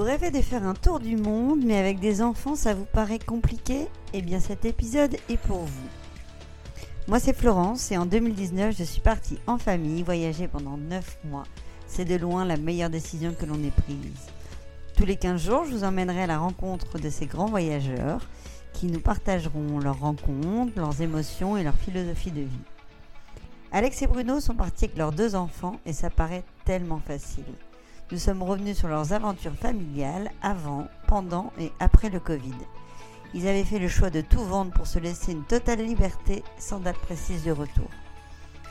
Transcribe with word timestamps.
Vous 0.00 0.06
rêvez 0.06 0.30
de 0.30 0.40
faire 0.40 0.64
un 0.64 0.72
tour 0.72 0.98
du 0.98 1.18
monde, 1.18 1.60
mais 1.62 1.76
avec 1.76 2.00
des 2.00 2.22
enfants, 2.22 2.54
ça 2.56 2.72
vous 2.72 2.86
paraît 2.86 3.18
compliqué? 3.18 3.86
Eh 4.14 4.22
bien, 4.22 4.40
cet 4.40 4.64
épisode 4.64 5.14
est 5.28 5.36
pour 5.36 5.58
vous. 5.58 5.88
Moi, 7.06 7.20
c'est 7.20 7.36
Florence 7.36 7.92
et 7.92 7.98
en 7.98 8.06
2019, 8.06 8.74
je 8.78 8.82
suis 8.82 9.02
partie 9.02 9.38
en 9.46 9.58
famille 9.58 10.02
voyager 10.02 10.48
pendant 10.48 10.78
9 10.78 11.18
mois. 11.24 11.42
C'est 11.86 12.06
de 12.06 12.16
loin 12.16 12.46
la 12.46 12.56
meilleure 12.56 12.88
décision 12.88 13.34
que 13.38 13.44
l'on 13.44 13.62
ait 13.62 13.70
prise. 13.70 14.30
Tous 14.96 15.04
les 15.04 15.16
15 15.16 15.44
jours, 15.44 15.64
je 15.66 15.72
vous 15.72 15.84
emmènerai 15.84 16.22
à 16.22 16.28
la 16.28 16.38
rencontre 16.38 16.98
de 16.98 17.10
ces 17.10 17.26
grands 17.26 17.50
voyageurs 17.50 18.26
qui 18.72 18.86
nous 18.86 19.00
partageront 19.00 19.80
leurs 19.80 20.00
rencontres, 20.00 20.72
leurs 20.76 21.02
émotions 21.02 21.58
et 21.58 21.62
leur 21.62 21.76
philosophie 21.76 22.30
de 22.30 22.40
vie. 22.40 22.64
Alex 23.70 24.00
et 24.00 24.06
Bruno 24.06 24.40
sont 24.40 24.54
partis 24.54 24.86
avec 24.86 24.96
leurs 24.96 25.12
deux 25.12 25.34
enfants 25.34 25.78
et 25.84 25.92
ça 25.92 26.08
paraît 26.08 26.44
tellement 26.64 27.00
facile. 27.06 27.44
Nous 28.12 28.18
sommes 28.18 28.42
revenus 28.42 28.76
sur 28.76 28.88
leurs 28.88 29.12
aventures 29.12 29.54
familiales 29.54 30.32
avant, 30.42 30.88
pendant 31.06 31.52
et 31.60 31.70
après 31.78 32.10
le 32.10 32.18
Covid. 32.18 32.56
Ils 33.34 33.46
avaient 33.46 33.64
fait 33.64 33.78
le 33.78 33.86
choix 33.86 34.10
de 34.10 34.20
tout 34.20 34.42
vendre 34.42 34.72
pour 34.72 34.88
se 34.88 34.98
laisser 34.98 35.30
une 35.30 35.44
totale 35.44 35.84
liberté 35.84 36.42
sans 36.58 36.80
date 36.80 36.98
précise 36.98 37.44
de 37.44 37.52
retour. 37.52 37.88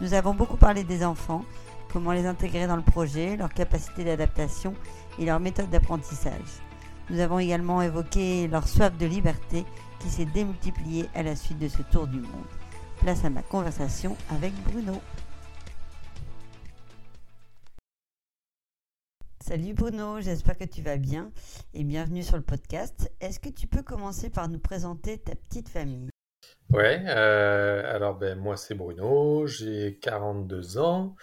Nous 0.02 0.14
avons 0.14 0.34
beaucoup 0.34 0.58
parlé 0.58 0.84
des 0.84 1.06
enfants, 1.06 1.46
comment 1.94 2.12
les 2.12 2.26
intégrer 2.26 2.68
dans 2.68 2.76
le 2.76 2.82
projet, 2.82 3.38
leur 3.38 3.54
capacité 3.54 4.04
d'adaptation 4.04 4.74
et 5.18 5.26
leur 5.26 5.40
méthode 5.40 5.70
d'apprentissage. 5.70 6.60
Nous 7.10 7.22
avons 7.22 7.40
également 7.40 7.82
évoqué 7.82 8.50
leur 8.50 8.68
soif 8.68 8.98
de 8.98 9.06
liberté 9.06 9.64
qui 10.00 10.10
s'est 10.10 10.26
démultipliée 10.26 11.10
à 11.16 11.24
la 11.24 11.38
suite 11.38 11.60
de 11.60 11.70
ce 11.70 11.82
tour 11.84 12.08
du 12.08 12.20
monde. 12.20 12.46
Place 13.00 13.24
à 13.24 13.30
ma 13.30 13.42
conversation 13.42 14.18
avec 14.30 14.54
Bruno. 14.66 15.00
Salut 19.50 19.74
Bruno, 19.74 20.22
j'espère 20.22 20.60
que 20.60 20.64
tu 20.64 20.84
vas 20.84 20.98
bien 20.98 21.32
et 21.74 21.84
bienvenue 21.84 22.22
sur 22.22 22.36
le 22.36 22.44
podcast. 22.44 23.12
Est-ce 23.20 23.40
que 23.40 23.50
tu 23.50 23.66
peux 23.66 23.82
commencer 23.82 24.30
par 24.30 24.48
nous 24.48 24.60
présenter 24.60 25.18
ta 25.18 25.34
petite 25.34 25.70
famille? 25.70 26.08
Ouais, 26.70 27.02
euh, 27.08 27.96
alors 27.96 28.14
ben 28.14 28.38
moi 28.38 28.58
c'est 28.58 28.76
Bruno, 28.76 29.48
j'ai 29.48 29.98
42 30.04 30.78
ans, 30.78 31.16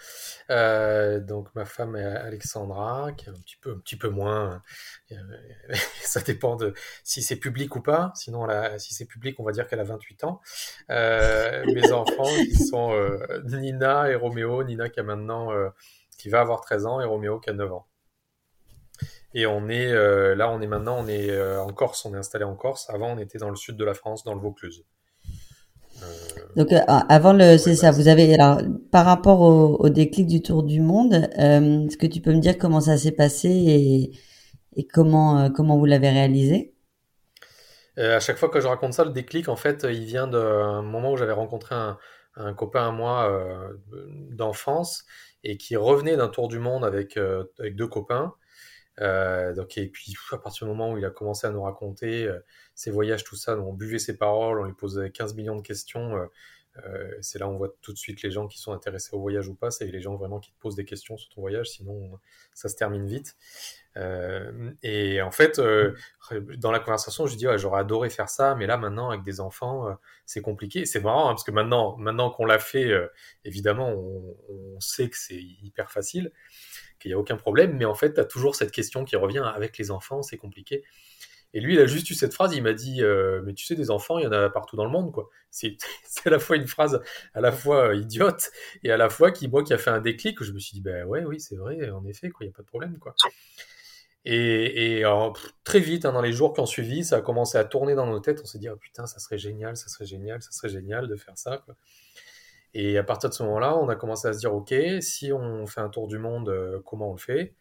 euh, 0.49 1.21
donc 1.21 1.55
ma 1.55 1.63
femme 1.63 1.95
est 1.95 2.03
Alexandra, 2.03 3.13
qui 3.15 3.27
est 3.27 3.29
un 3.29 3.33
petit 3.33 3.55
peu, 3.61 3.71
un 3.71 3.79
petit 3.79 3.95
peu 3.95 4.09
moins, 4.09 4.61
euh, 5.13 5.15
ça 6.01 6.19
dépend 6.19 6.57
de 6.57 6.73
si 7.05 7.21
c'est 7.21 7.37
public 7.37 7.77
ou 7.77 7.81
pas, 7.81 8.11
sinon 8.13 8.45
si 8.77 8.93
c'est 8.93 9.05
public 9.05 9.39
on 9.39 9.45
va 9.45 9.53
dire 9.53 9.69
qu'elle 9.69 9.79
a 9.79 9.85
28 9.85 10.25
ans. 10.25 10.41
mes 10.89 11.93
enfants 11.93 12.35
qui 12.43 12.57
sont 12.57 12.93
Nina 13.45 14.11
et 14.11 14.15
Roméo, 14.15 14.65
Nina 14.65 14.89
qui 14.89 14.99
a 14.99 15.03
maintenant, 15.03 15.49
qui 16.17 16.27
va 16.27 16.41
avoir 16.41 16.59
13 16.59 16.87
ans 16.87 16.99
et 16.99 17.05
Roméo 17.05 17.39
qui 17.39 17.51
a 17.51 17.53
9 17.53 17.71
ans. 17.71 17.86
Et 19.37 19.45
on 19.45 19.69
est 19.69 19.85
euh, 19.85 20.33
là, 20.33 20.49
on 20.49 20.61
est 20.61 20.67
maintenant, 20.67 20.97
on 20.99 21.07
est 21.07 21.29
euh, 21.29 21.61
en 21.61 21.71
Corse, 21.71 22.05
on 22.05 22.13
est 22.15 22.17
installé 22.17 22.43
en 22.43 22.55
Corse. 22.55 22.89
Avant, 22.89 23.13
on 23.13 23.19
était 23.19 23.37
dans 23.37 23.51
le 23.51 23.55
sud 23.55 23.77
de 23.77 23.85
la 23.85 23.93
France, 23.93 24.23
dans 24.23 24.33
le 24.33 24.39
Vaucluse. 24.41 24.83
Euh, 26.01 26.05
Donc 26.55 26.69
avant 26.87 27.33
le, 27.33 27.59
c'est 27.59 27.75
ça. 27.75 27.91
Vous 27.91 28.07
avez 28.07 28.33
alors 28.33 28.63
par 28.91 29.05
rapport 29.05 29.41
au, 29.41 29.89
déclic 29.89 30.25
du 30.25 30.41
tour 30.41 30.63
du 30.63 30.81
monde, 30.81 31.13
est-ce 31.37 31.97
que 31.97 32.07
tu 32.07 32.19
peux 32.19 32.33
me 32.33 32.39
dire 32.39 32.57
comment 32.57 32.81
ça 32.81 32.97
s'est 32.97 33.11
passé 33.11 33.47
et, 33.47 34.11
et 34.75 34.87
comment 34.87 35.51
comment 35.51 35.77
vous 35.77 35.85
l'avez 35.85 36.09
réalisé? 36.09 36.73
À 37.97 38.19
chaque 38.19 38.37
fois 38.37 38.49
que 38.49 38.59
je 38.59 38.67
raconte 38.67 38.93
ça, 38.93 39.05
le 39.05 39.11
déclic, 39.11 39.49
en 39.49 39.55
fait, 39.55 39.85
il 39.87 40.05
vient 40.05 40.25
d'un 40.25 40.81
moment 40.81 41.11
où 41.11 41.17
j'avais 41.17 41.33
rencontré 41.33 41.75
un, 41.75 41.99
un, 42.37 42.55
copain 42.55 42.87
à 42.87 42.91
moi 42.91 43.31
d'enfance 44.31 45.05
et 45.43 45.57
qui 45.57 45.75
revenait 45.75 46.17
d'un 46.17 46.27
tour 46.27 46.47
du 46.47 46.57
monde 46.57 46.83
avec 46.83 47.17
avec 47.59 47.75
deux 47.75 47.87
copains 47.87 48.33
euh, 49.01 49.53
donc, 49.53 49.77
et 49.77 49.87
puis, 49.87 50.15
à 50.31 50.37
partir 50.37 50.67
du 50.67 50.73
moment 50.73 50.93
où 50.93 50.97
il 50.97 51.05
a 51.05 51.09
commencé 51.09 51.47
à 51.47 51.51
nous 51.51 51.61
raconter 51.61 52.25
euh, 52.25 52.39
ses 52.75 52.91
voyages, 52.91 53.23
tout 53.23 53.35
ça, 53.35 53.57
on 53.57 53.73
buvait 53.73 53.99
ses 53.99 54.17
paroles, 54.17 54.59
on 54.59 54.63
lui 54.63 54.73
posait 54.73 55.11
15 55.11 55.35
millions 55.35 55.55
de 55.55 55.61
questions. 55.61 56.15
Euh, 56.85 57.17
c'est 57.21 57.39
là 57.39 57.49
on 57.49 57.57
voit 57.57 57.75
tout 57.81 57.91
de 57.91 57.97
suite 57.97 58.21
les 58.21 58.29
gens 58.29 58.47
qui 58.47 58.59
sont 58.59 58.71
intéressés 58.71 59.15
au 59.15 59.19
voyage 59.19 59.47
ou 59.47 59.55
pas. 59.55 59.71
C'est 59.71 59.87
les 59.87 60.01
gens 60.01 60.15
vraiment 60.15 60.39
qui 60.39 60.51
te 60.51 60.59
posent 60.59 60.75
des 60.75 60.85
questions 60.85 61.17
sur 61.17 61.29
ton 61.33 61.41
voyage, 61.41 61.69
sinon 61.69 62.19
ça 62.53 62.69
se 62.69 62.75
termine 62.75 63.07
vite. 63.07 63.35
Euh, 63.97 64.71
et 64.83 65.21
en 65.21 65.31
fait, 65.31 65.59
euh, 65.59 65.95
dans 66.57 66.71
la 66.71 66.79
conversation, 66.79 67.27
je 67.27 67.35
dis 67.35 67.47
ouais, 67.47 67.57
j'aurais 67.57 67.81
adoré 67.81 68.09
faire 68.09 68.29
ça, 68.29 68.55
mais 68.55 68.67
là 68.67 68.77
maintenant 68.77 69.09
avec 69.09 69.23
des 69.23 69.39
enfants, 69.39 69.87
c'est 70.25 70.41
compliqué. 70.41 70.85
C'est 70.85 71.01
marrant 71.01 71.25
hein, 71.25 71.33
parce 71.33 71.43
que 71.43 71.51
maintenant, 71.51 71.97
maintenant 71.97 72.29
qu'on 72.29 72.45
l'a 72.45 72.59
fait, 72.59 72.91
évidemment, 73.43 73.89
on, 73.89 74.79
sait 74.79 75.09
que 75.09 75.17
c'est 75.17 75.41
hyper 75.41 75.91
facile 75.91 76.31
qu'il 76.99 77.09
n'y 77.09 77.15
a 77.15 77.19
aucun 77.19 77.37
problème, 77.37 77.75
mais 77.75 77.85
en 77.85 77.95
fait, 77.95 78.13
tu 78.13 78.19
as 78.19 78.25
toujours 78.25 78.55
cette 78.55 78.71
question 78.71 79.03
qui 79.05 79.15
revient 79.15 79.43
avec 79.55 79.77
les 79.77 79.91
enfants, 79.91 80.21
c'est 80.21 80.37
compliqué. 80.37 80.83
Et 81.53 81.59
lui, 81.59 81.75
il 81.75 81.79
a 81.79 81.85
juste 81.85 82.09
eu 82.09 82.13
cette 82.13 82.33
phrase, 82.33 82.53
il 82.55 82.61
m'a 82.61 82.73
dit, 82.73 83.01
euh, 83.01 83.41
mais 83.45 83.53
tu 83.53 83.65
sais, 83.65 83.75
des 83.75 83.89
enfants, 83.89 84.19
il 84.19 84.25
y 84.25 84.27
en 84.27 84.31
a 84.31 84.49
partout 84.49 84.75
dans 84.75 84.83
le 84.83 84.91
monde, 84.91 85.11
quoi. 85.11 85.29
C'est 85.49 85.77
à 86.25 86.29
la 86.29 86.39
fois 86.39 86.57
une 86.57 86.67
phrase 86.67 87.01
à 87.33 87.41
la 87.41 87.51
fois 87.51 87.89
euh, 87.89 87.95
idiote 87.95 88.51
et 88.83 88.91
à 88.91 88.97
la 88.97 89.09
fois 89.09 89.31
qui, 89.31 89.47
moi, 89.47 89.63
qui 89.63 89.73
a 89.73 89.77
fait 89.77 89.89
un 89.89 90.01
déclic, 90.01 90.39
où 90.41 90.43
je 90.43 90.51
me 90.51 90.59
suis 90.59 90.73
dit, 90.73 90.81
ben 90.81 91.05
ouais, 91.05 91.23
oui, 91.25 91.39
c'est 91.39 91.55
vrai, 91.55 91.89
en 91.89 92.05
effet, 92.05 92.29
quoi, 92.29 92.45
il 92.45 92.49
n'y 92.49 92.53
a 92.53 92.55
pas 92.55 92.63
de 92.63 92.67
problème, 92.67 92.97
quoi. 92.99 93.15
Et, 94.29 94.99
et 94.99 95.03
très 95.63 95.79
vite, 95.79 96.03
hein, 96.03 96.11
dans 96.11 96.21
les 96.21 96.33
jours 96.33 96.53
qui 96.53 96.59
ont 96.59 96.65
suivi, 96.65 97.05
ça 97.05 97.15
a 97.15 97.21
commencé 97.21 97.57
à 97.57 97.63
tourner 97.63 97.95
dans 97.95 98.05
nos 98.05 98.19
têtes, 98.19 98.41
on 98.43 98.45
s'est 98.45 98.59
dit, 98.59 98.67
oh 98.67 98.75
putain, 98.75 99.05
ça 99.05 99.19
serait 99.19 99.37
génial, 99.37 99.77
ça 99.77 99.87
serait 99.87 100.05
génial, 100.05 100.41
ça 100.41 100.51
serait 100.51 100.67
génial 100.67 101.07
de 101.07 101.15
faire 101.15 101.37
ça, 101.37 101.59
quoi. 101.63 101.77
Et 102.73 102.97
à 102.97 103.03
partir 103.03 103.29
de 103.29 103.33
ce 103.33 103.41
moment-là, 103.43 103.77
on 103.77 103.87
a 103.87 103.95
commencé 103.95 104.27
à 104.27 104.33
se 104.33 104.39
dire, 104.39 104.53
OK, 104.53 104.75
si 104.99 105.31
on 105.31 105.65
fait 105.65 105.79
un 105.79 105.87
tour 105.87 106.09
du 106.09 106.19
monde, 106.19 106.49
euh, 106.49 106.81
comment 106.85 107.11
on 107.11 107.13
le 107.13 107.19
fait? 107.19 107.55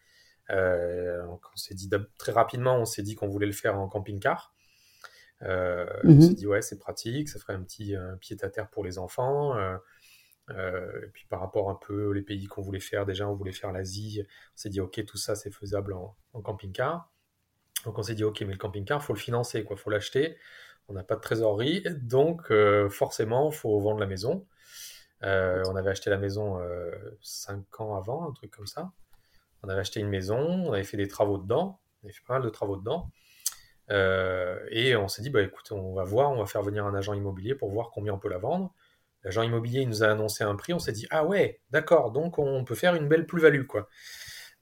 Euh, 0.50 1.24
On 1.28 1.56
s'est 1.56 1.74
dit 1.74 1.88
très 2.18 2.32
rapidement, 2.32 2.76
on 2.78 2.84
s'est 2.84 3.02
dit 3.02 3.14
qu'on 3.14 3.28
voulait 3.28 3.46
le 3.46 3.52
faire 3.52 3.78
en 3.78 3.86
camping-car. 3.88 4.52
Euh, 5.42 5.86
On 6.02 6.14
mhm. 6.14 6.20
s'est 6.20 6.34
dit, 6.34 6.48
ouais, 6.48 6.62
c'est 6.62 6.80
pratique, 6.80 7.28
ça 7.28 7.38
ferait 7.38 7.54
un 7.54 7.62
petit 7.62 7.94
pied 8.18 8.36
à 8.42 8.50
terre 8.50 8.68
pour 8.68 8.84
les 8.84 8.98
enfants. 8.98 9.54
Euh, 10.50 11.04
et 11.04 11.08
puis 11.08 11.26
par 11.28 11.40
rapport 11.40 11.70
un 11.70 11.74
peu 11.74 12.12
les 12.12 12.22
pays 12.22 12.46
qu'on 12.46 12.62
voulait 12.62 12.80
faire, 12.80 13.04
déjà 13.04 13.28
on 13.28 13.34
voulait 13.34 13.52
faire 13.52 13.72
l'Asie, 13.72 14.22
on 14.22 14.56
s'est 14.56 14.68
dit, 14.68 14.80
OK, 14.80 15.04
tout 15.04 15.16
ça 15.16 15.34
c'est 15.34 15.50
faisable 15.50 15.92
en, 15.92 16.16
camping-car. 16.42 17.10
Donc 17.84 17.98
on 17.98 18.02
s'est 18.02 18.14
dit, 18.14 18.24
OK, 18.24 18.40
mais 18.42 18.52
le 18.52 18.58
camping-car, 18.58 19.02
faut 19.02 19.12
le 19.12 19.18
financer, 19.18 19.64
quoi, 19.64 19.76
faut 19.76 19.90
l'acheter. 19.90 20.36
On 20.88 20.92
n'a 20.92 21.02
pas 21.02 21.16
de 21.16 21.20
trésorerie, 21.20 21.84
donc 22.00 22.52
forcément, 22.90 23.50
faut 23.50 23.80
vendre 23.80 23.98
la 23.98 24.06
maison. 24.06 24.46
Euh, 25.22 25.62
on 25.66 25.76
avait 25.76 25.90
acheté 25.90 26.10
la 26.10 26.18
maison 26.18 26.60
euh, 26.60 26.90
5 27.22 27.80
ans 27.80 27.96
avant, 27.96 28.28
un 28.28 28.32
truc 28.32 28.50
comme 28.50 28.66
ça. 28.66 28.92
On 29.62 29.68
avait 29.68 29.80
acheté 29.80 30.00
une 30.00 30.08
maison, 30.08 30.38
on 30.38 30.72
avait 30.72 30.84
fait 30.84 30.96
des 30.96 31.08
travaux 31.08 31.38
dedans, 31.38 31.80
on 32.02 32.06
avait 32.06 32.12
fait 32.12 32.24
pas 32.26 32.34
mal 32.34 32.42
de 32.42 32.50
travaux 32.50 32.76
dedans. 32.76 33.10
Euh, 33.90 34.58
et 34.70 34.96
on 34.96 35.08
s'est 35.08 35.22
dit, 35.22 35.30
bah 35.30 35.42
écoute, 35.42 35.72
on 35.72 35.94
va 35.94 36.04
voir, 36.04 36.30
on 36.30 36.38
va 36.38 36.46
faire 36.46 36.62
venir 36.62 36.86
un 36.86 36.94
agent 36.94 37.14
immobilier 37.14 37.54
pour 37.54 37.70
voir 37.70 37.90
combien 37.90 38.14
on 38.14 38.18
peut 38.18 38.28
la 38.28 38.38
vendre. 38.38 38.74
L'agent 39.26 39.42
immobilier 39.42 39.82
il 39.82 39.88
nous 39.88 40.02
a 40.02 40.06
annoncé 40.06 40.44
un 40.44 40.54
prix, 40.56 40.72
on 40.72 40.78
s'est 40.78 40.92
dit, 40.92 41.06
ah 41.10 41.26
ouais, 41.26 41.60
d'accord, 41.70 42.12
donc 42.12 42.38
on 42.38 42.64
peut 42.64 42.74
faire 42.74 42.94
une 42.94 43.08
belle 43.08 43.26
plus-value, 43.26 43.66
quoi. 43.66 43.88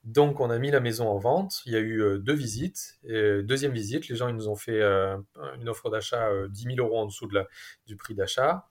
Donc 0.02 0.40
on 0.40 0.50
a 0.50 0.58
mis 0.58 0.70
la 0.70 0.80
maison 0.80 1.08
en 1.08 1.18
vente, 1.18 1.60
il 1.66 1.72
y 1.72 1.76
a 1.76 1.80
eu 1.80 2.02
euh, 2.02 2.18
deux 2.18 2.34
visites. 2.34 2.98
deuxième 3.04 3.72
visite, 3.72 4.08
les 4.08 4.16
gens 4.16 4.28
ils 4.28 4.34
nous 4.34 4.48
ont 4.48 4.56
fait 4.56 4.82
une 4.82 5.68
offre 5.68 5.90
d'achat 5.90 6.28
10 6.48 6.62
000 6.62 6.76
euros 6.78 6.98
en 6.98 7.06
dessous 7.06 7.28
du 7.86 7.96
prix 7.96 8.14
d'achat. 8.14 8.66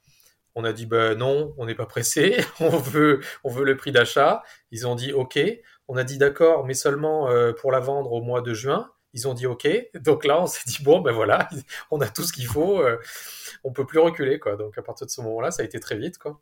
On 0.55 0.63
a 0.63 0.73
dit 0.73 0.85
ben 0.85 1.17
non, 1.17 1.53
on 1.57 1.65
n'est 1.65 1.75
pas 1.75 1.85
pressé, 1.85 2.37
on 2.59 2.69
veut, 2.69 3.21
on 3.43 3.49
veut 3.49 3.65
le 3.65 3.75
prix 3.77 3.91
d'achat. 3.91 4.43
Ils 4.71 4.87
ont 4.87 4.95
dit 4.95 5.13
ok. 5.13 5.39
On 5.87 5.97
a 5.97 6.03
dit 6.03 6.17
d'accord, 6.17 6.65
mais 6.65 6.75
seulement 6.75 7.29
euh, 7.29 7.53
pour 7.53 7.71
la 7.71 7.79
vendre 7.79 8.11
au 8.11 8.21
mois 8.21 8.41
de 8.41 8.53
juin. 8.53 8.91
Ils 9.13 9.27
ont 9.27 9.33
dit 9.33 9.45
ok. 9.45 9.67
Donc 9.95 10.25
là, 10.25 10.41
on 10.41 10.47
s'est 10.47 10.63
dit 10.65 10.83
bon 10.83 11.01
ben 11.01 11.11
voilà, 11.11 11.49
on 11.91 11.99
a 12.01 12.07
tout 12.07 12.23
ce 12.23 12.33
qu'il 12.33 12.47
faut, 12.47 12.79
euh, 12.81 12.97
on 13.63 13.71
peut 13.71 13.85
plus 13.85 13.99
reculer 13.99 14.39
quoi. 14.39 14.55
Donc 14.55 14.77
à 14.77 14.81
partir 14.81 15.07
de 15.07 15.11
ce 15.11 15.21
moment-là, 15.21 15.51
ça 15.51 15.61
a 15.61 15.65
été 15.65 15.79
très 15.79 15.97
vite 15.97 16.17
quoi. 16.17 16.39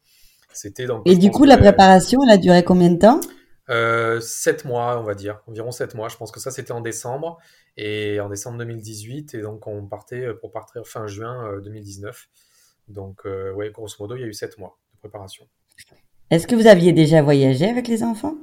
C'était 0.54 0.86
donc. 0.86 1.04
Et 1.06 1.16
du 1.16 1.31
coup, 1.31 1.45
la 1.45 1.57
préparation, 1.57 2.19
elle 2.25 2.34
a 2.34 2.38
duré 2.38 2.63
combien 2.63 2.90
de 2.90 3.00
temps? 3.00 3.22
Euh, 3.69 4.19
Sept 4.19 4.66
mois, 4.66 5.00
on 5.00 5.04
va 5.04 5.13
dire, 5.13 5.40
environ 5.48 5.72
sept 5.72 5.95
mois. 5.95 6.10
Je 6.10 6.18
pense 6.18 6.31
que 6.31 6.42
ça 6.42 6.51
c'était 6.51 6.74
en 6.74 6.81
décembre 6.81 7.38
et 7.78 8.19
en 8.19 8.28
décembre 8.28 8.57
2018 8.57 9.34
et 9.36 9.42
donc 9.42 9.66
on 9.66 9.86
partait 9.86 10.34
pour 10.34 10.51
partir 10.51 10.86
fin 10.86 11.07
juin 11.07 11.60
2019. 11.63 12.28
Donc, 12.92 13.22
euh, 13.25 13.51
ouais, 13.54 13.72
grosso 13.72 13.95
modo, 14.00 14.16
il 14.16 14.22
y 14.22 14.24
a 14.24 14.28
eu 14.28 14.34
sept 14.34 14.57
mois 14.57 14.78
de 14.94 15.00
préparation. 15.00 15.48
Est-ce 16.30 16.48
que 16.48 16.56
vous 16.56 16.68
aviez 16.68 16.94
déjà 16.94 17.22
voyagé 17.22 17.69
avec 17.69 17.88
les 17.88 18.04
enfants? 18.04 18.36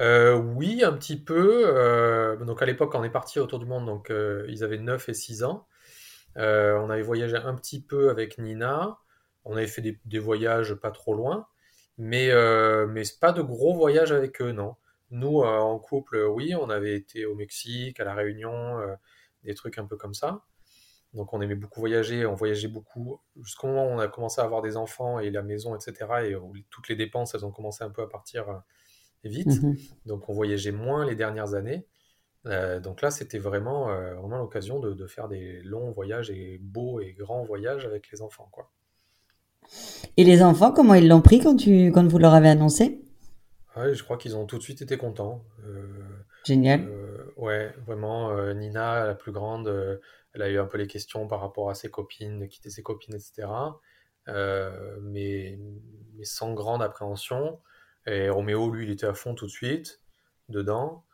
Euh, 0.00 0.34
Oui, 0.36 0.82
un 0.84 0.92
petit 0.92 1.16
peu. 1.22 1.64
Euh, 1.66 2.36
donc, 2.36 2.62
à 2.62 2.66
l'époque, 2.66 2.94
on 2.94 3.04
est 3.04 3.10
parti 3.10 3.38
autour 3.40 3.58
du 3.58 3.66
monde, 3.66 3.86
donc 3.86 4.10
ils 4.10 4.64
avaient 4.64 4.78
9 4.78 5.08
et 5.08 5.14
6 5.14 5.44
ans. 5.44 5.66
on 6.36 6.90
avait 6.90 7.02
voyagé 7.02 7.36
un 7.36 7.54
petit 7.54 7.82
peu 7.82 8.10
avec 8.10 8.38
Nina. 8.38 8.98
On 9.44 9.56
avait 9.56 9.66
fait 9.66 9.82
des, 9.82 10.18
voyages 10.18 10.74
pas 10.74 10.90
trop 10.90 11.14
loin. 11.14 11.46
Mais, 11.98 12.30
mais 12.88 13.02
pas 13.20 13.32
de 13.32 13.42
gros 13.42 13.74
voyages 13.74 14.12
avec 14.12 14.40
eux, 14.42 14.52
non. 14.52 14.76
Nous, 15.10 15.40
en 15.40 15.78
couple, 15.78 16.18
oui, 16.18 16.54
on 16.54 16.70
avait 16.70 16.94
été 16.94 17.26
au 17.26 17.34
Mexique, 17.34 18.00
à 18.00 18.04
La 18.04 18.14
Réunion, 18.14 18.78
des 19.44 19.54
trucs 19.54 19.78
un 19.78 19.86
peu 19.86 19.96
comme 19.96 20.14
ça. 20.14 20.42
Donc 21.14 21.32
on 21.32 21.40
aimait 21.40 21.54
beaucoup 21.54 21.80
voyager, 21.80 22.26
on 22.26 22.34
voyageait 22.34 22.68
beaucoup 22.68 23.20
jusqu'au 23.40 23.68
moment 23.68 23.86
où 23.86 23.90
on 23.90 23.98
a 23.98 24.08
commencé 24.08 24.40
à 24.40 24.44
avoir 24.44 24.60
des 24.60 24.76
enfants 24.76 25.18
et 25.18 25.30
la 25.30 25.42
maison, 25.42 25.74
etc. 25.74 26.06
Et 26.24 26.36
toutes 26.70 26.88
les 26.88 26.96
dépenses, 26.96 27.34
elles 27.34 27.46
ont 27.46 27.50
commencé 27.50 27.82
un 27.82 27.90
peu 27.90 28.02
à 28.02 28.06
partir 28.08 28.48
euh, 28.48 28.58
vite. 29.24 29.62
Mhm. 29.62 29.76
Donc 30.06 30.28
on 30.28 30.32
voyageait 30.32 30.72
moins 30.72 31.04
les 31.04 31.14
dernières 31.14 31.54
années. 31.54 31.86
donc 32.82 33.02
là, 33.02 33.10
c'était 33.10 33.38
vraiment, 33.38 33.86
vraiment 33.86 34.38
l'occasion 34.38 34.80
de, 34.80 34.94
de, 34.94 35.06
faire 35.06 35.28
des 35.28 35.60
longs 35.62 35.90
voyages 35.90 36.30
et 36.30 36.58
beaux 36.58 37.00
et 37.00 37.12
grands 37.12 37.44
voyages 37.44 37.84
avec 37.84 38.10
les 38.10 38.22
enfants, 38.22 38.48
quoi. 38.50 38.70
Et 40.16 40.24
les 40.24 40.42
enfants, 40.42 40.72
comment 40.72 40.94
ils 40.94 41.06
l'ont 41.06 41.20
pris 41.20 41.40
quand, 41.40 41.56
tu, 41.56 41.92
quand 41.92 42.06
vous 42.06 42.18
leur 42.18 42.32
avez 42.32 42.48
annoncé? 42.48 43.04
Ouais, 43.76 43.94
Je 43.94 44.02
crois 44.02 44.16
qu'ils 44.16 44.34
ont 44.34 44.46
tout 44.46 44.56
de 44.56 44.62
suite 44.62 44.80
été 44.80 44.96
contents. 44.96 45.44
Génial. 46.44 46.88
ouais, 47.36 47.74
vraiment, 47.86 48.54
Nina, 48.54 49.04
la 49.04 49.14
plus 49.14 49.32
grande, 49.32 50.00
elle 50.32 50.42
a 50.42 50.48
eu 50.48 50.58
un 50.58 50.66
peu 50.66 50.78
les 50.78 50.86
questions 50.86 51.28
par 51.28 51.40
rapport 51.40 51.68
à 51.68 51.74
ses 51.74 51.90
copines, 51.90 52.38
de 52.38 52.46
quitter 52.46 52.70
ses 52.70 52.82
copines, 52.82 53.14
etc. 53.14 53.48
mais, 55.02 55.58
mais 56.16 56.24
sans 56.24 56.54
grande 56.54 56.82
appréhension. 56.82 57.58
Et 58.08 58.30
Roméo, 58.30 58.70
lui, 58.70 58.86
il 58.86 58.90
était 58.90 59.06
à 59.06 59.14
fond 59.14 59.34
tout 59.34 59.46
de 59.46 59.50
suite, 59.50 60.00
dedans. 60.48 61.04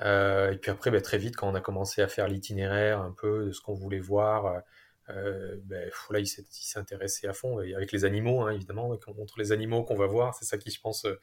Euh, 0.00 0.52
et 0.52 0.58
puis 0.58 0.70
après, 0.70 0.90
ben, 0.90 1.00
très 1.00 1.18
vite, 1.18 1.36
quand 1.36 1.48
on 1.48 1.54
a 1.54 1.60
commencé 1.60 2.02
à 2.02 2.08
faire 2.08 2.28
l'itinéraire 2.28 3.00
un 3.00 3.12
peu 3.12 3.46
de 3.46 3.52
ce 3.52 3.60
qu'on 3.60 3.74
voulait 3.74 4.00
voir, 4.00 4.62
euh, 5.08 5.56
ben, 5.64 5.90
là, 6.10 6.18
il 6.18 6.26
s'est 6.26 6.78
intéressé 6.78 7.26
à 7.26 7.32
fond, 7.32 7.62
et 7.62 7.74
avec 7.74 7.92
les 7.92 8.04
animaux, 8.04 8.42
hein, 8.42 8.50
évidemment, 8.50 8.88
montre 9.16 9.38
les 9.38 9.52
animaux 9.52 9.84
qu'on 9.84 9.96
va 9.96 10.06
voir, 10.06 10.34
c'est 10.34 10.44
ça 10.44 10.58
qui, 10.58 10.70
je 10.70 10.80
pense, 10.80 11.06
euh, 11.06 11.18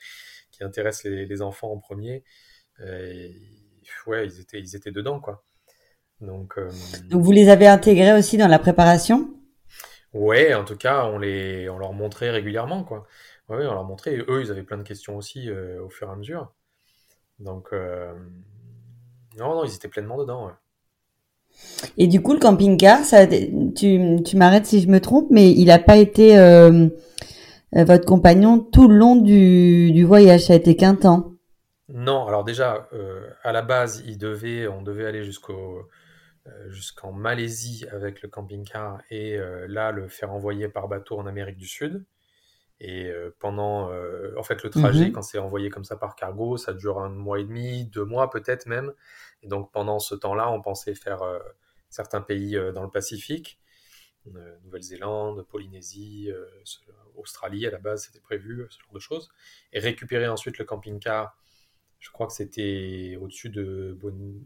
qui 0.52 0.64
intéresse 0.64 1.04
les, 1.04 1.42
enfants 1.42 1.72
en 1.72 1.78
premier. 1.78 2.24
Et, 2.84 3.36
ouais, 4.08 4.26
ils 4.26 4.40
étaient, 4.40 4.60
ils 4.60 4.76
étaient 4.76 4.92
dedans, 4.92 5.20
quoi. 5.20 5.44
Donc, 6.20 6.60
donc, 7.10 7.24
vous 7.24 7.32
les 7.32 7.50
avez 7.50 7.68
intégrés 7.68 8.14
aussi 8.14 8.38
dans 8.38 8.48
la 8.48 8.60
préparation? 8.60 9.34
Ouais, 10.14 10.54
en 10.54 10.66
tout 10.66 10.76
cas, 10.76 11.06
on, 11.06 11.18
les, 11.18 11.70
on 11.70 11.78
leur 11.78 11.94
montrait 11.94 12.30
régulièrement, 12.32 12.84
quoi. 12.84 13.08
Ouais, 13.52 13.68
on 13.68 13.74
leur 13.74 13.84
montrait, 13.84 14.16
et 14.16 14.26
eux, 14.28 14.42
ils 14.42 14.52
avaient 14.52 14.64
plein 14.64 14.78
de 14.78 14.84
questions 14.84 15.18
aussi 15.18 15.52
au 15.52 15.90
fur 15.90 16.08
et 16.08 16.12
à 16.12 16.16
mesure. 16.16 16.52
Donc, 17.40 17.74
non, 19.38 19.56
non, 19.56 19.64
ils 19.64 19.76
étaient 19.76 19.88
pleinement 19.88 20.18
dedans. 20.18 20.52
Et 21.98 22.08
du 22.08 22.22
coup, 22.22 22.34
le 22.34 22.40
camping-car, 22.40 23.04
ça, 23.04 23.28
tu, 23.28 24.22
tu 24.24 24.38
m'arrêtes 24.38 24.66
si 24.66 24.82
je 24.82 24.88
me 24.88 25.00
trompe, 25.00 25.28
mais 25.30 25.52
il 25.52 25.66
n'a 25.66 25.80
pas 25.80 25.98
été 25.98 26.38
euh, 26.38 26.88
euh, 27.76 27.84
votre 27.84 28.06
compagnon 28.06 28.60
tout 28.60 28.88
le 28.88 28.96
long 28.96 29.16
du, 29.16 29.92
du, 29.92 30.04
voyage, 30.04 30.46
ça 30.46 30.54
a 30.54 30.56
été 30.56 30.76
qu'un 30.76 30.96
temps? 30.96 31.34
Non, 31.90 32.26
alors 32.26 32.44
déjà, 32.44 32.88
euh, 32.94 33.30
à 33.44 33.52
la 33.52 33.62
base, 33.62 34.04
il 34.06 34.18
devait, 34.18 34.68
on 34.68 34.82
devait 34.82 35.06
aller 35.06 35.24
jusqu'au 35.24 35.88
jusqu'en 36.70 37.12
Malaisie 37.12 37.86
avec 37.92 38.24
le 38.24 38.28
camping-car 38.28 39.00
et 39.12 39.38
là 39.68 39.92
le 39.92 40.08
faire 40.08 40.34
envoyer 40.34 40.68
par 40.70 40.88
bateau 40.88 41.20
en 41.20 41.28
Amérique 41.28 41.58
du 41.58 41.68
Sud. 41.68 42.04
Et 42.84 43.12
euh, 43.12 43.30
pendant, 43.38 43.92
euh, 43.92 44.34
en 44.38 44.44
fait, 44.44 44.64
le 44.64 44.72
trajet, 44.72 45.06
mhm. 45.06 45.12
quand 45.12 45.22
c'est 45.22 45.38
envoyé 45.38 45.70
comme 45.70 45.84
ça 45.84 45.96
par 45.96 46.16
cargo, 46.16 46.58
ça 46.58 46.74
dure 46.74 46.98
un 46.98 47.10
mois 47.10 47.40
et 47.40 47.44
demi, 47.44 47.86
deux 47.86 48.06
mois 48.06 48.32
peut-être 48.32 48.66
même. 48.66 48.92
Et 49.44 49.48
donc 49.48 49.72
pendant 49.72 50.00
ce 50.00 50.16
temps-là, 50.16 50.52
on 50.52 50.64
pensait 50.64 50.96
faire 50.96 51.22
euh, 51.22 51.38
certains 51.90 52.22
pays 52.22 52.60
dans 52.74 52.82
le 52.82 52.90
Pacifique, 52.90 53.60
Nouvelle-Zélande, 54.64 55.46
Polynésie, 55.48 56.32
Australie 57.16 57.68
à 57.68 57.72
la 57.72 57.78
base, 57.78 58.06
c'était 58.06 58.20
prévu, 58.20 58.66
ce 58.72 58.80
genre 58.80 58.94
de 58.94 59.00
choses. 59.00 59.30
Et 59.74 59.80
récupérer 59.80 60.28
ensuite 60.28 60.58
le 60.58 60.66
camping-car, 60.66 61.38
je 62.00 62.10
crois 62.10 62.26
que 62.26 62.34
c'était 62.34 63.16
au-dessus 63.22 63.50
de, 63.50 63.96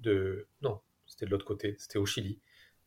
de... 0.01 0.47
Non, 0.61 0.81
c'était 1.05 1.25
de 1.25 1.31
l'autre 1.31 1.45
côté, 1.45 1.75
c'était 1.77 1.99
au 1.99 2.05
Chili, 2.05 2.39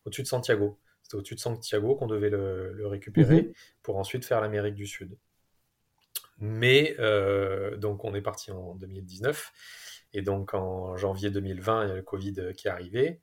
au-dessus 0.05 0.23
de 0.23 0.29
Santiago. 0.29 0.79
C'était 1.03 1.17
au-dessus 1.17 1.37
de 1.37 1.41
Santiago 1.41 1.95
qu'on 1.95 2.07
devait 2.07 2.31
le, 2.31 2.87
récupérer 2.87 3.43
mhm. 3.43 3.53
pour 3.83 3.97
ensuite 3.97 4.27
faire 4.27 4.43
l'Amérique 4.43 4.75
du 4.75 4.87
Sud. 4.87 5.17
Mais 6.41 6.95
euh, 7.01 7.77
donc 7.77 8.05
on 8.05 8.15
est 8.15 8.23
parti 8.23 8.51
en 8.51 8.75
2019 8.77 9.53
et 10.15 10.23
donc 10.23 10.55
en 10.55 10.97
janvier 10.97 11.31
2020 11.31 11.85
il 11.85 11.89
y 11.89 11.93
a 11.93 11.97
le 11.97 12.03
Covid 12.03 12.55
qui 12.57 12.69
est 12.69 12.71
arrivé. 12.71 13.21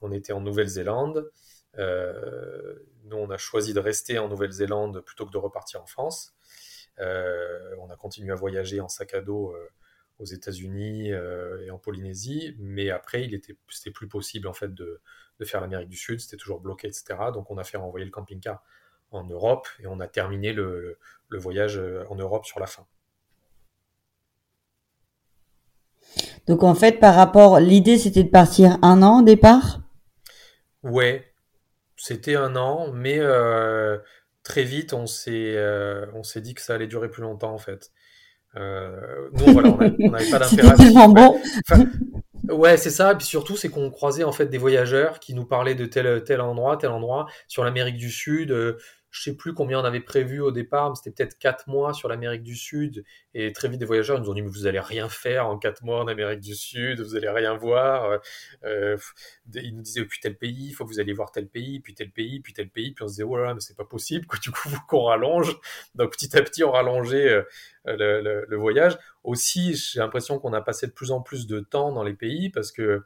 On 0.00 0.12
était 0.12 0.32
en 0.32 0.40
Nouvelle-Zélande. 0.40 1.30
Euh, 1.78 2.76
nous 3.04 3.16
on 3.16 3.30
a 3.30 3.36
choisi 3.36 3.74
de 3.74 3.80
rester 3.80 4.18
en 4.18 4.28
Nouvelle-Zélande 4.28 5.00
plutôt 5.00 5.26
que 5.26 5.32
de 5.32 5.38
repartir 5.38 5.82
en 5.82 5.86
France. 5.86 6.34
Euh, 7.00 7.74
on 7.80 7.90
a 7.90 7.96
continué 7.96 8.32
à 8.32 8.36
voyager 8.36 8.80
en 8.80 8.88
sac 8.88 9.14
à 9.14 9.20
dos 9.20 9.54
aux 10.18 10.24
États-Unis 10.24 11.10
et 11.10 11.70
en 11.70 11.78
Polynésie, 11.78 12.56
mais 12.58 12.90
après 12.90 13.24
il 13.24 13.34
était 13.34 13.56
c'était 13.68 13.90
plus 13.90 14.08
possible 14.08 14.46
en 14.46 14.54
fait 14.54 14.72
de, 14.72 15.02
de 15.40 15.44
faire 15.44 15.60
l'Amérique 15.60 15.90
du 15.90 15.96
Sud, 15.96 16.20
c'était 16.20 16.38
toujours 16.38 16.60
bloqué 16.60 16.86
etc. 16.86 17.18
Donc 17.34 17.50
on 17.50 17.58
a 17.58 17.64
fait 17.64 17.76
renvoyer 17.76 18.06
le 18.06 18.12
camping-car 18.12 18.62
en 19.10 19.24
Europe 19.24 19.68
et 19.80 19.86
on 19.86 20.00
a 20.00 20.08
terminé 20.08 20.52
le, 20.52 20.98
voyage 21.30 21.78
euh, 21.78 22.04
en 22.08 22.16
Europe 22.16 22.46
sur 22.46 22.60
la 22.60 22.66
fin. 22.66 22.86
Donc 26.46 26.62
en 26.62 26.74
fait, 26.74 27.00
par 27.00 27.14
rapport, 27.14 27.60
l'idée 27.60 27.98
c'était 27.98 28.24
de 28.24 28.30
partir 28.30 28.78
un 28.82 29.02
an 29.02 29.20
au 29.20 29.24
départ? 29.24 29.80
Ouais, 30.82 31.32
c'était 31.96 32.36
un 32.36 32.54
an, 32.56 32.92
mais 32.92 33.18
euh, 33.18 33.98
très 34.42 34.62
vite 34.62 34.92
on 34.92 35.06
s'est 35.06 35.56
euh, 35.56 36.06
on 36.14 36.22
s'est 36.22 36.40
dit 36.40 36.54
que 36.54 36.62
ça 36.62 36.74
allait 36.74 36.86
durer 36.86 37.10
plus 37.10 37.22
longtemps 37.22 37.52
en 37.52 37.58
fait. 37.58 37.90
nous 38.54 39.52
voilà, 39.52 39.70
on 39.70 40.10
n'avait 40.10 40.30
pas 40.30 40.38
d'intérêt. 40.38 41.08
bon. 41.08 41.40
Ouais, 42.48 42.76
c'est 42.76 42.90
ça. 42.90 43.12
Et 43.12 43.16
puis 43.16 43.26
surtout, 43.26 43.56
c'est 43.56 43.68
qu'on 43.68 43.90
croisait 43.90 44.24
en 44.24 44.32
fait 44.32 44.46
des 44.46 44.58
voyageurs 44.58 45.18
qui 45.18 45.34
nous 45.34 45.44
parlaient 45.44 45.74
de 45.74 45.86
tel 45.86 46.22
tel 46.24 46.40
endroit, 46.40 46.76
tel 46.76 46.90
endroit 46.90 47.26
sur 47.48 47.64
l'Amérique 47.64 47.96
du 47.96 48.10
Sud, 48.10 48.54
je 49.16 49.22
sais 49.22 49.34
plus 49.34 49.54
combien 49.54 49.80
on 49.80 49.84
avait 49.84 50.00
prévu 50.00 50.40
au 50.40 50.50
départ, 50.50 50.90
mais 50.90 50.96
c'était 50.96 51.10
peut-être 51.10 51.38
quatre 51.38 51.68
mois 51.68 51.94
sur 51.94 52.06
l'Amérique 52.06 52.42
du 52.42 52.54
Sud. 52.54 53.02
Et 53.32 53.50
très 53.52 53.66
vite, 53.66 53.80
des 53.80 53.86
voyageurs 53.86 54.20
nous 54.20 54.28
ont 54.28 54.34
dit, 54.34 54.42
mais 54.42 54.50
vous 54.50 54.66
allez 54.66 54.78
rien 54.78 55.08
faire 55.08 55.46
en 55.46 55.56
quatre 55.56 55.82
mois 55.82 56.00
en 56.00 56.06
Amérique 56.06 56.40
du 56.40 56.54
Sud, 56.54 57.00
vous 57.00 57.16
allez 57.16 57.30
rien 57.30 57.56
voir. 57.56 58.20
Euh, 58.64 58.98
ils 59.54 59.74
nous 59.74 59.80
disaient, 59.80 60.04
puis 60.04 60.20
tel 60.20 60.36
pays, 60.36 60.68
il 60.68 60.72
faut 60.72 60.84
que 60.84 60.90
vous 60.90 61.00
alliez 61.00 61.14
voir 61.14 61.32
tel 61.32 61.48
pays, 61.48 61.80
puis 61.80 61.94
tel 61.94 62.10
pays, 62.10 62.40
puis 62.40 62.52
tel 62.52 62.68
pays. 62.68 62.92
Puis 62.92 63.04
on 63.04 63.08
se 63.08 63.14
disait, 63.14 63.22
oh 63.22 63.36
mais 63.36 63.60
c'est 63.60 63.76
pas 63.76 63.86
possible, 63.86 64.26
Du 64.42 64.50
coup, 64.50 64.68
qu'on 64.86 65.04
rallonge. 65.04 65.56
Donc 65.94 66.12
petit 66.12 66.36
à 66.36 66.42
petit, 66.42 66.62
on 66.62 66.72
rallongeait 66.72 67.42
euh, 67.86 68.44
le, 68.46 68.56
voyage. 68.56 68.98
Aussi, 69.24 69.74
j'ai 69.74 70.00
l'impression 70.00 70.38
qu'on 70.38 70.52
a 70.52 70.60
passé 70.60 70.86
de 70.86 70.92
plus 70.92 71.10
en 71.10 71.22
plus 71.22 71.46
de 71.46 71.60
temps 71.60 71.90
dans 71.90 72.02
les 72.02 72.14
pays 72.14 72.50
parce 72.50 72.70
que, 72.70 73.02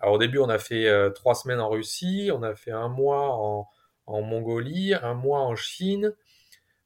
alors 0.00 0.16
au 0.16 0.18
début, 0.18 0.38
on 0.38 0.50
a 0.50 0.58
fait 0.58 0.86
euh, 0.86 1.08
trois 1.08 1.34
semaines 1.34 1.60
en 1.60 1.70
Russie, 1.70 2.28
on 2.30 2.42
a 2.42 2.54
fait 2.54 2.72
un 2.72 2.88
mois 2.88 3.30
en 3.30 3.66
en 4.06 4.22
Mongolie, 4.22 4.94
un 4.94 5.14
mois 5.14 5.40
en 5.40 5.56
Chine. 5.56 6.14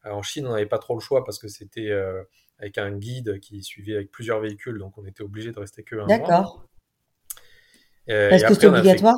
en 0.04 0.22
Chine, 0.22 0.46
on 0.46 0.52
n'avait 0.52 0.66
pas 0.66 0.78
trop 0.78 0.94
le 0.94 1.00
choix 1.00 1.24
parce 1.24 1.38
que 1.38 1.48
c'était 1.48 1.90
euh, 1.90 2.22
avec 2.58 2.78
un 2.78 2.92
guide 2.92 3.40
qui 3.40 3.62
suivait 3.62 3.94
avec 3.94 4.10
plusieurs 4.10 4.40
véhicules, 4.40 4.78
donc 4.78 4.96
on 4.98 5.04
était 5.04 5.22
obligé 5.22 5.52
de 5.52 5.58
rester 5.58 5.82
que 5.82 5.96
un 5.96 6.06
mois. 6.06 6.18
D'accord. 6.18 6.66
Euh, 8.08 8.30
Est-ce 8.30 8.46
que 8.46 8.54
c'est 8.54 8.66
obligatoire? 8.66 9.16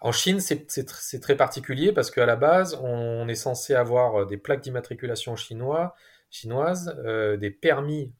En 0.00 0.10
Chine, 0.10 0.40
c'est 0.40 1.20
très 1.20 1.36
particulier 1.36 1.92
parce 1.92 2.10
qu'à 2.10 2.26
la 2.26 2.34
base, 2.34 2.76
on, 2.82 3.28
est 3.28 3.36
censé 3.36 3.74
avoir 3.74 4.22
euh, 4.22 4.24
des 4.24 4.36
plaques 4.36 4.62
d'immatriculation 4.62 5.36
chinois, 5.36 5.94
chinoises, 6.30 6.96
des 7.38 7.50
permis 7.50 8.12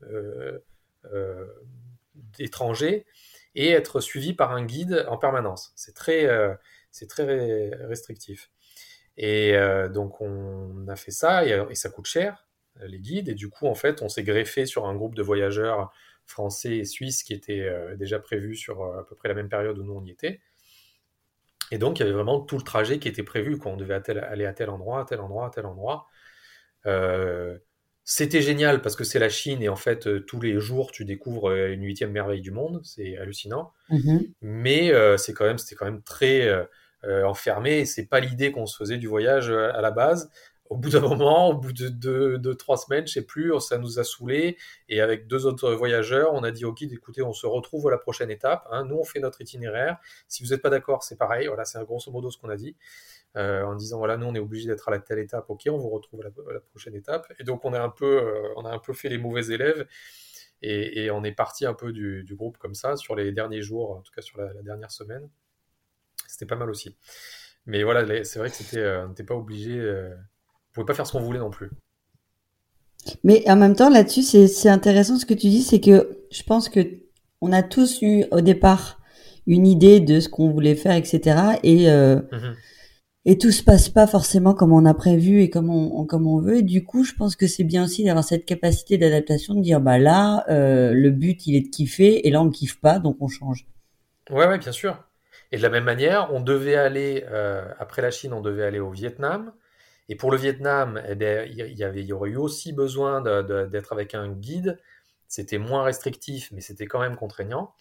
d'étrangers 2.38 3.06
et 3.54 3.70
être 3.70 4.00
suivi 4.00 4.34
par 4.34 4.52
un 4.52 4.64
guide 4.64 5.06
en 5.08 5.16
permanence. 5.16 5.72
C'est 5.74 5.94
très, 5.94 6.28
c'est 6.90 7.08
très 7.08 7.70
restrictif. 7.86 8.50
Et 9.16 9.54
euh, 9.54 9.88
donc 9.88 10.20
on 10.20 10.86
a 10.88 10.96
fait 10.96 11.10
ça 11.10 11.44
et, 11.44 11.74
ça 11.74 11.90
coûte 11.90 12.06
cher 12.06 12.46
euh, 12.80 12.86
les 12.86 12.98
guides 12.98 13.28
et 13.28 13.34
du 13.34 13.50
coup 13.50 13.66
en 13.66 13.74
fait 13.74 14.00
on 14.02 14.08
s'est 14.08 14.22
greffé 14.22 14.64
sur 14.64 14.86
un 14.86 14.94
groupe 14.94 15.14
de 15.14 15.22
voyageurs 15.22 15.92
français 16.24 16.76
et 16.78 16.84
suisses 16.84 17.22
qui 17.22 17.34
étaient 17.34 17.60
euh, 17.60 17.94
déjà 17.96 18.18
prévus 18.18 18.56
sur 18.56 18.82
à 18.84 19.06
peu 19.06 19.14
près 19.14 19.28
la 19.28 19.34
même 19.34 19.48
période 19.48 19.78
où 19.78 19.84
nous 19.84 19.94
on 19.94 20.04
y 20.04 20.10
était. 20.10 20.40
Et 21.70 21.78
donc 21.78 21.98
il 21.98 22.00
y 22.00 22.02
avait 22.04 22.12
vraiment 22.12 22.40
tout 22.40 22.56
le 22.56 22.62
trajet 22.62 22.98
qui 22.98 23.08
était 23.08 23.22
prévu 23.22 23.58
quand 23.58 23.70
on 23.70 23.76
devait 23.76 24.00
aller 24.10 24.46
à 24.46 24.52
tel 24.52 24.70
endroit, 24.70 25.00
à 25.00 25.04
tel 25.04 25.20
endroit, 25.20 25.46
à 25.46 25.50
tel 25.50 25.66
endroit. 25.66 26.06
c'était 28.04 28.42
génial 28.42 28.82
parce 28.82 28.96
que 28.96 29.04
c'est 29.04 29.18
la 29.18 29.28
Chine 29.28 29.62
et 29.62 29.68
en 29.68 29.76
fait 29.76 30.26
tous 30.26 30.40
les 30.40 30.58
jours 30.58 30.90
tu 30.90 31.04
découvres 31.04 31.52
une 31.52 31.82
huitième 31.82 32.12
merveille 32.12 32.42
du 32.42 32.50
monde, 32.50 32.80
c'est 32.84 33.16
hallucinant. 33.16 33.72
Mm-hmm. 33.90 34.32
Mais 34.42 35.18
c'est 35.18 35.32
quand 35.32 35.46
même 35.46 35.58
c'était 35.58 35.76
quand 35.76 35.86
même 35.86 36.02
très 36.02 36.46
euh, 36.46 36.64
enfermé. 37.04 37.80
Et 37.80 37.86
c'est 37.86 38.06
pas 38.06 38.20
l'idée 38.20 38.52
qu'on 38.52 38.66
se 38.66 38.76
faisait 38.76 38.98
du 38.98 39.08
voyage 39.08 39.50
euh, 39.50 39.72
à 39.74 39.80
la 39.80 39.90
base. 39.90 40.30
Au 40.70 40.76
bout 40.76 40.88
d'un 40.88 41.00
moment, 41.00 41.50
au 41.50 41.54
bout 41.54 41.72
de 41.74 41.88
deux, 41.88 42.54
trois 42.54 42.78
semaines, 42.78 43.06
je 43.06 43.12
sais 43.12 43.26
plus, 43.26 43.52
ça 43.60 43.76
nous 43.76 43.98
a 43.98 44.04
saoulé. 44.04 44.56
Et 44.88 45.02
avec 45.02 45.26
deux 45.26 45.44
autres 45.44 45.74
voyageurs, 45.74 46.32
on 46.32 46.42
a 46.44 46.50
dit 46.50 46.64
au 46.64 46.72
guide, 46.72 46.92
écoutez, 46.94 47.20
on 47.20 47.34
se 47.34 47.46
retrouve 47.46 47.88
à 47.88 47.90
la 47.90 47.98
prochaine 47.98 48.30
étape. 48.30 48.66
Hein. 48.70 48.86
Nous, 48.86 48.96
on 48.96 49.04
fait 49.04 49.20
notre 49.20 49.42
itinéraire. 49.42 49.98
Si 50.28 50.42
vous 50.42 50.50
n'êtes 50.50 50.62
pas 50.62 50.70
d'accord, 50.70 51.02
c'est 51.02 51.18
pareil. 51.18 51.46
Voilà, 51.46 51.66
c'est 51.66 51.82
grosso 51.84 52.10
modo 52.10 52.30
ce 52.30 52.38
qu'on 52.38 52.48
a 52.48 52.56
dit. 52.56 52.74
Euh, 53.36 53.64
en 53.64 53.74
disant 53.74 53.96
voilà 53.96 54.18
nous 54.18 54.26
on 54.26 54.34
est 54.34 54.38
obligé 54.38 54.68
d'être 54.68 54.88
à 54.88 54.90
la 54.90 54.98
telle 54.98 55.18
étape 55.18 55.48
ok 55.48 55.62
on 55.70 55.78
vous 55.78 55.88
retrouve 55.88 56.20
à 56.20 56.24
la, 56.52 56.60
prochaine 56.60 56.94
étape 56.94 57.32
et 57.38 57.44
donc 57.44 57.64
on 57.64 57.72
a 57.72 57.80
un 57.80 57.88
peu 57.88 58.30
on 58.56 58.66
a 58.66 58.70
un 58.70 58.78
peu 58.78 58.92
fait 58.92 59.08
les 59.08 59.16
mauvais 59.16 59.46
élèves 59.46 59.86
et, 60.60 61.10
on 61.10 61.24
est 61.24 61.32
parti 61.32 61.64
un 61.64 61.72
peu 61.72 61.94
du, 61.94 62.26
groupe 62.34 62.58
comme 62.58 62.74
ça 62.74 62.94
sur 62.94 63.16
les 63.16 63.32
derniers 63.32 63.62
jours 63.62 63.92
en 63.92 64.02
tout 64.02 64.12
cas 64.14 64.20
sur 64.20 64.38
la 64.38 64.52
dernière 64.62 64.90
semaine 64.90 65.30
c'était 66.32 66.46
pas 66.46 66.56
mal 66.56 66.70
aussi. 66.70 66.96
Mais 67.66 67.82
voilà, 67.82 68.24
c'est 68.24 68.38
vrai 68.38 68.48
que 68.48 68.56
c'était, 68.56 68.78
euh, 68.78 69.04
on 69.04 69.10
n'était 69.10 69.22
pas 69.22 69.34
obligé, 69.34 69.78
euh, 69.78 70.08
on 70.14 70.74
pouvait 70.74 70.86
pas 70.86 70.94
faire 70.94 71.06
ce 71.06 71.12
qu'on 71.12 71.20
voulait 71.20 71.38
non 71.38 71.50
plus. 71.50 71.70
Mais 73.22 73.48
en 73.50 73.56
même 73.56 73.76
temps, 73.76 73.90
là-dessus, 73.90 74.22
c'est 74.22 74.68
intéressant 74.68 75.18
ce 75.18 75.26
que 75.26 75.34
tu 75.34 75.48
dis, 75.48 75.62
c'est 75.62 75.80
que 75.80 76.18
je 76.30 76.42
pense 76.42 76.68
que 76.68 76.80
on 77.40 77.52
a 77.52 77.62
tous 77.62 78.00
eu 78.00 78.24
au 78.30 78.40
départ 78.40 79.00
une 79.46 79.66
idée 79.66 80.00
de 80.00 80.20
ce 80.20 80.28
qu'on 80.28 80.50
voulait 80.50 80.76
faire, 80.76 80.94
etc. 80.94 81.58
Et 81.64 81.88
mhm. 81.90 82.54
et 83.24 83.38
tout 83.38 83.50
se 83.50 83.64
passe 83.64 83.88
pas 83.88 84.06
forcément 84.06 84.54
comme 84.54 84.72
on 84.72 84.86
a 84.86 84.94
prévu 84.94 85.42
et 85.42 85.50
comme 85.50 85.68
on, 85.68 86.06
comme 86.06 86.28
on 86.28 86.40
veut. 86.40 86.58
Et 86.58 86.62
du 86.62 86.84
coup, 86.84 87.02
je 87.02 87.12
pense 87.12 87.34
que 87.34 87.48
c'est 87.48 87.64
bien 87.64 87.84
aussi 87.84 88.04
d'avoir 88.04 88.24
cette 88.24 88.46
capacité 88.46 88.98
d'adaptation, 88.98 89.54
de 89.54 89.60
dire 89.60 89.80
bah 89.80 89.98
là, 89.98 90.44
le 90.48 91.10
but 91.10 91.44
il 91.48 91.56
est 91.56 91.62
de 91.62 91.68
kiffer 91.68 92.26
et 92.26 92.30
là 92.30 92.40
on 92.40 92.50
kiffe 92.50 92.80
pas, 92.80 93.00
donc 93.00 93.16
on 93.20 93.26
change. 93.26 93.66
Ouais, 94.30 94.46
ouais, 94.46 94.58
bien 94.58 94.72
sûr. 94.72 95.04
Et 95.52 95.58
de 95.58 95.62
la 95.62 95.68
même 95.68 95.84
manière, 95.84 96.32
on 96.32 96.40
devait 96.40 96.76
aller, 96.76 97.26
euh, 97.30 97.62
après 97.78 98.00
la 98.02 98.10
Chine, 98.10 98.32
on 98.32 98.40
devait 98.40 98.64
aller 98.64 98.80
au 98.80 98.90
Vietnam. 98.90 99.52
Et 100.08 100.16
pour 100.16 100.30
le 100.30 100.38
Vietnam, 100.38 101.00
eh 101.06 101.46
il, 101.50 102.06
y 102.06 102.12
aurait 102.12 102.30
eu 102.30 102.36
aussi 102.36 102.72
besoin 102.72 103.20
d'être 103.20 103.92
avec 103.92 104.14
un 104.14 104.28
guide. 104.28 104.78
C'était 105.28 105.58
moins 105.58 105.84
restrictif, 105.84 106.50
mais 106.52 106.60
c'était 106.60 106.86
quand 106.86 107.00
même 107.00 107.16
contraignant. 107.16 107.74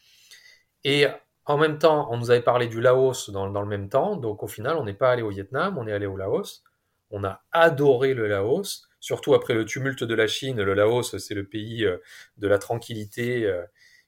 Et 0.83 1.07
en 1.45 1.57
même 1.57 1.79
temps, 1.79 2.07
on 2.11 2.17
nous 2.17 2.29
avait 2.29 2.41
parlé 2.41 2.67
du 2.67 2.81
Laos 2.81 3.29
dans, 3.31 3.49
dans 3.49 3.61
le 3.61 3.67
même 3.67 3.89
temps. 3.89 4.17
Donc 4.17 4.43
au 4.43 4.47
final, 4.47 4.77
on 4.77 4.83
n'est 4.83 4.93
pas 4.93 5.11
allé 5.11 5.21
au 5.21 5.29
Vietnam, 5.29 5.77
on 5.77 5.87
est 5.87 5.93
allé 5.93 6.05
au 6.05 6.17
Laos. 6.17 6.63
On 7.09 7.23
a 7.23 7.41
adoré 7.51 8.13
le 8.13 8.27
Laos, 8.27 8.87
surtout 8.99 9.33
après 9.33 9.53
le 9.53 9.65
tumulte 9.65 10.03
de 10.03 10.15
la 10.15 10.27
Chine. 10.27 10.61
Le 10.61 10.73
Laos, 10.73 11.17
c'est 11.17 11.33
le 11.35 11.45
pays 11.45 11.85
euh, 11.85 11.97
de 12.37 12.47
la 12.47 12.57
tranquillité 12.57 13.45
euh, 13.45 13.63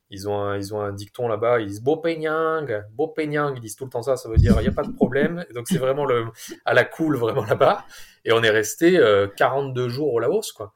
ils 0.10 0.29
ont 0.29 0.39
un, 0.39 0.57
ils 0.57 0.74
ont 0.74 0.81
un 0.81 0.93
dicton 0.93 1.27
là-bas, 1.27 1.60
ils 1.60 1.67
disent 1.67 1.81
Bopenyang, 1.81 2.83
Bopenyang, 2.91 3.55
ils 3.55 3.62
disent 3.62 3.75
tout 3.75 3.86
le 3.86 3.89
temps 3.89 4.03
ça, 4.03 4.15
ça 4.15 4.29
veut 4.29 4.38
dire 4.38 4.55
il 4.60 4.62
n'y 4.62 4.67
a 4.67 4.72
pas 4.72 4.83
de 4.83 4.91
problème. 4.91 5.45
donc 5.55 5.67
c'est 5.67 5.79
vraiment 5.79 6.05
le, 6.05 6.27
à 6.65 6.74
la 6.74 6.86
cool 6.86 7.17
vraiment 7.17 7.43
là-bas. 7.43 7.86
Et 8.25 8.31
on 8.31 8.43
est 8.43 8.50
resté 8.50 9.00
42 9.38 9.81
euh, 9.81 9.89
jours 9.89 10.13
au 10.13 10.19
Laos, 10.19 10.51
quoi. 10.53 10.74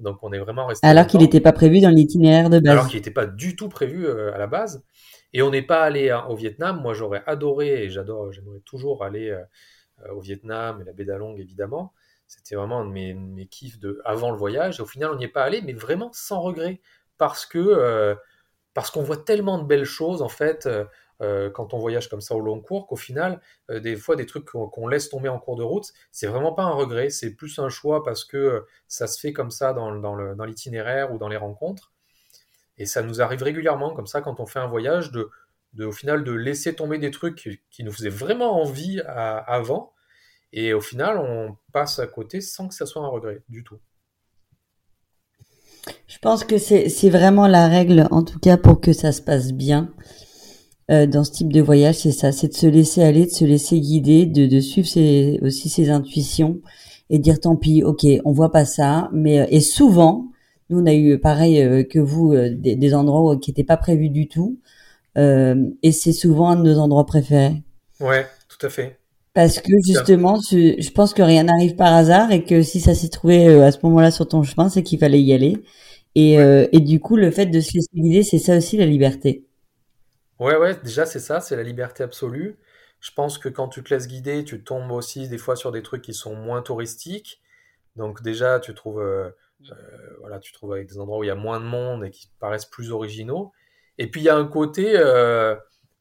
Donc 0.00 0.18
on 0.22 0.32
est 0.32 0.38
vraiment 0.38 0.66
resté. 0.66 0.86
Alors 0.86 1.06
qu'il 1.06 1.20
n'était 1.20 1.40
pas 1.40 1.52
prévu 1.52 1.80
dans 1.80 1.90
l'itinéraire 1.90 2.50
de 2.50 2.58
base. 2.58 2.72
Alors 2.72 2.88
qu'il 2.88 2.96
n'était 2.96 3.12
pas 3.12 3.26
du 3.26 3.54
tout 3.54 3.68
prévu 3.68 4.06
euh, 4.06 4.34
à 4.34 4.38
la 4.38 4.48
base. 4.48 4.84
Et 5.32 5.42
on 5.42 5.50
n'est 5.50 5.62
pas 5.62 5.82
allé 5.82 6.10
hein, 6.10 6.26
au 6.28 6.34
Vietnam. 6.34 6.80
Moi 6.82 6.94
j'aurais 6.94 7.22
adoré, 7.26 7.84
et 7.84 7.90
j'adore, 7.90 8.32
j'aimerais 8.32 8.60
toujours 8.64 9.04
aller 9.04 9.30
euh, 9.30 10.12
au 10.12 10.20
Vietnam 10.20 10.80
et 10.80 10.84
la 10.84 10.92
baie 10.92 11.04
d'Along 11.04 11.38
évidemment. 11.38 11.92
C'était 12.26 12.56
vraiment 12.56 12.80
un 12.80 12.86
de 12.86 12.90
mes, 12.90 13.14
mes 13.14 13.46
kiffs 13.46 13.78
de, 13.78 14.00
avant 14.04 14.32
le 14.32 14.36
voyage. 14.36 14.80
Et 14.80 14.82
au 14.82 14.86
final 14.86 15.10
on 15.12 15.16
n'y 15.16 15.24
est 15.24 15.28
pas 15.28 15.44
allé, 15.44 15.62
mais 15.62 15.72
vraiment 15.72 16.10
sans 16.12 16.40
regret. 16.40 16.80
Parce 17.16 17.46
que 17.46 18.16
parce 18.74 18.90
qu'on 18.90 19.02
voit 19.02 19.16
tellement 19.16 19.58
de 19.58 19.64
belles 19.64 19.84
choses 19.84 20.20
en 20.20 20.28
fait 20.28 20.66
euh, 20.66 20.84
euh, 21.22 21.48
quand 21.48 21.72
on 21.74 21.78
voyage 21.78 22.08
comme 22.08 22.20
ça 22.20 22.34
au 22.34 22.40
long 22.40 22.60
cours 22.60 22.88
qu'au 22.88 22.96
final, 22.96 23.40
euh, 23.70 23.78
des 23.78 23.94
fois 23.96 24.16
des 24.16 24.26
trucs 24.26 24.44
qu'on 24.46 24.88
laisse 24.88 25.08
tomber 25.08 25.28
en 25.28 25.38
cours 25.38 25.56
de 25.56 25.62
route, 25.62 25.92
c'est 26.10 26.26
vraiment 26.26 26.52
pas 26.52 26.64
un 26.64 26.72
regret, 26.72 27.08
c'est 27.08 27.34
plus 27.34 27.58
un 27.60 27.68
choix 27.68 28.02
parce 28.02 28.24
que 28.24 28.66
ça 28.88 29.06
se 29.06 29.18
fait 29.18 29.32
comme 29.32 29.52
ça 29.52 29.72
dans, 29.72 30.44
l'itinéraire 30.44 31.14
ou 31.14 31.18
dans 31.18 31.28
les 31.28 31.36
rencontres. 31.36 31.92
Et 32.76 32.86
ça 32.86 33.02
nous 33.02 33.22
arrive 33.22 33.42
régulièrement 33.44 33.94
comme 33.94 34.08
ça 34.08 34.20
quand 34.20 34.40
on 34.40 34.46
fait 34.46 34.58
un 34.58 34.66
voyage 34.66 35.12
de, 35.12 35.30
de 35.74 35.84
au 35.84 35.92
final 35.92 36.24
de 36.24 36.32
laisser 36.32 36.74
tomber 36.74 36.98
des 36.98 37.12
trucs 37.12 37.36
qui, 37.70 37.84
nous 37.84 37.92
faisaient 37.92 38.08
vraiment 38.08 38.60
envie 38.60 39.00
avant. 39.06 39.92
Et 40.52 40.72
au 40.72 40.80
final, 40.80 41.18
on 41.18 41.56
passe 41.72 42.00
à 42.00 42.08
côté 42.08 42.40
sans 42.40 42.66
que 42.68 42.74
ça 42.74 42.86
soit 42.86 43.02
un 43.02 43.08
regret 43.08 43.42
du 43.48 43.62
tout. 43.62 43.78
Je 46.06 46.18
pense 46.18 46.44
que 46.44 46.58
c'est 46.58 47.10
vraiment 47.10 47.46
la 47.46 47.68
règle, 47.68 48.08
en 48.10 48.22
tout 48.22 48.38
cas 48.38 48.56
pour 48.56 48.80
que 48.80 48.92
ça 48.92 49.12
se 49.12 49.20
passe 49.20 49.52
bien 49.52 49.90
euh, 50.90 51.06
dans 51.06 51.24
ce 51.24 51.32
type 51.32 51.52
de 51.52 51.62
voyage, 51.62 51.96
c'est 51.96 52.12
ça, 52.12 52.30
c'est 52.30 52.48
de 52.48 52.54
se 52.54 52.66
laisser 52.66 53.02
aller, 53.02 53.26
de 53.26 53.30
se 53.30 53.44
laisser 53.44 53.80
guider, 53.80 54.26
de, 54.26 54.60
suivre 54.60 54.86
aussi 55.42 55.68
ses 55.68 55.90
intuitions 55.90 56.60
et 57.10 57.18
dire 57.18 57.40
tant 57.40 57.56
pis, 57.56 57.82
ok, 57.82 58.06
on 58.24 58.32
voit 58.32 58.52
pas 58.52 58.64
ça, 58.64 59.08
mais 59.12 59.40
euh, 59.40 59.46
et 59.50 59.60
souvent, 59.60 60.28
nous 60.70 60.80
on 60.80 60.86
a 60.86 60.94
eu 60.94 61.18
pareil 61.18 61.62
euh, 61.62 61.84
que 61.84 61.98
vous 61.98 62.34
des, 62.34 62.76
des, 62.76 62.94
endroits 62.94 63.36
qui 63.38 63.50
n'étaient 63.50 63.64
pas 63.64 63.76
prévus 63.76 64.10
du 64.10 64.28
tout, 64.28 64.58
et 65.16 65.92
c'est 65.92 66.12
souvent 66.12 66.50
un 66.50 66.56
de 66.56 66.62
nos 66.62 66.78
endroits 66.78 67.06
préférés. 67.06 67.62
Ouais, 68.00 68.26
tout 68.48 68.66
à 68.66 68.68
fait. 68.68 68.98
Parce 69.34 69.60
que 69.60 69.72
justement, 69.84 70.38
je 70.40 70.90
pense 70.90 71.12
que 71.12 71.22
rien 71.22 71.42
n'arrive 71.42 71.74
par 71.74 71.92
hasard 71.92 72.30
et 72.30 72.44
que 72.44 72.62
si 72.62 72.80
ça 72.80 72.94
s'est 72.94 73.08
trouvé 73.08 73.48
euh, 73.48 73.64
à 73.64 73.72
ce 73.72 73.78
moment-là 73.82 74.12
sur 74.12 74.28
ton 74.28 74.44
chemin, 74.44 74.68
c'est 74.68 74.84
qu'il 74.84 75.00
fallait 75.00 75.20
y 75.20 75.32
aller. 75.32 75.56
Et, 76.14 76.38
euh, 76.38 76.68
et 76.70 76.78
du 76.78 77.00
coup, 77.00 77.16
le 77.16 77.32
fait 77.32 77.46
de 77.46 77.60
se 77.60 77.74
laisser 77.74 77.88
guider, 77.92 78.22
c'est 78.22 78.38
ça 78.38 78.56
aussi 78.56 78.76
la 78.76 78.86
liberté. 78.86 79.44
Ouais, 80.38 80.56
ouais, 80.56 80.76
déjà 80.84 81.04
c'est 81.04 81.18
ça, 81.18 81.40
c'est 81.40 81.56
la 81.56 81.64
liberté 81.64 82.04
absolue. 82.04 82.56
Je 83.00 83.10
pense 83.10 83.38
que 83.38 83.48
quand 83.48 83.68
tu 83.68 83.82
te 83.82 83.92
laisses 83.92 84.06
guider, 84.06 84.44
tu 84.44 84.62
tombes 84.62 84.92
aussi 84.92 85.28
des 85.28 85.38
fois 85.38 85.56
sur 85.56 85.72
des 85.72 85.82
trucs 85.82 86.02
qui 86.02 86.14
sont 86.14 86.36
moins 86.36 86.62
touristiques. 86.62 87.42
Donc 87.96 88.22
déjà, 88.22 88.60
tu 88.60 88.72
trouves, 88.72 89.00
euh, 89.00 89.30
voilà, 90.20 90.38
tu 90.38 90.52
trouves 90.52 90.72
avec 90.72 90.88
des 90.88 90.98
endroits 90.98 91.18
où 91.18 91.24
il 91.24 91.28
y 91.28 91.30
a 91.30 91.34
moins 91.34 91.58
de 91.58 91.66
monde 91.66 92.04
et 92.04 92.10
qui 92.10 92.28
paraissent 92.38 92.66
plus 92.66 92.92
originaux. 92.92 93.52
Et 93.98 94.08
puis 94.08 94.20
il 94.20 94.24
y 94.24 94.28
a 94.28 94.36
un 94.36 94.46
côté, 94.46 94.96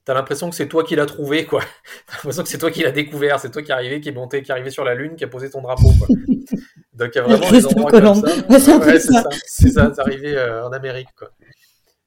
t'as 0.05 0.13
l'impression 0.13 0.49
que 0.49 0.55
c'est 0.55 0.67
toi 0.67 0.83
qui 0.83 0.95
l'as 0.95 1.05
trouvé, 1.05 1.45
quoi. 1.45 1.61
T'as 2.07 2.15
l'impression 2.15 2.43
que 2.43 2.49
c'est 2.49 2.57
toi 2.57 2.71
qui 2.71 2.83
l'as 2.83 2.91
découvert, 2.91 3.39
c'est 3.39 3.51
toi 3.51 3.61
qui 3.61 3.71
est 3.71 3.73
arrivé, 3.73 4.01
qui 4.01 4.09
est 4.09 4.13
monté, 4.13 4.41
qui 4.41 4.51
est 4.51 4.53
arrivé 4.53 4.69
sur 4.69 4.83
la 4.83 4.95
Lune, 4.95 5.15
qui 5.15 5.23
a 5.23 5.27
posé 5.27 5.49
ton 5.49 5.61
drapeau, 5.61 5.91
quoi. 5.97 6.07
Donc 6.93 7.11
il 7.13 7.17
y 7.17 7.19
a 7.19 7.23
vraiment 7.23 7.49
des 7.49 7.65
endroits 7.65 7.91
comme 7.91 8.15
ça. 8.15 8.77
Ouais, 8.77 8.99
c'est 8.99 9.11
ça. 9.11 9.23
C'est 9.45 9.69
ça, 9.69 9.91
c'est 9.93 10.01
arrivé 10.01 10.35
euh, 10.35 10.67
en 10.67 10.71
Amérique, 10.71 11.09
quoi. 11.17 11.29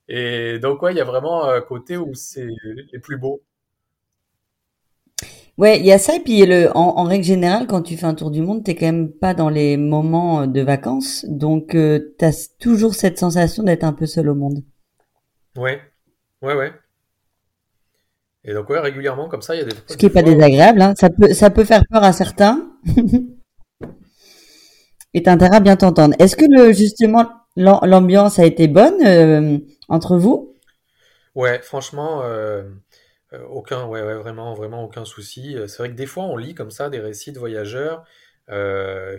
Et 0.09 0.61
donc 0.61 0.83
ouais, 0.83 0.93
il 0.93 0.97
y 0.97 1.01
a 1.01 1.05
vraiment 1.05 1.49
un 1.49 1.61
côté 1.61 1.97
où 1.97 2.15
c'est 2.15 2.47
les 2.93 2.99
plus 3.01 3.17
beaux. 3.17 3.43
Ouais, 5.59 5.81
il 5.81 5.87
y 5.87 5.93
a 5.93 5.99
ça 5.99 6.15
et 6.15 6.21
puis 6.21 6.45
le, 6.45 6.69
en, 6.77 7.03
règle 7.05 7.25
générale, 7.25 7.67
quand 7.67 7.81
tu 7.81 7.97
fais 7.97 8.05
un 8.05 8.15
tour 8.15 8.31
du 8.31 8.43
monde, 8.43 8.63
t'es 8.63 8.75
quand 8.75 8.87
même 8.87 9.11
pas 9.11 9.33
dans 9.33 9.49
les 9.49 9.79
moments 9.79 10.47
de 10.47 10.61
vacances, 10.61 11.25
donc 11.27 11.75
euh, 11.75 12.15
t'as 12.19 12.49
toujours 12.61 12.95
cette 12.95 13.19
sensation 13.19 13.63
d'être 13.63 13.83
un 13.83 13.95
peu 13.95 14.05
seul 14.05 14.29
au 14.29 14.35
monde. 14.35 14.63
Ouais, 15.57 15.81
ouais, 16.43 16.55
ouais. 16.55 16.73
Et 18.47 18.55
donc, 18.55 18.71
ouais, 18.71 18.79
régulièrement, 18.79 19.29
comme 19.29 19.43
ça, 19.43 19.57
il 19.57 19.59
y 19.59 19.61
a 19.63 19.65
des. 19.65 19.75
Ce 19.89 19.97
qui 19.97 20.07
n'est 20.07 20.13
pas 20.13 20.23
désagréable, 20.23 20.81
hein. 20.81 20.95
ça, 20.97 21.11
peut, 21.11 21.35
ça 21.35 21.51
peut 21.51 21.65
faire 21.65 21.83
peur 21.91 22.05
à 22.05 22.13
certains. 22.13 22.71
Et 25.15 25.23
t'as 25.23 25.33
intérêt 25.33 25.57
à 25.57 25.61
bien 25.61 25.77
t'entendre. 25.77 26.15
Est-ce 26.19 26.37
que 26.37 26.45
le, 26.49 26.73
justement, 26.73 27.27
l'ambiance 27.57 28.39
a 28.39 28.45
été 28.45 28.69
bonne 28.69 29.05
euh, 29.05 29.59
entre 29.89 30.17
vous? 30.17 30.55
Ouais, 31.35 31.59
franchement, 31.61 32.23
euh, 32.23 32.65
euh, 33.33 33.43
aucun, 33.49 33.87
ouais, 33.87 34.03
ouais, 34.03 34.15
vraiment, 34.15 34.55
vraiment 34.55 34.85
aucun 34.85 35.05
souci. 35.05 35.57
C'est 35.67 35.79
vrai 35.79 35.89
que 35.89 35.95
des 35.95 36.07
fois, 36.07 36.25
on 36.25 36.37
lit 36.37 36.55
comme 36.55 36.71
ça 36.71 36.91
des 36.91 37.01
récits 37.01 37.33
de 37.33 37.39
voyageurs 37.39 38.05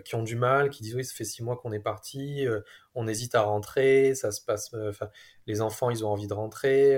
qui 0.05 0.15
ont 0.15 0.23
du 0.23 0.37
mal, 0.37 0.69
qui 0.69 0.83
disent 0.83 0.95
oui, 0.95 1.03
ça 1.03 1.13
fait 1.13 1.25
six 1.25 1.43
mois 1.43 1.57
qu'on 1.57 1.73
est 1.73 1.79
parti, 1.79 2.45
on 2.95 3.09
hésite 3.09 3.35
à 3.35 3.41
rentrer, 3.41 4.15
ça 4.15 4.31
se 4.31 4.39
passe, 4.41 4.73
enfin, 4.87 5.09
les 5.47 5.59
enfants, 5.59 5.89
ils 5.89 6.05
ont 6.05 6.09
envie 6.09 6.27
de 6.27 6.33
rentrer 6.33 6.97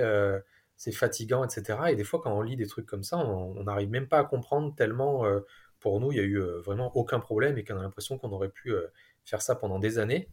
c'est 0.80 0.92
fatigant, 0.92 1.44
etc. 1.44 1.78
Et 1.90 1.94
des 1.94 2.04
fois, 2.04 2.22
quand 2.22 2.32
on 2.32 2.40
lit 2.40 2.56
des 2.56 2.66
trucs 2.66 2.86
comme 2.86 3.02
ça, 3.02 3.18
on 3.18 3.64
n'arrive 3.64 3.90
même 3.90 4.08
pas 4.08 4.20
à 4.20 4.24
comprendre 4.24 4.74
tellement, 4.74 5.26
euh, 5.26 5.40
pour 5.78 6.00
nous, 6.00 6.10
il 6.10 6.16
y 6.16 6.20
a 6.20 6.24
eu 6.24 6.40
euh, 6.40 6.58
vraiment 6.62 6.90
aucun 6.96 7.20
problème 7.20 7.58
et 7.58 7.64
qu'on 7.64 7.78
a 7.78 7.82
l'impression 7.82 8.16
qu'on 8.16 8.32
aurait 8.32 8.48
pu 8.48 8.72
euh, 8.72 8.86
faire 9.26 9.42
ça 9.42 9.54
pendant 9.54 9.78
des 9.78 9.98
années. 9.98 10.30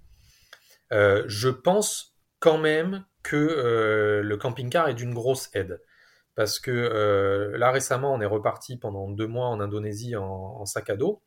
je 0.89 1.49
pense 1.49 2.17
quand 2.39 2.57
même 2.57 3.03
que 3.23 4.21
le 4.23 4.37
camping-car 4.37 4.87
est 4.87 4.93
d'une 4.93 5.13
grosse 5.13 5.49
aide. 5.53 5.81
Parce 6.33 6.61
que 6.61 7.51
là, 7.57 7.71
récemment, 7.71 8.13
on 8.13 8.21
est 8.21 8.25
reparti 8.25 8.77
pendant 8.77 9.09
deux 9.09 9.27
mois 9.27 9.47
en 9.47 9.59
Indonésie 9.59 10.15
en, 10.15 10.65
sac 10.65 10.89
à 10.89 10.95
dos. 10.95 11.21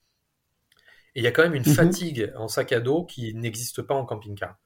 Et 1.14 1.20
il 1.20 1.24
y 1.24 1.26
a 1.26 1.32
quand 1.32 1.42
même 1.42 1.54
une 1.54 1.70
mmh 1.70 1.74
fatigue 1.74 2.32
en 2.36 2.48
sac 2.48 2.72
à 2.72 2.80
dos 2.80 3.04
qui 3.04 3.34
n'existe 3.34 3.82
pas 3.82 3.94
en 3.94 4.06
camping-car 4.06 4.56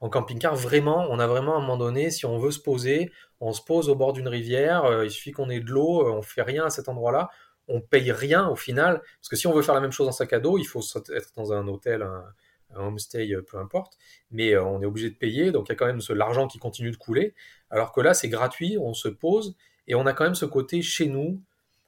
en 0.00 0.08
camping-car, 0.08 0.54
vraiment, 0.54 1.06
on 1.10 1.18
a 1.18 1.26
vraiment 1.26 1.54
à 1.54 1.58
un 1.58 1.60
moment 1.60 1.76
donné, 1.76 2.10
si 2.10 2.24
on 2.24 2.38
veut 2.38 2.52
se 2.52 2.60
poser, 2.60 3.10
on 3.40 3.52
se 3.52 3.62
pose 3.62 3.88
au 3.88 3.96
bord 3.96 4.12
d'une 4.12 4.28
rivière, 4.28 4.84
euh, 4.84 5.04
il 5.04 5.10
suffit 5.10 5.32
qu'on 5.32 5.50
ait 5.50 5.60
de 5.60 5.70
l'eau, 5.70 6.06
euh, 6.06 6.12
on 6.12 6.22
fait 6.22 6.42
rien 6.42 6.64
à 6.64 6.70
cet 6.70 6.88
endroit-là, 6.88 7.30
on 7.66 7.80
paye 7.80 8.12
rien 8.12 8.48
au 8.48 8.56
final, 8.56 9.00
parce 9.00 9.28
que 9.28 9.36
si 9.36 9.46
on 9.46 9.52
veut 9.52 9.62
faire 9.62 9.74
la 9.74 9.80
même 9.80 9.92
chose 9.92 10.08
en 10.08 10.12
sac 10.12 10.32
à 10.32 10.40
dos, 10.40 10.56
il 10.58 10.64
faut 10.64 10.80
être 11.12 11.32
dans 11.36 11.52
un 11.52 11.66
hôtel, 11.66 12.02
un, 12.02 12.24
homestay, 12.76 13.32
euh, 13.32 13.42
peu 13.42 13.58
importe, 13.58 13.96
mais 14.30 14.56
on 14.56 14.80
est 14.82 14.86
obligé 14.86 15.10
de 15.10 15.16
payer, 15.16 15.50
donc 15.50 15.68
il 15.68 15.70
y 15.70 15.72
a 15.72 15.76
quand 15.76 15.86
même 15.86 16.00
l'argent 16.10 16.46
qui 16.46 16.58
continue 16.58 16.90
de 16.92 16.96
couler, 16.96 17.34
alors 17.70 17.92
que 17.92 18.00
là, 18.00 18.14
c'est 18.14 18.28
gratuit, 18.28 18.78
on 18.78 18.94
se 18.94 19.08
pose, 19.08 19.56
et 19.88 19.94
on 19.94 20.06
a 20.06 20.12
quand 20.12 20.24
même 20.24 20.34
ce 20.34 20.44
côté 20.44 20.80
chez 20.82 21.06
nous, 21.06 21.42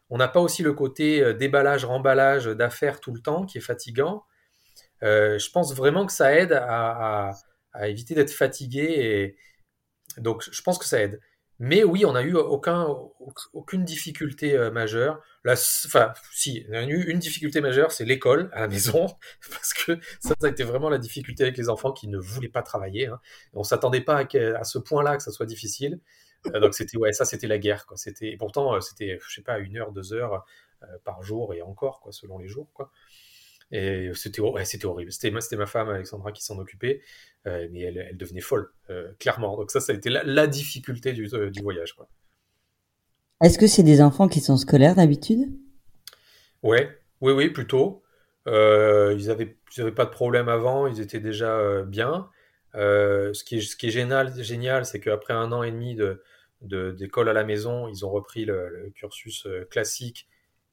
on 0.09 0.17
n'a 0.17 0.27
pas 0.27 0.41
aussi 0.41 0.65
le 0.65 0.73
côté 0.73 1.35
déballage, 1.35 1.85
remballage 1.85 2.47
d'affaires 2.47 2.99
tout 3.01 3.13
le 3.13 3.21
temps, 3.21 3.45
qui 3.45 3.59
est 3.59 3.61
fatigant. 3.61 4.25
je 5.03 5.51
pense 5.53 5.75
vraiment 5.75 6.07
que 6.07 6.13
ça 6.13 6.35
aide 6.35 6.53
à 6.53 7.33
éviter 7.85 8.15
d'être 8.15 8.33
fatigué. 8.33 9.37
Et... 10.17 10.21
Donc, 10.21 10.49
je 10.51 10.63
pense 10.63 10.79
que 10.79 10.85
ça 10.85 11.01
aide. 11.01 11.21
Mais 11.63 11.85
oui, 11.85 12.07
on 12.07 12.13
n'a 12.13 12.23
eu 12.23 12.35
aucun, 12.35 12.89
aucune 13.53 13.85
difficulté 13.85 14.57
euh, 14.57 14.71
majeure. 14.71 15.21
Enfin, 15.47 16.15
si, 16.33 16.65
on 16.71 16.73
a 16.73 16.83
eu 16.85 17.11
une 17.11 17.19
difficulté 17.19 17.61
majeure, 17.61 17.93
c'est 17.93 18.07
l'école 18.07 18.49
à 18.55 18.63
la 18.63 18.69
maison, 18.69 19.09
parce 19.51 19.75
que 19.75 19.99
ça, 20.21 20.35
ça, 20.41 20.47
a 20.47 20.49
été 20.49 20.65
vraiment 20.65 20.89
la 20.89 20.97
difficulté 20.97 21.43
avec 21.43 21.59
les 21.59 21.69
enfants 21.69 21.93
qui 21.93 22.09
ne 22.09 22.17
voulaient 22.17 22.49
pas 22.49 22.63
travailler. 22.63 23.09
Hein. 23.09 23.21
On 23.53 23.63
s'attendait 23.63 24.01
pas 24.01 24.17
à, 24.17 24.59
à 24.59 24.65
ce 24.65 24.79
point-là 24.79 25.19
que 25.19 25.23
ça 25.23 25.31
soit 25.33 25.45
difficile. 25.45 26.01
Euh, 26.47 26.61
donc 26.61 26.73
ça 26.73 27.25
c'était 27.27 27.47
la 27.47 27.59
guerre 27.59 27.85
quoi. 27.85 27.99
Pourtant 28.39 28.75
euh, 28.75 28.81
c'était 28.81 29.19
je 29.23 29.35
sais 29.35 29.43
pas 29.43 29.59
une 29.59 29.77
heure, 29.77 29.93
deux 29.93 30.15
heures 30.15 30.47
par 31.05 31.23
jour 31.23 31.53
et 31.53 31.61
encore 31.61 32.09
selon 32.11 32.39
les 32.39 32.49
jours. 32.49 32.73
Et 33.73 34.11
c'était 34.15 34.41
horrible. 34.41 35.13
C'était 35.13 35.31
ma 35.57 35.67
femme 35.67 35.89
Alexandra 35.91 36.33
qui 36.33 36.43
s'en 36.43 36.59
occupait, 36.59 37.03
euh, 37.47 37.69
mais 37.71 37.81
elle, 37.81 37.99
elle, 37.99 38.17
devenait 38.17 38.41
folle, 38.41 38.73
euh, 38.91 39.13
clairement. 39.21 39.57
Donc 39.57 39.71
ça, 39.71 39.81
ça 39.81 39.93
a 39.93 39.95
été 39.95 40.11
la, 40.11 40.47
difficulté 40.47 41.13
du, 41.13 41.29
euh, 41.33 41.51
du 41.51 41.63
voyage. 41.63 41.95
Est-ce 43.43 43.59
que 43.59 43.69
c'est 43.69 43.85
des 43.85 44.03
enfants 44.03 44.29
qui 44.29 44.41
sont 44.41 44.57
scolaires 44.57 44.97
d'habitude? 44.97 45.49
Ouais, 46.63 46.91
oui, 47.21 47.33
oui, 47.33 47.51
plutôt. 47.51 48.03
Ils 48.47 49.31
avaient, 49.31 49.57
ils 49.77 49.81
avaient 49.81 49.93
pas 49.93 50.05
de 50.05 50.11
problème 50.11 50.49
avant, 50.49 50.89
ils 50.89 51.01
étaient 51.01 51.21
déjà 51.21 51.83
bien. 51.85 52.29
Ce 52.75 53.45
qui 53.45 53.59
est, 53.59 53.61
ce 53.61 53.77
qui 53.77 53.87
est 53.87 53.91
génial, 53.91 54.35
génial, 54.43 54.85
c'est 54.85 54.99
qu'après 54.99 55.33
un 55.33 55.53
an 55.53 55.63
et 55.63 55.71
demi 55.71 55.95
de, 55.95 56.23
de- 56.63 56.91
d'école 56.91 57.29
à 57.29 57.33
la 57.33 57.45
maison, 57.45 57.87
ils 57.87 58.05
ont 58.05 58.11
repris 58.11 58.45
le, 58.45 58.69
le 58.69 58.91
cursus 58.91 59.47
classique 59.71 60.29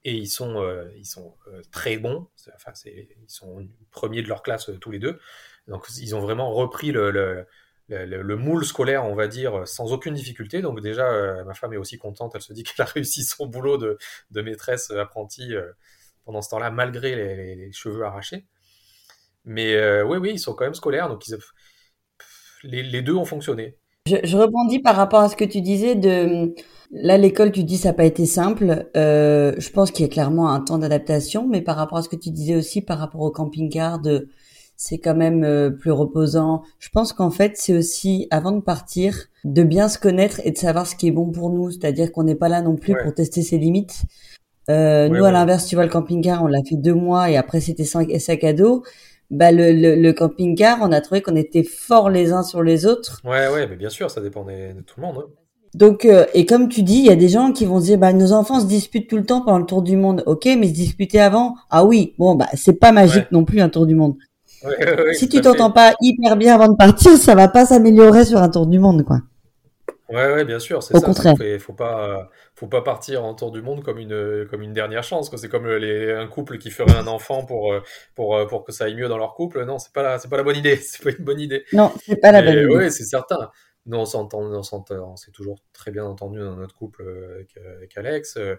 et 0.08 0.14
ils 0.14 0.28
sont, 0.30 0.62
euh, 0.62 0.90
ils 0.96 1.06
sont 1.06 1.36
euh, 1.48 1.62
très 1.72 1.98
bons. 1.98 2.30
Enfin, 2.56 2.72
ils 2.86 3.10
sont 3.28 3.68
premiers 3.92 4.22
de 4.22 4.30
leur 4.30 4.42
classe 4.42 4.70
euh, 4.70 4.78
tous 4.80 4.90
les 4.92 5.00
deux. 5.00 5.20
Donc, 5.68 5.86
ils 6.00 6.16
ont 6.16 6.22
vraiment 6.22 6.54
repris 6.54 6.94
le, 6.94 7.12
le, 7.12 7.46
le, 7.90 8.06
le- 8.06 8.22
le 8.22 8.36
moule 8.38 8.66
scolaire, 8.66 9.04
on 9.06 9.16
va 9.16 9.28
dire, 9.28 9.68
sans 9.68 9.92
aucune 9.92 10.14
difficulté. 10.14 10.62
Donc, 10.62 10.80
déjà, 10.82 11.44
ma 11.44 11.54
femme 11.54 11.74
est 11.74 11.78
aussi 11.78 11.98
contente. 11.98 12.34
Elle 12.36 12.42
se 12.42 12.54
dit 12.54 12.64
qu'elle 12.64 12.86
a 12.86 12.90
réussi 12.90 13.24
son 13.26 13.48
boulot 13.48 13.78
de, 13.78 13.98
maîtresse 14.42 14.92
apprentie 14.92 15.54
pendant 16.26 16.42
ce 16.42 16.50
temps-là, 16.52 16.72
malgré 16.72 17.16
les, 17.16 17.72
cheveux 17.74 18.04
arrachés. 18.06 18.46
Mais 19.46 20.02
oui, 20.04 20.18
oui, 20.20 20.32
ils 20.34 20.40
sont 20.40 20.54
quand 20.56 20.66
même 20.66 20.74
scolaires. 20.76 21.10
Donc, 21.10 21.26
les 22.64 23.02
deux 23.02 23.14
ont 23.16 23.26
fonctionné. 23.26 23.78
Je, 24.08 24.16
je 24.24 24.38
rebondis 24.38 24.80
par 24.80 24.96
rapport 24.96 25.20
à 25.22 25.30
ce 25.30 25.36
que 25.36 25.46
tu 25.46 25.62
disais 25.62 25.96
de 25.96 26.54
là 26.92 27.18
l'école 27.18 27.52
tu 27.52 27.64
dis 27.64 27.78
ça 27.78 27.90
n'a 27.90 27.94
pas 27.94 28.06
été 28.06 28.26
simple. 28.26 28.88
Euh, 28.96 29.54
je 29.58 29.70
pense 29.70 29.92
qu'il 29.92 30.04
y 30.06 30.10
a 30.10 30.12
clairement 30.12 30.50
un 30.52 30.60
temps 30.62 30.78
d'adaptation 30.78 31.48
mais 31.48 31.62
par 31.62 31.76
rapport 31.76 31.98
à 31.98 32.02
ce 32.02 32.10
que 32.10 32.16
tu 32.16 32.32
disais 32.32 32.56
aussi 32.56 32.82
par 32.82 32.98
rapport 33.00 33.22
au 33.22 33.32
camping-car 33.32 34.00
de 34.00 34.30
c'est 34.80 35.00
quand 35.00 35.16
même 35.16 35.44
euh, 35.44 35.70
plus 35.72 35.92
reposant. 35.92 36.62
Je 36.80 36.90
pense 36.90 37.12
qu'en 37.12 37.32
fait 37.32 37.54
c'est 37.56 37.74
aussi 37.76 38.28
avant 38.32 38.52
de 38.52 38.62
partir 38.62 39.16
de 39.44 39.64
bien 39.64 39.88
se 39.90 39.98
connaître 39.98 40.40
et 40.46 40.52
de 40.52 40.58
savoir 40.58 40.86
ce 40.88 40.96
qui 40.96 41.08
est 41.08 41.12
bon 41.12 41.32
pour 41.32 41.50
nous. 41.50 41.72
C'est-à-dire 41.72 42.12
qu'on 42.12 42.24
n'est 42.24 42.36
pas 42.36 42.50
là 42.50 42.62
non 42.62 42.76
plus 42.76 42.94
Ouais. 42.94 43.04
pour 43.04 43.14
tester 43.14 43.42
ses 43.42 43.58
limites. 43.58 44.04
Euh, 44.70 45.08
Ouais, 45.10 45.18
nous 45.20 45.26
à 45.26 45.32
l'inverse 45.32 45.66
tu 45.66 45.76
vois 45.76 45.86
le 45.86 45.90
camping-car 45.90 46.44
on 46.44 46.48
l'a 46.48 46.62
fait 46.68 46.76
deux 46.76 46.94
mois 46.94 47.30
et 47.32 47.38
après 47.38 47.62
c'était 47.62 47.86
sac 47.86 48.44
à 48.44 48.54
dos 48.54 48.84
bah 49.30 49.52
le, 49.52 49.72
le, 49.74 49.96
le 49.96 50.14
camping-car 50.14 50.80
on 50.82 50.92
a 50.92 51.02
trouvé 51.02 51.22
qu'on 51.22 51.36
était 51.36 51.64
forts 51.64 52.10
les 52.10 52.32
uns 52.32 52.44
sur 52.44 52.64
les 52.64 52.86
autres 52.86 53.22
Ouais, 53.26 53.48
ouais, 53.50 53.68
mais 53.68 53.76
bien 53.76 53.90
sûr, 53.90 54.10
ça 54.10 54.22
dépend 54.22 54.44
des- 54.46 54.74
de 54.74 54.82
tout 54.82 55.00
le 55.00 55.06
monde. 55.08 55.18
hein. 55.20 55.30
donc, 55.76 56.06
euh, 56.06 56.26
et 56.34 56.46
comme 56.46 56.70
tu 56.70 56.82
dis, 56.82 56.98
il 57.00 57.06
y 57.06 57.10
a 57.10 57.16
des 57.16 57.30
gens 57.30 57.52
qui 57.52 57.66
vont 57.66 57.80
se 57.80 57.86
dire, 57.86 57.98
bah, 57.98 58.14
nos 58.14 58.32
enfants 58.32 58.60
se 58.62 58.66
disputent 58.66 59.10
tout 59.10 59.18
le 59.18 59.26
temps 59.26 59.42
pendant 59.42 59.60
le 59.60 59.66
tour 59.66 59.82
du 59.82 59.98
monde. 59.98 60.24
Ok, 60.26 60.46
mais 60.58 60.68
se 60.70 60.74
disputer 60.74 61.20
avant, 61.20 61.56
ah 61.70 61.84
oui, 61.86 62.14
bon, 62.18 62.36
bah, 62.36 62.48
c'est 62.54 62.80
pas 62.80 62.92
magique 62.92 63.24
Ouais. 63.24 63.28
non 63.32 63.44
plus 63.46 63.60
un 63.62 63.70
tour 63.70 63.86
du 63.86 63.96
monde. 63.96 64.16
Ouais, 64.64 64.70
ouais, 64.80 65.04
ouais, 65.06 65.14
si 65.14 65.30
tu 65.30 65.40
t'entends 65.42 65.70
pas 65.72 65.94
hyper 66.02 66.36
bien 66.38 66.56
avant 66.56 66.68
de 66.70 66.76
partir, 66.78 67.12
ça 67.18 67.36
va 67.36 67.48
pas 67.48 67.66
s'améliorer 67.66 68.26
sur 68.26 68.42
un 68.42 68.50
tour 68.50 68.66
du 68.66 68.80
monde, 68.80 69.04
quoi. 69.04 69.20
Ouais, 70.10 70.34
ouais, 70.34 70.46
bien 70.46 70.60
sûr, 70.60 70.82
c'est 70.84 70.96
Au 70.96 71.00
ça. 71.00 71.06
contraire. 71.06 71.36
Il 71.42 71.60
faut 71.60 71.74
pas, 71.74 72.30
faut 72.56 72.68
pas 72.68 72.82
partir 72.82 73.26
en 73.26 73.34
tour 73.36 73.52
du 73.52 73.62
monde 73.62 73.84
comme 73.84 73.98
une, 74.00 74.48
comme 74.50 74.62
une 74.62 74.72
dernière 74.72 75.04
chance. 75.04 75.30
quoi. 75.30 75.38
C'est 75.38 75.50
comme 75.50 75.68
les, 75.68 76.12
un 76.14 76.28
couple 76.28 76.58
qui 76.60 76.72
ferait 76.72 76.96
un 76.96 77.08
enfant 77.08 77.46
pour, 77.46 77.74
euh, 77.74 77.82
pour, 78.16 78.38
euh, 78.38 78.46
pour 78.48 78.64
que 78.64 78.72
ça 78.72 78.86
aille 78.86 78.96
mieux 78.96 79.10
dans 79.10 79.18
leur 79.18 79.34
couple. 79.34 79.66
Non, 79.66 79.80
c'est 79.80 79.92
pas 79.92 80.04
la, 80.04 80.18
c'est 80.20 80.30
pas 80.30 80.38
la 80.38 80.44
bonne 80.44 80.56
idée. 80.56 80.78
C'est 80.82 81.04
pas 81.04 81.10
une 81.12 81.26
bonne 81.26 81.42
idée. 81.42 81.66
Non, 81.72 81.94
c'est 82.06 82.16
pas 82.18 82.32
la 82.32 82.42
bonne 82.42 82.56
Mais 82.56 82.64
idée. 82.64 82.78
oui, 82.78 82.92
c'est 82.92 83.04
certain. 83.04 83.52
Nous, 83.86 83.98
on 83.98 84.06
s'entend, 84.06 84.40
on 84.42 84.64
s'entend, 84.64 85.12
on 85.14 85.16
s'est 85.18 85.32
toujours 85.32 85.60
très 85.74 85.92
bien 85.92 86.06
entendu 86.06 86.40
dans 86.40 86.56
notre 86.56 86.76
couple 86.76 87.02
euh, 87.04 87.36
avec, 87.36 87.58
euh, 87.58 87.78
avec 87.78 87.98
Alex. 87.98 88.38
euh, 88.38 88.56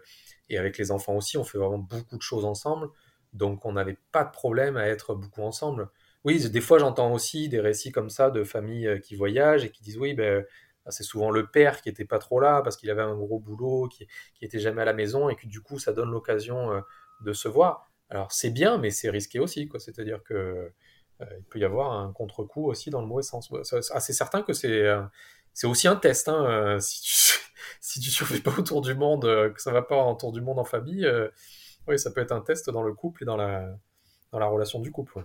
Et 0.50 0.59
avec 0.59 0.78
les 0.78 0.90
enfants 0.90 1.17
aussi, 1.17 1.38
on 1.38 1.45
fait 1.45 1.59
vraiment 1.59 1.78
beaucoup 1.78 2.17
de 2.17 2.23
choses 2.23 2.45
ensemble. 2.45 2.88
Donc, 3.33 3.64
on 3.67 3.73
n'avait 3.73 3.97
pas 4.12 4.25
de 4.25 4.31
problème 4.31 4.76
à 4.76 4.87
être 4.88 5.14
beaucoup 5.14 5.43
ensemble. 5.43 5.88
Oui, 6.25 6.49
des 6.50 6.61
fois, 6.61 6.78
j'entends 6.78 7.12
aussi 7.12 7.49
des 7.49 7.61
récits 7.61 7.93
comme 7.93 8.11
ça 8.11 8.31
de 8.31 8.45
familles 8.45 8.87
euh, 8.88 8.99
qui 8.99 9.17
voyagent 9.17 9.64
et 9.64 9.70
qui 9.70 9.83
disent 9.83 9.99
oui, 9.99 10.14
ben, 10.14 10.44
c'est 10.91 11.03
souvent 11.03 11.31
le 11.31 11.47
père 11.47 11.83
qui 11.83 11.88
était 11.88 12.05
pas 12.05 12.19
trop 12.19 12.41
là 12.41 12.62
parce 12.62 12.77
qu'il 12.77 12.91
avait 12.91 13.03
un 13.03 13.14
gros 13.14 13.38
boulot, 13.38 13.88
qui, 13.88 14.07
qui 14.35 14.45
était 14.45 14.59
jamais 14.59 14.83
à 14.83 14.85
la 14.85 14.95
maison 14.95 15.29
et 15.29 15.37
que 15.37 15.47
du 15.47 15.61
coup, 15.61 15.79
ça 15.79 15.93
donne 15.93 16.11
l'occasion 16.11 16.73
euh, 16.73 16.81
de 17.21 17.33
se 17.33 17.49
voir. 17.49 17.91
Alors, 18.11 18.33
c'est 18.33 18.51
bien, 18.51 18.79
mais 18.79 18.91
c'est 18.91 19.11
risqué 19.11 19.38
aussi, 19.38 19.69
quoi. 19.69 19.81
C'est-à-dire 19.81 20.23
que 20.23 20.73
euh, 21.21 21.27
il 21.38 21.45
peut 21.45 21.59
y 21.59 21.64
avoir 21.64 21.93
un 21.93 22.12
contre-coup 22.12 22.67
aussi 22.67 22.91
dans 22.91 23.01
le 23.01 23.07
mauvais 23.07 23.23
sens. 23.23 23.51
Ah, 23.91 24.01
c'est 24.01 24.12
certain 24.12 24.43
que 24.43 24.53
c'est 24.53 24.83
euh, 24.83 25.03
aussi 25.64 25.88
un 25.88 25.97
test. 25.97 26.29
Hein, 26.29 26.45
euh, 26.47 26.79
si 26.81 27.03
tu 27.03 27.38
si 27.81 28.01
tu 28.01 28.43
pas 28.43 28.57
autour 28.59 28.81
du 28.83 28.95
monde, 28.95 29.23
que 29.23 29.61
ça 29.61 29.73
va 29.73 29.83
pas 29.83 30.03
autour 30.05 30.33
du 30.33 30.41
monde 30.41 30.59
en 30.59 30.64
famille, 30.64 31.09
oui, 31.87 31.99
ça 31.99 32.11
peut 32.11 32.21
être 32.21 32.33
un 32.33 32.41
test 32.41 32.71
dans 32.71 32.83
le 32.83 32.93
couple 32.93 33.23
et 33.23 33.27
dans 33.27 33.37
la 33.37 33.77
dans 34.33 34.38
la 34.38 34.47
relation 34.47 34.81
du 34.81 34.91
couple. 34.91 35.25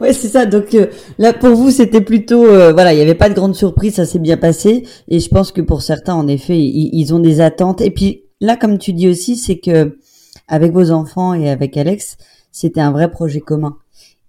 Ouais. 0.00 0.12
C'est 0.12 0.28
ça. 0.28 0.46
Donc 0.46 0.74
euh, 0.74 0.86
là, 1.18 1.32
pour 1.32 1.50
vous, 1.50 1.70
c'était 1.70 2.00
plutôt, 2.00 2.46
euh, 2.46 2.72
voilà, 2.72 2.92
il 2.92 2.96
n'y 2.96 3.02
avait 3.02 3.14
pas 3.14 3.28
de 3.28 3.34
grande 3.34 3.54
surprise, 3.54 3.94
ça 3.94 4.06
s'est 4.06 4.18
bien 4.18 4.36
passé. 4.36 4.86
Et 5.08 5.20
je 5.20 5.28
pense 5.28 5.52
que 5.52 5.60
pour 5.60 5.82
certains, 5.82 6.14
en 6.14 6.26
effet, 6.28 6.58
ils, 6.58 6.90
ils 6.92 7.14
ont 7.14 7.20
des 7.20 7.40
attentes. 7.40 7.80
Et 7.80 7.90
puis 7.90 8.24
là, 8.40 8.56
comme 8.56 8.78
tu 8.78 8.92
dis 8.92 9.08
aussi, 9.08 9.36
c'est 9.36 9.58
que 9.58 9.98
avec 10.48 10.72
vos 10.72 10.90
enfants 10.90 11.34
et 11.34 11.50
avec 11.50 11.76
Alex, 11.76 12.16
c'était 12.52 12.80
un 12.80 12.92
vrai 12.92 13.10
projet 13.10 13.40
commun. 13.40 13.78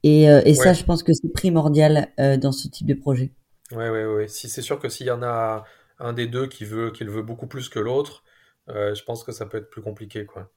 Et, 0.03 0.29
euh, 0.29 0.41
et 0.45 0.53
ça, 0.53 0.73
je 0.73 0.83
pense 0.83 1.03
que 1.03 1.13
c'est 1.13 1.31
primordial 1.33 2.09
euh, 2.19 2.37
dans 2.37 2.51
ce 2.51 2.67
type 2.67 2.87
de 2.87 2.93
projet. 2.93 3.31
Ouais, 3.71 3.89
ouais, 3.89 4.05
ouais. 4.05 4.27
Si 4.27 4.49
c'est 4.49 4.61
sûr 4.61 4.79
que 4.79 4.89
s'il 4.89 5.07
y 5.07 5.11
en 5.11 5.23
a 5.23 5.65
un 5.99 6.13
des 6.13 6.27
deux 6.27 6.47
qui 6.47 6.65
veut 6.65 6.91
qui 6.91 7.03
le 7.03 7.11
veut 7.11 7.21
beaucoup 7.21 7.47
plus 7.47 7.69
que 7.69 7.79
l'autre, 7.79 8.23
euh, 8.69 8.95
je 8.95 9.03
pense 9.03 9.23
que 9.23 9.31
ça 9.31 9.45
peut 9.45 9.57
être 9.57 9.69
plus 9.69 9.81
compliqué, 9.81 10.25
quoi. 10.25 10.49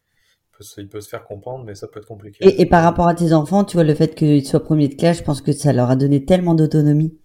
Il 0.53 0.57
peut 0.59 0.65
se, 0.65 0.81
il 0.83 0.88
peut 0.88 1.01
se 1.01 1.09
faire 1.09 1.25
comprendre, 1.25 1.65
mais 1.65 1.75
ça 1.75 1.88
peut 1.88 1.99
être 1.99 2.07
compliqué. 2.07 2.45
Et, 2.45 2.61
et 2.61 2.67
par 2.67 2.85
rapport 2.85 3.09
à 3.09 3.15
tes 3.15 3.33
enfants, 3.33 3.65
tu 3.65 3.79
vois, 3.79 3.85
le 3.85 3.95
fait 3.95 4.15
qu'ils 4.15 4.47
soient 4.47 4.62
premiers 4.62 4.88
de 4.88 4.95
classe, 4.95 5.19
je 5.19 5.23
pense 5.23 5.41
que 5.41 5.53
ça 5.53 5.73
leur 5.73 5.91
a 5.91 5.97
donné 5.97 6.25
tellement 6.25 6.55
d'autonomie. 6.55 7.19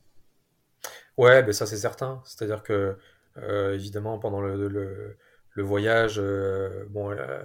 Ouais, 1.18 1.44
ben 1.44 1.52
ça 1.52 1.66
c'est 1.66 1.78
certain. 1.78 2.22
C'est-à-dire 2.26 2.64
que 2.64 2.96
euh, 3.38 3.74
évidemment 3.74 4.18
pendant 4.18 4.40
le, 4.40 4.68
le, 4.70 5.18
le 5.52 5.64
voyage, 5.64 6.20
euh, 6.20 6.86
bon, 6.90 7.12
euh, 7.12 7.42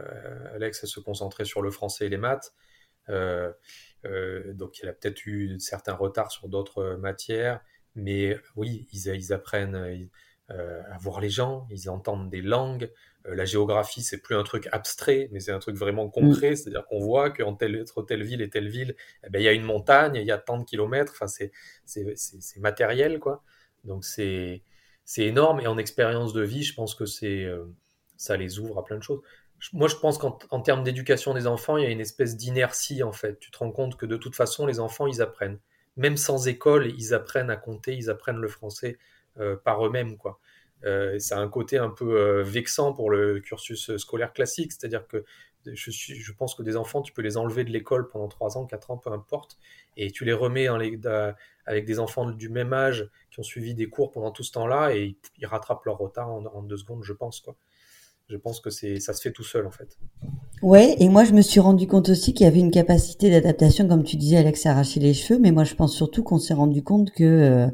Alex 0.54 0.80
elle 0.84 0.88
se 0.88 1.00
concentrait 1.00 1.44
sur 1.44 1.62
le 1.62 1.70
français 1.70 2.06
et 2.06 2.08
les 2.08 2.16
maths, 2.18 2.54
donc 3.08 4.78
il 4.82 4.88
a 4.88 4.92
peut-être 4.92 5.26
eu 5.26 5.58
certains 5.58 5.94
retards 5.94 6.30
sur 6.30 6.48
d'autres 6.48 6.96
matières, 6.96 7.60
mais 7.94 8.38
oui, 8.56 8.86
ils, 8.92 9.08
ils 9.08 9.32
apprennent 9.32 10.08
à 10.90 10.98
voir 10.98 11.20
les 11.20 11.30
gens, 11.30 11.66
ils 11.70 11.88
entendent 11.90 12.30
des 12.30 12.42
langues. 12.42 12.90
Euh, 13.26 13.34
la 13.34 13.44
géographie, 13.44 14.02
c'est 14.02 14.20
plus 14.20 14.34
un 14.36 14.42
truc 14.42 14.68
abstrait, 14.72 15.28
mais 15.32 15.40
c'est 15.40 15.52
un 15.52 15.58
truc 15.58 15.76
vraiment 15.76 16.08
concret. 16.08 16.56
C'est-à-dire 16.56 16.84
qu'on 16.86 16.98
voit 17.00 17.30
qu'en 17.30 17.54
telle, 17.54 17.80
entre 17.82 18.02
telle 18.02 18.22
ville 18.22 18.42
et 18.42 18.50
telle 18.50 18.68
ville, 18.68 18.96
eh 19.24 19.30
ben, 19.30 19.40
il 19.40 19.44
y 19.44 19.48
a 19.48 19.52
une 19.52 19.64
montagne, 19.64 20.16
il 20.16 20.24
y 20.26 20.32
a 20.32 20.38
tant 20.38 20.58
de 20.58 20.64
kilomètres. 20.64 21.12
Enfin, 21.14 21.26
c'est 21.28 21.52
c'est 21.84 22.16
c'est- 22.16 22.40
c'est 22.40 22.60
matériel, 22.60 23.18
quoi. 23.20 23.42
Donc 23.84 24.04
c'est 24.04 24.62
c'est 25.04 25.24
énorme 25.26 25.60
et 25.60 25.66
en 25.66 25.78
expérience 25.78 26.32
de 26.32 26.42
vie, 26.42 26.62
je 26.62 26.74
pense 26.74 26.94
que 26.94 27.06
c'est 27.06 27.44
euh, 27.44 27.66
ça 28.16 28.36
les 28.36 28.58
ouvre 28.58 28.78
à 28.78 28.84
plein 28.84 28.96
de 28.98 29.02
choses. 29.02 29.20
Moi, 29.72 29.88
je 29.88 29.96
pense 29.96 30.18
qu'en 30.18 30.38
en 30.50 30.60
termes 30.60 30.82
d'éducation 30.82 31.34
des 31.34 31.46
enfants, 31.46 31.76
il 31.76 31.84
y 31.84 31.86
a 31.86 31.90
une 31.90 32.00
espèce 32.00 32.36
d'inertie 32.36 33.02
en 33.02 33.12
fait. 33.12 33.38
Tu 33.38 33.50
te 33.50 33.58
rends 33.58 33.70
compte 33.70 33.96
que 33.96 34.06
de 34.06 34.16
toute 34.16 34.34
façon, 34.34 34.66
les 34.66 34.80
enfants, 34.80 35.06
ils 35.06 35.22
apprennent. 35.22 35.60
Même 35.96 36.16
sans 36.16 36.48
école, 36.48 36.88
ils 36.98 37.14
apprennent 37.14 37.50
à 37.50 37.56
compter, 37.56 37.94
ils 37.94 38.10
apprennent 38.10 38.38
le 38.40 38.48
français 38.48 38.98
euh, 38.98 39.21
par 39.64 39.86
eux-mêmes, 39.86 40.16
quoi. 40.16 40.38
Euh, 40.84 41.18
ça 41.18 41.38
a 41.38 41.40
un 41.40 41.48
côté 41.48 41.78
un 41.78 41.90
peu 41.90 42.18
euh, 42.18 42.42
vexant 42.42 42.92
pour 42.92 43.10
le 43.10 43.40
cursus 43.40 43.96
scolaire 43.96 44.32
classique, 44.32 44.72
c'est-à-dire 44.72 45.06
que 45.06 45.24
je, 45.64 45.90
suis, 45.92 46.16
je 46.16 46.32
pense 46.32 46.56
que 46.56 46.62
des 46.62 46.76
enfants, 46.76 47.02
tu 47.02 47.12
peux 47.12 47.22
les 47.22 47.36
enlever 47.36 47.62
de 47.62 47.70
l'école 47.70 48.08
pendant 48.08 48.26
3 48.26 48.58
ans, 48.58 48.66
4 48.66 48.90
ans, 48.90 48.98
peu 48.98 49.12
importe, 49.12 49.58
et 49.96 50.10
tu 50.10 50.24
les 50.24 50.32
remets 50.32 50.66
avec 50.66 51.84
des 51.84 51.98
enfants 52.00 52.28
du 52.30 52.48
même 52.48 52.72
âge 52.72 53.08
qui 53.30 53.38
ont 53.38 53.44
suivi 53.44 53.74
des 53.74 53.88
cours 53.88 54.10
pendant 54.10 54.32
tout 54.32 54.42
ce 54.42 54.50
temps-là 54.52 54.94
et 54.96 55.04
ils, 55.04 55.16
ils 55.38 55.46
rattrapent 55.46 55.84
leur 55.84 55.98
retard 55.98 56.30
en, 56.30 56.44
en 56.46 56.62
deux 56.62 56.76
secondes, 56.76 57.04
je 57.04 57.12
pense. 57.12 57.40
Quoi. 57.40 57.54
Je 58.32 58.38
pense 58.38 58.60
que 58.60 58.70
c'est, 58.70 58.98
ça 58.98 59.12
se 59.12 59.20
fait 59.20 59.30
tout 59.30 59.44
seul 59.44 59.66
en 59.66 59.70
fait. 59.70 59.98
Ouais, 60.62 60.94
et 61.00 61.08
moi 61.08 61.24
je 61.24 61.32
me 61.32 61.42
suis 61.42 61.58
rendu 61.58 61.88
compte 61.88 62.08
aussi 62.08 62.34
qu'il 62.34 62.44
y 62.44 62.48
avait 62.48 62.60
une 62.60 62.70
capacité 62.70 63.30
d'adaptation, 63.30 63.88
comme 63.88 64.04
tu 64.04 64.16
disais, 64.16 64.36
Alex 64.36 64.60
s'arracher 64.62 65.00
les 65.00 65.12
cheveux, 65.12 65.40
mais 65.40 65.50
moi 65.50 65.64
je 65.64 65.74
pense 65.74 65.92
surtout 65.92 66.22
qu'on 66.22 66.38
s'est 66.38 66.54
rendu 66.54 66.84
compte 66.84 67.10
que 67.10 67.24
euh, 67.24 67.66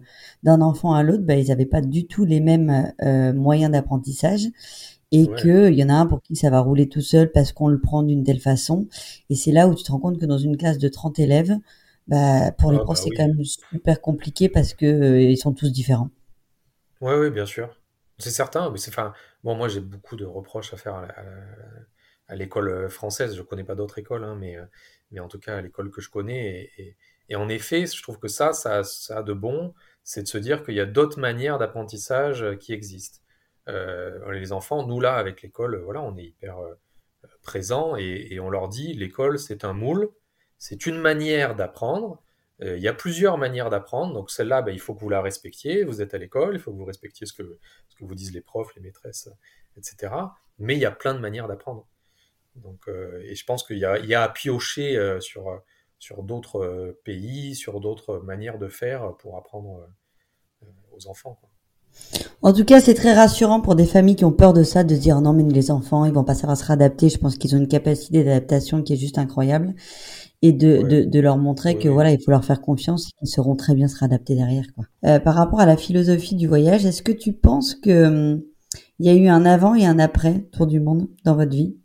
d'un 0.42 0.62
enfant 0.62 0.94
à 0.94 1.02
l'autre, 1.02 1.22
bah, 1.22 1.34
ils 1.36 1.48
n'avaient 1.48 1.66
pas 1.66 1.82
du 1.82 2.06
tout 2.06 2.24
les 2.24 2.40
mêmes 2.40 2.90
euh, 3.02 3.34
moyens 3.34 3.70
d'apprentissage 3.72 4.46
et 5.12 5.26
Ouais. 5.28 5.36
que 5.36 5.70
il 5.70 5.78
y 5.78 5.84
en 5.84 5.90
a 5.90 5.94
un 5.94 6.06
pour 6.06 6.22
qui 6.22 6.36
ça 6.36 6.50
va 6.50 6.60
rouler 6.60 6.88
tout 6.88 7.02
seul 7.02 7.30
parce 7.32 7.52
qu'on 7.52 7.68
le 7.68 7.80
prend 7.80 8.02
d'une 8.02 8.24
telle 8.24 8.40
façon. 8.40 8.86
Et 9.30 9.34
c'est 9.36 9.52
là 9.52 9.68
où 9.68 9.74
tu 9.74 9.84
te 9.84 9.92
rends 9.92 10.00
compte 10.00 10.18
que 10.18 10.26
dans 10.26 10.38
une 10.38 10.56
classe 10.56 10.78
de 10.78 10.88
30 10.88 11.18
élèves, 11.18 11.56
bah, 12.08 12.52
pour 12.52 12.72
les 12.72 12.78
Ah, 12.78 12.80
profs 12.80 12.98
bah 12.98 13.02
c'est 13.04 13.10
oui. 13.10 13.16
quand 13.16 13.26
même 13.28 13.44
super 13.44 14.00
compliqué 14.00 14.48
parce 14.48 14.74
que 14.74 14.86
euh, 14.86 15.20
ils 15.22 15.36
sont 15.38 15.52
tous 15.52 15.72
différents. 15.72 16.10
Oui, 17.00 17.12
oui, 17.14 17.30
bien 17.30 17.46
sûr. 17.46 17.74
C'est 18.18 18.30
certain, 18.30 18.70
mais 18.70 18.78
c'est 18.78 18.90
enfin. 18.90 19.12
Bon, 19.44 19.54
moi 19.54 19.68
j'ai 19.68 19.80
beaucoup 19.80 20.16
de 20.16 20.24
reproches 20.24 20.74
à 20.74 20.76
faire 20.76 20.94
à, 22.28 22.36
l'école 22.36 22.68
euh, 22.68 22.88
française. 22.88 23.36
Je 23.36 23.42
connais 23.42 23.64
pas 23.64 23.74
d'autres 23.76 23.98
écoles, 23.98 24.24
hein, 24.24 24.36
mais, 24.38 24.56
euh, 24.56 24.64
mais 25.10 25.20
en 25.20 25.28
tout 25.28 25.38
cas 25.38 25.56
à 25.58 25.60
l'école 25.62 25.90
que 25.90 26.00
je 26.00 26.10
connais. 26.10 26.70
Et, 27.28 27.36
en 27.36 27.48
effet, 27.48 27.86
je 27.86 28.02
trouve 28.02 28.18
que 28.18 28.28
ça, 28.28 28.52
ça, 28.52 28.82
ça 28.84 29.18
a 29.18 29.22
de 29.22 29.34
bon, 29.34 29.74
c'est 30.02 30.22
de 30.22 30.28
se 30.28 30.38
dire 30.38 30.62
qu'il 30.64 30.74
y 30.74 30.80
a 30.80 30.86
d'autres 30.86 31.20
manières 31.20 31.58
d'apprentissage 31.58 32.42
euh, 32.42 32.56
qui 32.56 32.72
existent. 32.72 33.20
Les 34.30 34.52
enfants, 34.52 34.86
nous 34.86 34.98
là, 34.98 35.16
avec 35.16 35.42
l'école, 35.42 35.76
voilà, 35.84 36.00
on 36.00 36.16
est 36.16 36.24
hyper 36.24 36.56
présents 37.42 37.96
et, 37.98 38.28
et 38.30 38.40
on 38.40 38.48
leur 38.48 38.68
dit 38.68 38.94
l'école 38.94 39.38
c'est 39.38 39.62
un 39.62 39.74
moule, 39.74 40.08
c'est 40.56 40.86
une 40.86 40.96
manière 40.98 41.54
d'apprendre. 41.54 42.22
Euh, 42.62 42.76
il 42.76 42.82
y 42.82 42.88
a 42.88 42.92
plusieurs 42.92 43.38
manières 43.38 43.70
d'apprendre, 43.70 44.14
donc 44.14 44.30
celle-là, 44.30 44.62
ben, 44.62 44.72
il 44.72 44.80
faut 44.80 44.94
que 44.94 45.00
vous 45.00 45.08
la 45.08 45.22
respectiez. 45.22 45.84
Vous 45.84 46.02
êtes 46.02 46.14
à 46.14 46.18
l'école, 46.18 46.54
il 46.54 46.60
faut 46.60 46.72
que 46.72 46.76
vous 46.76 46.84
respectiez 46.84 47.26
ce 47.26 47.32
que, 47.32 47.58
ce 47.88 47.96
que 47.96 48.04
vous 48.04 48.14
disent 48.14 48.32
les 48.32 48.40
profs, 48.40 48.74
les 48.74 48.82
maîtresses, 48.82 49.28
etc. 49.76 50.12
Mais 50.58 50.74
il 50.74 50.80
y 50.80 50.86
a 50.86 50.90
plein 50.90 51.14
de 51.14 51.20
manières 51.20 51.48
d'apprendre. 51.48 51.86
Donc, 52.56 52.88
et 53.22 53.36
je 53.36 53.44
pense 53.44 53.64
qu'il 53.64 53.76
y 53.76 53.80
y 53.80 54.14
a 54.14 54.22
à 54.22 54.28
piocher 54.28 55.18
sur, 55.20 55.62
sur 56.00 56.24
d'autres 56.24 56.98
pays, 57.04 57.54
sur 57.54 57.78
d'autres 57.78 58.18
manières 58.18 58.58
de 58.58 58.66
faire 58.66 59.16
pour 59.18 59.36
apprendre 59.36 59.88
aux 60.90 61.06
enfants. 61.06 61.40
En 62.40 62.52
tout 62.52 62.64
cas, 62.64 62.80
c'est 62.80 62.94
très 62.94 63.12
rassurant 63.14 63.60
pour 63.60 63.74
des 63.74 63.84
familles 63.84 64.16
qui 64.16 64.24
ont 64.24 64.32
peur 64.32 64.52
de 64.52 64.62
ça, 64.62 64.84
de 64.84 64.94
se 64.94 65.00
dire 65.00 65.20
non 65.20 65.32
mais 65.32 65.42
les 65.42 65.70
enfants, 65.70 66.04
ils 66.04 66.12
vont 66.12 66.24
pas 66.24 66.34
savoir 66.34 66.56
se 66.56 66.64
réadapter. 66.64 67.08
Je 67.08 67.18
pense 67.18 67.36
qu'ils 67.36 67.54
ont 67.54 67.58
une 67.58 67.68
capacité 67.68 68.24
d'adaptation 68.24 68.82
qui 68.82 68.92
est 68.92 68.96
juste 68.96 69.18
incroyable 69.18 69.74
et 70.40 70.52
de, 70.52 70.82
de, 70.82 71.02
de, 71.02 71.20
leur 71.20 71.36
montrer 71.36 71.78
que 71.78 71.88
voilà, 71.88 72.12
il 72.12 72.22
faut 72.22 72.30
leur 72.30 72.44
faire 72.44 72.60
confiance, 72.60 73.10
qu'ils 73.18 73.28
sauront 73.28 73.56
très 73.56 73.74
bien 73.74 73.88
se 73.88 73.98
réadapter 73.98 74.36
derrière. 74.36 74.66
Quoi. 74.74 74.84
Euh, 75.04 75.18
par 75.18 75.34
rapport 75.34 75.60
à 75.60 75.66
la 75.66 75.76
philosophie 75.76 76.36
du 76.36 76.46
voyage, 76.46 76.86
est-ce 76.86 77.02
que 77.02 77.10
tu 77.12 77.32
penses 77.32 77.74
que 77.74 78.06
hum, 78.06 78.42
il 79.00 79.06
y 79.06 79.10
a 79.10 79.14
eu 79.14 79.28
un 79.28 79.44
avant 79.44 79.74
et 79.74 79.84
un 79.84 79.98
après 79.98 80.42
tour 80.52 80.66
du 80.66 80.78
monde 80.78 81.08
dans 81.24 81.34
votre 81.34 81.50
vie? 81.50 81.76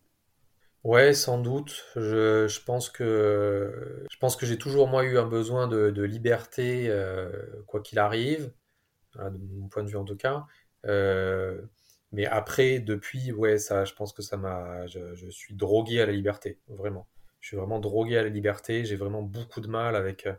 Ouais, 0.84 1.14
sans 1.14 1.40
doute. 1.40 1.84
Je, 1.96 2.48
je, 2.48 2.60
pense 2.64 2.90
que 2.90 4.06
je 4.12 4.18
pense 4.18 4.36
que 4.36 4.46
j'ai 4.46 4.58
toujours 4.58 4.88
moi 4.88 5.04
eu 5.06 5.18
un 5.18 5.26
besoin 5.26 5.68
de, 5.68 5.90
de 5.90 6.04
liberté, 6.04 6.88
euh, 6.90 7.30
quoi 7.68 7.80
qu'il 7.80 8.00
arrive, 8.00 8.52
de 9.16 9.38
mon 9.56 9.68
point 9.68 9.84
de 9.84 9.90
vue 9.90 9.98
en 9.98 10.06
tout 10.06 10.18
cas. 10.18 10.46
Euh, 10.86 11.62
mais 12.12 12.26
après, 12.26 12.80
depuis, 12.80 13.32
ouais, 13.32 13.58
ça, 13.58 13.86
je 13.86 13.94
pense 13.94 14.14
que 14.14 14.22
ça 14.22 14.38
m'a, 14.38 14.86
je, 14.88 15.30
suis 15.30 15.56
drogué 15.56 16.02
à 16.02 16.06
la 16.06 16.12
liberté, 16.12 16.60
vraiment 16.68 17.08
je 17.44 17.50
suis 17.50 17.58
vraiment 17.58 17.80
drogué 17.80 18.18
à 18.18 18.24
la 18.24 18.30
liberté. 18.30 18.86
J'ai 18.86 18.96
vraiment 18.96 19.22
beaucoup 19.22 19.60
de 19.60 19.68
mal 19.68 19.98
avec, 19.98 20.30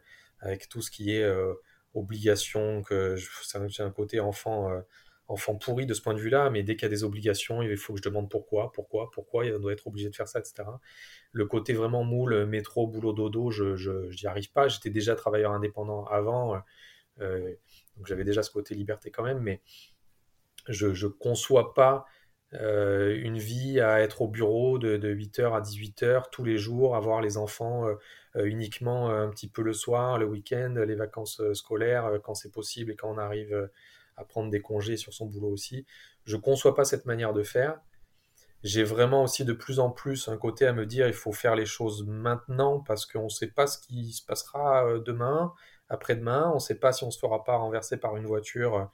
avec 0.41 0.71
tout 0.71 0.81
ce 0.81 0.91
qui 0.91 1.15
est 1.15 1.23
euh, 1.23 1.53
obligation. 1.93 2.83
Que 2.83 3.17
un 3.83 3.91
côté 3.91 4.21
enfant, 4.21 4.71
euh, 4.71 4.81
enfant 5.29 5.55
pourri 5.55 5.85
de 5.85 5.93
ce 5.93 6.01
point 6.01 6.15
de 6.15 6.19
vue-là, 6.19 6.49
mais 6.49 6.63
dès 6.63 6.77
qu'il 6.77 6.85
y 6.85 6.87
a 6.87 6.89
des 6.89 7.05
obligations, 7.05 7.61
il 7.61 7.77
faut 7.77 7.93
que 7.93 7.99
je 7.99 8.09
demande 8.09 8.31
pourquoi, 8.31 8.73
pourquoi, 8.73 9.11
pourquoi, 9.11 9.45
il 9.45 9.53
doit 9.59 9.75
être 9.75 9.87
obligé 9.87 10.09
de 10.09 10.17
faire 10.17 10.29
ça, 10.29 10.39
etc. 10.39 10.65
Le 11.33 11.45
côté 11.45 11.75
vraiment 11.75 12.05
moule, 12.05 12.47
métro, 12.47 12.87
boulot, 12.87 13.13
dodo, 13.13 13.51
je 13.51 14.09
n'y 14.23 14.27
arrive 14.27 14.51
pas. 14.51 14.69
J'étais 14.69 14.91
déjà 14.91 15.15
travailleur 15.15 15.53
indépendant 15.53 16.07
avant, 16.07 16.57
donc 17.97 18.07
j'avais 18.07 18.25
déjà 18.25 18.43
ce 18.43 18.51
côté 18.51 18.75
liberté 18.75 19.11
quand 19.11 19.23
même, 19.23 19.41
mais 19.41 19.61
je 20.69 20.87
ne 20.87 21.09
conçois 21.11 21.75
pas 21.75 22.07
euh, 22.55 23.19
une 23.21 23.39
vie 23.39 23.81
à 23.81 24.01
être 24.01 24.23
au 24.23 24.29
bureau 24.29 24.79
de, 24.79 24.97
8h 24.97 25.55
à 25.55 25.61
18h 25.61 26.25
tous 26.31 26.45
les 26.45 26.57
jours, 26.57 26.95
avoir 26.95 27.21
les 27.21 27.37
enfants 27.37 27.87
euh, 27.89 27.95
euh, 28.37 28.45
uniquement 28.45 29.11
un 29.11 29.29
petit 29.29 29.49
peu 29.49 29.63
le 29.63 29.73
soir, 29.73 30.19
le 30.19 30.27
week-end, 30.27 30.75
les 30.87 30.95
vacances 30.95 31.43
scolaires 31.53 32.19
quand 32.23 32.35
c'est 32.35 32.53
possible 32.53 32.93
et 32.93 32.97
quand 32.97 33.11
on 33.11 33.19
arrive 33.19 33.71
à 34.17 34.25
prendre 34.25 34.51
des 34.51 34.61
congés 34.61 34.97
sur 34.97 35.13
son 35.13 35.27
boulot 35.27 35.49
aussi. 35.49 35.85
Je 36.25 36.37
ne 36.37 36.41
conçois 36.41 36.75
pas 36.75 36.85
cette 36.85 37.07
manière 37.07 37.33
de 37.33 37.43
faire. 37.43 37.81
J'ai 38.63 38.85
vraiment 38.85 39.25
aussi 39.25 39.45
de 39.45 39.53
plus 39.53 39.79
en 39.79 39.91
plus 39.91 40.29
un 40.29 40.39
côté 40.39 40.67
à 40.67 40.73
me 40.73 40.87
dire 40.87 41.07
il 41.07 41.13
faut 41.13 41.33
faire 41.33 41.55
les 41.55 41.67
choses 41.67 42.07
maintenant 42.07 42.81
parce 42.81 43.05
qu'on 43.05 43.25
ne 43.25 43.29
sait 43.29 43.51
pas 43.51 43.67
ce 43.67 43.79
qui 43.79 44.13
se 44.13 44.25
passera 44.25 44.99
demain 45.01 45.53
après-demain. 45.89 46.51
On 46.51 46.55
ne 46.55 46.61
sait 46.61 46.77
pas 46.77 46.93
si 46.93 47.05
on 47.05 47.11
se 47.11 47.19
fera 47.19 47.45
pas 47.45 47.57
renverser 47.57 47.97
par 47.97 48.17
une 48.17 48.27
voiture 48.27 48.77
euh, 48.77 48.85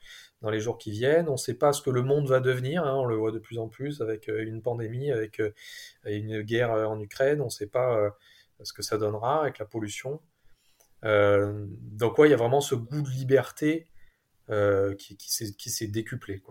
dans 0.43 0.51
les 0.51 0.61
jours 0.61 0.79
qui 0.79 0.91
viennent. 0.91 1.29
On 1.29 1.33
ne 1.33 1.37
sait 1.37 1.55
pas 1.55 1.73
ce 1.73 1.83
que 1.83 1.91
le 1.91 2.03
monde 2.03 2.29
va 2.29 2.41
devenir. 2.41 2.85
Hein. 2.85 2.95
On 2.97 3.05
le 3.05 3.17
voit 3.17 3.33
de 3.33 3.39
plus 3.39 3.59
en 3.59 3.69
plus 3.69 4.01
avec 4.01 4.29
euh, 4.29 4.45
une 4.45 4.63
pandémie, 4.63 5.11
avec 5.11 5.41
euh, 5.41 5.53
une 6.05 6.43
guerre 6.43 6.71
en 6.71 6.99
Ukraine. 7.01 7.41
On 7.41 7.47
ne 7.47 7.51
sait 7.51 7.69
pas 7.69 8.15
ce 8.63 8.73
que 8.73 8.83
ça 8.83 8.99
donnera 8.99 9.41
avec 9.41 9.59
la 9.59 9.65
pollution. 9.65 10.21
donc 11.03 12.19
ouais, 12.19 12.29
il 12.29 12.31
y 12.31 12.35
a 12.35 12.37
vraiment 12.37 12.61
ce 12.61 12.75
goût 12.75 13.03
de 13.03 13.11
liberté 13.11 13.89
qui, 14.49 15.17
s'est 15.71 15.87
décuplé. 15.87 16.43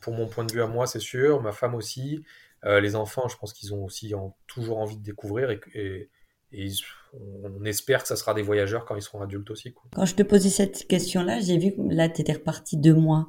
Pour 0.00 0.12
mon 0.12 0.28
point 0.28 0.44
de 0.44 0.52
vue 0.52 0.62
à 0.62 0.66
moi, 0.66 0.86
c'est 0.86 1.00
sûr. 1.00 1.42
Ma 1.42 1.52
femme 1.52 1.74
aussi. 1.74 2.24
les 2.64 2.96
enfants, 2.96 3.28
je 3.28 3.36
pense 3.36 3.52
qu'ils 3.52 3.74
ont 3.74 3.84
aussi 3.84 4.12
toujours 4.46 4.78
envie 4.78 4.96
de 4.96 5.02
découvrir 5.02 5.50
et 5.50 6.10
on 6.52 7.64
espère 7.64 8.02
que 8.02 8.08
ça 8.08 8.16
sera 8.16 8.34
des 8.34 8.42
voyageurs 8.42 8.84
quand 8.84 8.96
ils 8.96 9.02
seront 9.02 9.20
adultes 9.20 9.50
aussi. 9.50 9.74
Quand 9.94 10.04
je 10.04 10.14
te 10.14 10.22
posais 10.22 10.48
cette 10.48 10.86
question-là, 10.86 11.40
j'ai 11.40 11.58
vu 11.58 11.72
que 11.72 11.80
là, 11.94 12.08
tu 12.08 12.20
étais 12.20 12.32
reparti 12.32 12.76
deux 12.76 12.94
mois. 12.94 13.26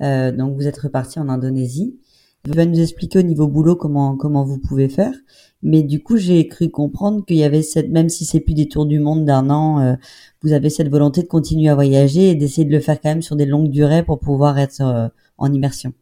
Euh, 0.00 0.32
donc, 0.32 0.56
vous 0.56 0.66
êtes 0.66 0.78
reparti 0.78 1.18
en 1.18 1.28
Indonésie. 1.28 1.98
Tu 2.44 2.52
vas 2.52 2.64
nous 2.64 2.80
expliquer 2.80 3.18
au 3.18 3.22
niveau 3.22 3.48
boulot 3.48 3.74
comment 3.74 4.16
comment 4.16 4.44
vous 4.44 4.58
pouvez 4.58 4.88
faire. 4.88 5.12
Mais 5.62 5.82
du 5.82 6.02
coup, 6.02 6.16
j'ai 6.16 6.46
cru 6.46 6.70
comprendre 6.70 7.24
qu'il 7.24 7.36
y 7.36 7.44
avait 7.44 7.62
cette, 7.62 7.90
même 7.90 8.08
si 8.08 8.24
c'est 8.24 8.40
plus 8.40 8.54
des 8.54 8.68
tours 8.68 8.86
du 8.86 9.00
monde 9.00 9.24
d'un 9.24 9.50
an, 9.50 9.80
euh, 9.80 9.94
vous 10.42 10.52
avez 10.52 10.70
cette 10.70 10.88
volonté 10.88 11.22
de 11.22 11.26
continuer 11.26 11.68
à 11.68 11.74
voyager 11.74 12.30
et 12.30 12.34
d'essayer 12.36 12.64
de 12.64 12.72
le 12.72 12.80
faire 12.80 13.00
quand 13.00 13.08
même 13.08 13.22
sur 13.22 13.34
des 13.34 13.46
longues 13.46 13.70
durées 13.70 14.04
pour 14.04 14.20
pouvoir 14.20 14.58
être 14.58 14.80
euh, 14.80 15.08
en 15.36 15.52
immersion. 15.52 15.92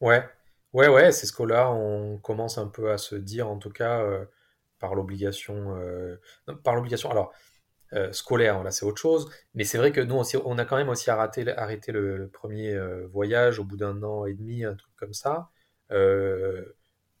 Ouais, 0.00 0.24
ouais, 0.72 0.88
ouais, 0.88 1.12
c'est 1.12 1.26
ce 1.26 1.32
que 1.32 1.44
là, 1.44 1.72
on 1.72 2.18
commence 2.18 2.58
un 2.58 2.66
peu 2.66 2.90
à 2.90 2.98
se 2.98 3.14
dire, 3.14 3.48
en 3.48 3.58
tout 3.58 3.70
cas, 3.70 4.00
euh, 4.00 4.24
par 4.84 4.94
l'obligation, 4.94 5.78
euh, 5.78 6.16
par 6.62 6.74
l'obligation. 6.74 7.10
Alors 7.10 7.32
euh, 7.94 8.12
scolaire, 8.12 8.62
là 8.62 8.70
c'est 8.70 8.84
autre 8.84 9.00
chose, 9.00 9.30
mais 9.54 9.64
c'est 9.64 9.78
vrai 9.78 9.92
que 9.92 10.00
nous 10.02 10.16
aussi, 10.16 10.36
on 10.44 10.58
a 10.58 10.66
quand 10.66 10.76
même 10.76 10.90
aussi 10.90 11.10
arrêté, 11.10 11.50
arrêté 11.56 11.90
le, 11.90 12.28
premier 12.28 12.74
euh, 12.74 13.06
voyage 13.06 13.58
au 13.58 13.64
bout 13.64 13.78
d'un 13.78 14.02
an 14.02 14.26
et 14.26 14.34
demi, 14.34 14.62
un 14.62 14.74
truc 14.74 14.92
comme 14.96 15.14
ça. 15.14 15.48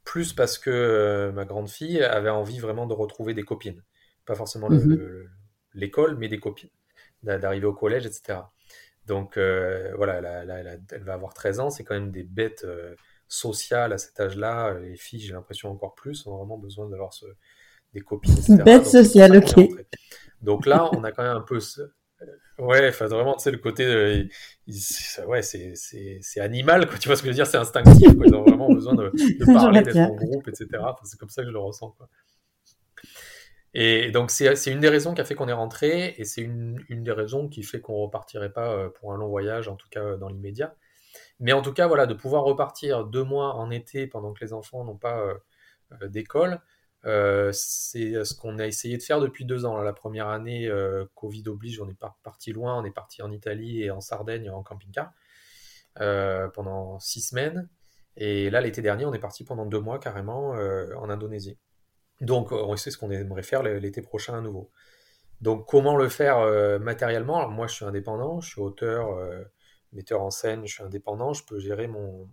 plus 0.04 0.34
parce 0.34 0.58
que 0.58 1.32
ma 1.34 1.46
grande 1.46 1.70
fille 1.70 2.02
avait 2.02 2.28
envie 2.28 2.58
vraiment 2.58 2.86
de 2.86 2.92
retrouver 2.92 3.32
des 3.32 3.44
copines, 3.44 3.82
pas 4.26 4.34
forcément 4.34 4.68
mhm. 4.68 5.26
l'école, 5.72 6.18
mais 6.18 6.28
des 6.28 6.40
copines, 6.40 6.74
d'arriver 7.22 7.66
au 7.66 7.72
collège, 7.72 8.04
etc. 8.04 8.40
Donc 9.06 9.38
voilà, 9.38 10.42
elle, 10.42 11.02
va 11.02 11.14
avoir 11.14 11.32
13 11.32 11.60
ans, 11.60 11.70
c'est 11.70 11.84
quand 11.84 11.94
même 11.94 12.10
des 12.10 12.24
bêtes 12.24 12.66
sociales 13.34 13.92
à 13.92 13.98
cet 13.98 14.18
âge-là. 14.20 14.78
Les 14.80 14.96
filles, 14.96 15.20
j'ai 15.20 15.32
l'impression 15.32 15.70
encore 15.70 15.94
plus, 15.94 16.26
ont 16.26 16.36
vraiment 16.36 16.58
besoin 16.58 16.88
d'avoir 16.88 17.12
ce, 17.12 17.26
des 17.92 18.00
copines, 18.00 18.32
etc. 18.32 18.56
Bête 18.64 18.86
sociale, 18.86 19.36
ok. 19.36 19.68
Donc 20.42 20.66
là, 20.66 20.88
on 20.92 21.04
a 21.04 21.12
quand 21.12 21.22
même 21.22 21.36
un 21.36 21.40
peu 21.40 21.60
ce... 21.60 21.82
Ouais, 22.58 22.88
enfin 22.88 23.06
vraiment, 23.06 23.34
tu 23.34 23.42
sais, 23.42 23.50
le 23.50 23.58
côté, 23.58 23.84
de... 23.84 24.28
ouais, 25.26 25.42
c'est 25.42 26.40
animal, 26.40 26.88
quoi. 26.88 26.98
Tu 26.98 27.08
vois 27.08 27.16
ce 27.16 27.22
que 27.22 27.26
je 27.26 27.32
veux 27.32 27.34
dire 27.34 27.46
C'est 27.46 27.56
instinctif, 27.56 28.14
quoi. 28.14 28.26
Ils 28.26 28.34
ont 28.34 28.44
vraiment 28.44 28.72
besoin 28.72 28.94
de, 28.94 29.10
de 29.14 29.52
parler, 29.52 29.82
d'être 29.82 29.96
en 29.96 30.14
groupe, 30.14 30.48
etc. 30.48 30.68
c'est 31.04 31.18
comme 31.18 31.30
ça 31.30 31.42
que 31.42 31.48
je 31.48 31.52
le 31.52 31.58
ressens, 31.58 31.90
quoi. 31.90 32.08
Et 33.74 34.12
donc 34.12 34.30
c'est 34.30 34.70
une 34.70 34.78
des 34.78 34.88
raisons 34.88 35.14
qui 35.14 35.20
a 35.20 35.24
fait 35.24 35.34
qu'on 35.34 35.48
est 35.48 35.52
rentré, 35.52 36.14
et 36.16 36.24
c'est 36.24 36.42
une, 36.42 36.82
une, 36.88 37.02
des 37.02 37.10
raisons 37.10 37.48
qui 37.48 37.64
fait 37.64 37.80
qu'on 37.80 37.94
repartirait 37.94 38.52
pas 38.52 38.72
euh, 38.72 38.88
pour 38.88 39.12
un 39.12 39.16
long 39.16 39.28
voyage, 39.28 39.66
en 39.66 39.74
tout 39.74 39.88
cas 39.90 40.04
euh, 40.04 40.16
dans 40.16 40.28
l'immédiat. 40.28 40.76
Mais 41.40 41.52
en 41.52 41.62
tout 41.62 41.72
cas, 41.72 41.86
voilà, 41.86 42.06
de 42.06 42.14
pouvoir 42.14 42.44
repartir 42.44 43.04
deux 43.04 43.24
mois 43.24 43.54
en 43.54 43.70
été 43.70 44.06
pendant 44.06 44.32
que 44.32 44.44
les 44.44 44.52
enfants 44.52 44.84
n'ont 44.84 44.96
pas 44.96 45.18
euh, 45.20 46.08
d'école, 46.08 46.60
euh, 47.06 47.50
c'est 47.52 48.24
ce 48.24 48.34
qu'on 48.34 48.58
a 48.58 48.66
essayé 48.66 48.96
de 48.96 49.02
faire 49.02 49.20
depuis 49.20 49.44
deux 49.44 49.66
ans. 49.66 49.76
La 49.82 49.92
première 49.92 50.28
année, 50.28 50.66
euh, 50.68 51.04
Covid 51.14 51.44
oblige, 51.48 51.80
on 51.80 51.88
est 51.88 51.98
pas 51.98 52.16
parti 52.22 52.52
loin, 52.52 52.80
on 52.80 52.84
est 52.84 52.90
parti 52.90 53.22
en 53.22 53.30
Italie 53.30 53.82
et 53.82 53.90
en 53.90 54.00
Sardaigne 54.00 54.48
en 54.50 54.62
camping-car 54.62 55.12
euh, 56.00 56.48
pendant 56.48 56.98
six 57.00 57.20
semaines. 57.20 57.68
Et 58.16 58.48
là, 58.48 58.60
l'été 58.60 58.80
dernier, 58.80 59.04
on 59.04 59.12
est 59.12 59.18
parti 59.18 59.44
pendant 59.44 59.66
deux 59.66 59.80
mois 59.80 59.98
carrément 59.98 60.50
en 60.50 61.10
Indonésie. 61.10 61.58
Donc, 62.20 62.52
on 62.52 62.76
ce 62.76 62.96
qu'on 62.96 63.10
aimerait 63.10 63.42
faire 63.42 63.64
l'été 63.64 64.02
prochain 64.02 64.38
à 64.38 64.40
nouveau. 64.40 64.70
Donc, 65.40 65.66
comment 65.66 65.96
le 65.96 66.08
faire 66.08 66.38
matériellement? 66.78 67.48
Moi, 67.48 67.66
je 67.66 67.74
suis 67.74 67.84
indépendant, 67.84 68.40
je 68.40 68.50
suis 68.50 68.60
auteur, 68.60 69.18
metteur 69.94 70.22
en 70.22 70.30
scène, 70.30 70.66
je 70.66 70.74
suis 70.74 70.82
indépendant, 70.82 71.32
je 71.32 71.44
peux 71.44 71.58
gérer 71.58 71.86
mon, 71.86 72.28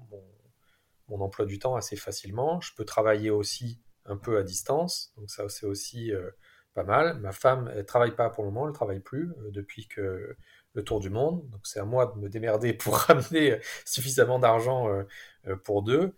mon 1.11 1.21
emploi 1.21 1.45
du 1.45 1.59
temps 1.59 1.75
assez 1.75 1.95
facilement. 1.95 2.59
Je 2.61 2.73
peux 2.73 2.85
travailler 2.85 3.29
aussi 3.29 3.79
un 4.05 4.17
peu 4.17 4.37
à 4.37 4.43
distance, 4.43 5.13
donc 5.17 5.29
ça 5.29 5.47
c'est 5.49 5.65
aussi 5.65 6.11
euh, 6.11 6.31
pas 6.73 6.83
mal. 6.83 7.19
Ma 7.19 7.31
femme, 7.31 7.71
elle 7.75 7.85
travaille 7.85 8.15
pas 8.15 8.29
pour 8.29 8.43
le 8.43 8.49
moment, 8.49 8.67
elle 8.67 8.73
travaille 8.73 8.99
plus 8.99 9.31
euh, 9.31 9.51
depuis 9.51 9.87
que 9.87 10.35
le 10.73 10.83
tour 10.83 11.01
du 11.01 11.09
monde, 11.09 11.47
donc 11.49 11.61
c'est 11.63 11.79
à 11.79 11.85
moi 11.85 12.13
de 12.15 12.19
me 12.19 12.29
démerder 12.29 12.73
pour 12.73 12.95
ramener 13.07 13.59
suffisamment 13.85 14.39
d'argent 14.39 14.89
euh, 14.89 15.55
pour 15.57 15.83
deux. 15.83 16.15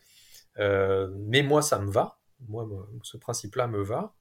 mais 0.57 1.41
moi, 1.41 1.61
ça 1.61 1.79
me 1.79 1.91
va. 1.91 2.19
Moi, 2.47 2.67
ce 3.03 3.17
principe-là 3.17 3.67
me 3.67 3.81
va. 3.81 4.13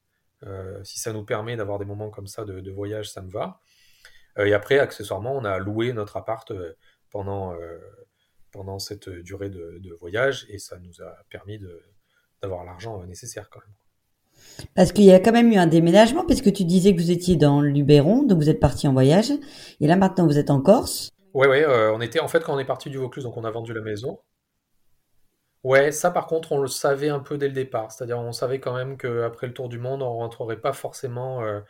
si 0.83 0.99
ça 0.99 1.13
nous 1.13 1.23
permet 1.23 1.55
d'avoir 1.55 1.77
des 1.77 1.85
moments 1.85 2.09
comme 2.09 2.27
ça 2.27 2.45
de, 2.45 2.71
voyage, 2.71 3.11
ça 3.11 3.21
me 3.21 3.29
va. 3.29 3.61
et 4.37 4.53
après, 4.53 4.79
accessoirement, 4.79 5.35
on 5.35 5.45
a 5.45 5.59
loué 5.59 5.93
notre 5.93 6.17
appart 6.17 6.51
pendant, 7.13 7.55
pendant 8.53 8.79
cette 8.79 9.09
durée 9.09 9.49
de, 9.49 9.79
de, 9.79 9.93
voyage 9.93 10.45
et 10.49 10.59
ça 10.59 10.77
nous 10.79 11.01
a 11.01 11.17
permis 11.29 11.59
d'avoir 12.41 12.63
l'argent 12.63 13.01
euh, 13.01 13.05
nécessaire 13.05 13.49
quand 13.49 13.59
même. 13.59 14.65
Parce 14.75 14.91
qu'il 14.91 15.05
y 15.05 15.11
a 15.11 15.19
quand 15.19 15.31
même 15.31 15.51
eu 15.51 15.55
un 15.55 15.67
déménagement, 15.67 16.25
parce 16.25 16.41
que 16.41 16.49
tu 16.49 16.63
disais 16.63 16.95
que 16.95 17.01
vous 17.01 17.11
étiez 17.11 17.35
dans 17.35 17.61
le 17.61 17.69
Luberon, 17.69 18.23
donc 18.23 18.39
vous 18.39 18.49
êtes 18.49 18.59
parti 18.59 18.87
en 18.87 18.93
voyage, 18.93 19.31
et 19.79 19.87
là 19.87 19.95
maintenant 19.95 20.27
vous 20.27 20.37
êtes 20.37 20.49
en 20.49 20.61
Corse. 20.61 21.09
Ouais, 21.33 21.47
ouais, 21.47 21.63
euh, 21.65 21.93
on 21.93 22.01
était 22.01 22.19
en 22.19 22.27
fait 22.27 22.43
quand 22.43 22.53
on 22.53 22.59
est 22.59 22.65
parti 22.65 22.89
du 22.89 22.97
Vaucluse, 22.97 23.23
donc 23.23 23.37
on 23.37 23.43
a 23.43 23.51
vendu 23.51 23.73
la 23.73 23.81
maison. 23.81 24.19
Ouais, 25.63 25.91
ça 25.91 26.11
par 26.11 26.27
contre 26.27 26.51
on 26.51 26.61
le 26.61 26.67
savait 26.67 27.09
un 27.09 27.19
peu 27.19 27.37
dès 27.37 27.47
le 27.47 27.53
départ, 27.53 27.91
c'est-à-dire 27.91 28.19
on 28.19 28.33
savait 28.33 28.59
quand 28.59 28.75
même 28.75 28.97
qu'après 28.97 29.47
le 29.47 29.53
tour 29.53 29.69
du 29.69 29.79
monde 29.79 30.03
on 30.03 30.13
rentrerait 30.17 30.59
pas 30.59 30.73
forcément 30.73 31.41
euh, 31.41 31.61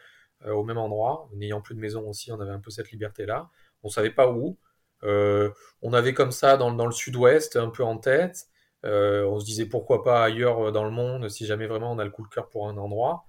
au 0.47 0.63
même 0.63 0.79
endroit, 0.79 1.29
n'ayant 1.33 1.61
plus 1.61 1.75
de 1.75 1.79
maison 1.79 2.09
aussi, 2.09 2.31
on 2.31 2.39
avait 2.39 2.51
un 2.51 2.59
peu 2.59 2.71
cette 2.71 2.91
liberté-là. 2.91 3.49
On 3.83 3.89
savait 3.89 4.09
pas 4.09 4.29
où. 4.31 4.57
On 5.03 5.93
avait 5.93 6.13
comme 6.13 6.31
ça 6.31 6.57
dans, 6.57 6.71
dans 6.71 6.85
le 6.85 6.91
sud-ouest 6.91 7.55
un 7.55 7.69
peu 7.69 7.83
en 7.83 7.97
tête. 7.97 8.47
on 8.83 9.39
se 9.39 9.45
disait 9.45 9.65
pourquoi 9.65 10.03
pas 10.03 10.23
ailleurs 10.23 10.71
dans 10.71 10.85
le 10.85 10.91
monde 10.91 11.29
si 11.29 11.45
jamais 11.45 11.67
vraiment 11.67 11.91
on 11.91 11.99
a 11.99 12.05
le 12.05 12.11
coup 12.11 12.23
de 12.23 12.29
cœur 12.29 12.49
pour 12.49 12.67
un 12.67 12.77
endroit. 12.77 13.25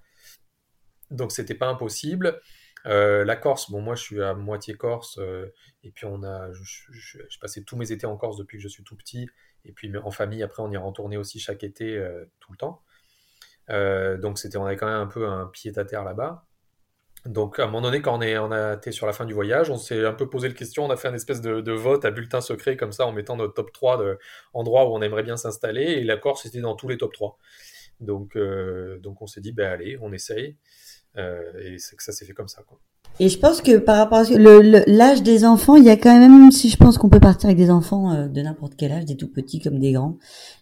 Donc 1.11 1.31
c'était 1.31 1.55
pas 1.55 1.67
impossible. 1.67 2.41
la 2.85 3.35
Corse, 3.35 3.71
bon 3.71 3.81
moi 3.81 3.95
je 3.95 4.03
suis 4.03 4.21
à 4.21 4.33
moitié 4.33 4.75
Corse 4.75 5.19
et 5.83 5.91
puis 5.91 6.05
on 6.05 6.23
a, 6.23 6.51
je, 6.53 7.39
passé 7.41 7.63
tous 7.63 7.75
mes 7.77 7.91
étés 7.91 8.07
en 8.07 8.17
Corse 8.17 8.37
depuis 8.37 8.57
que 8.57 8.63
je 8.63 8.69
suis 8.69 8.83
tout 8.83 8.95
petit 8.95 9.29
et 9.65 9.71
puis 9.71 9.91
en 9.97 10.11
famille 10.11 10.43
après 10.43 10.63
on 10.63 10.71
y 10.71 10.77
retourné 10.77 11.17
aussi 11.17 11.39
chaque 11.39 11.63
été 11.63 12.03
tout 12.39 12.51
le 12.51 12.57
temps. 12.57 12.81
donc 14.21 14.39
c'était 14.39 14.57
on 14.57 14.65
avait 14.65 14.77
quand 14.77 14.87
même 14.87 15.01
un 15.01 15.07
peu 15.07 15.27
un 15.27 15.47
pied 15.47 15.77
à 15.77 15.85
terre 15.85 16.03
là-bas. 16.03 16.45
Donc, 17.25 17.59
à 17.59 17.63
un 17.63 17.65
moment 17.65 17.81
donné, 17.81 18.01
quand 18.01 18.17
on, 18.17 18.21
est, 18.21 18.37
on 18.37 18.51
a 18.51 18.75
été 18.75 18.91
sur 18.91 19.07
la 19.07 19.13
fin 19.13 19.25
du 19.25 19.33
voyage, 19.33 19.71
on 19.71 19.77
s'est 19.77 20.05
un 20.05 20.13
peu 20.13 20.29
posé 20.29 20.47
le 20.47 20.53
question, 20.53 20.85
on 20.85 20.91
a 20.91 20.95
fait 20.95 21.07
un 21.07 21.13
espèce 21.15 21.41
de, 21.41 21.71
vote 21.71 22.05
à 22.05 22.11
bulletin 22.11 22.39
secret, 22.39 22.77
comme 22.77 22.91
ça, 22.91 23.07
en 23.07 23.11
mettant 23.11 23.35
notre 23.35 23.55
top 23.55 23.71
3 23.73 23.97
d'endroits 24.53 24.87
où 24.87 24.93
on 24.93 25.01
aimerait 25.01 25.23
bien 25.23 25.37
s'installer, 25.37 25.83
et 25.83 26.03
la 26.03 26.17
Corse 26.17 26.45
était 26.45 26.61
dans 26.61 26.75
tous 26.75 26.87
les 26.87 26.97
top 26.97 27.13
3. 27.13 27.37
Donc, 27.99 28.35
euh, 28.35 28.99
donc 28.99 29.21
on 29.21 29.27
s'est 29.27 29.41
dit, 29.41 29.53
ben 29.53 29.71
allez, 29.71 29.97
on 30.01 30.11
essaye. 30.11 30.55
Euh, 31.17 31.39
et 31.59 31.79
c'est 31.79 31.95
que 31.95 32.03
ça 32.03 32.11
s'est 32.11 32.25
fait 32.25 32.33
comme 32.33 32.49
ça. 32.49 32.61
Quoi. 32.67 32.77
Et 33.21 33.29
je 33.29 33.39
pense 33.39 33.61
que 33.61 33.77
par 33.77 33.97
rapport 33.97 34.19
à 34.19 34.23
l'âge 34.85 35.23
des 35.23 35.45
enfants, 35.45 35.77
il 35.77 35.85
y 35.85 35.89
a 35.89 35.95
quand 35.95 36.19
même, 36.19 36.51
si 36.51 36.69
je 36.69 36.75
pense 36.75 36.97
qu'on 36.97 37.09
peut 37.09 37.21
partir 37.21 37.47
avec 37.47 37.57
des 37.57 37.71
enfants 37.71 38.13
euh, 38.13 38.27
de 38.27 38.41
n'importe 38.41 38.73
quel 38.77 38.91
âge, 38.91 39.05
des 39.05 39.15
tout 39.15 39.31
petits 39.31 39.61
comme 39.61 39.79
des 39.79 39.93
grands. 39.93 40.17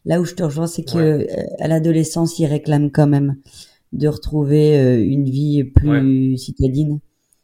Là 0.06 0.22
où 0.22 0.26
je 0.26 0.36
te 0.36 0.44
rejoins, 0.44 0.68
c'est 0.68 0.84
que 0.84 1.26
à 1.60 1.68
l'adolescence, 1.68 2.38
ils 2.38 2.46
réclament 2.46 2.92
quand 2.92 3.08
même 3.08 3.38
de 3.94 4.08
retrouver 4.08 4.78
euh, 4.78 5.02
une 5.02 5.26
vie 5.26 5.64
plus 5.64 6.38
citadine, 6.38 7.00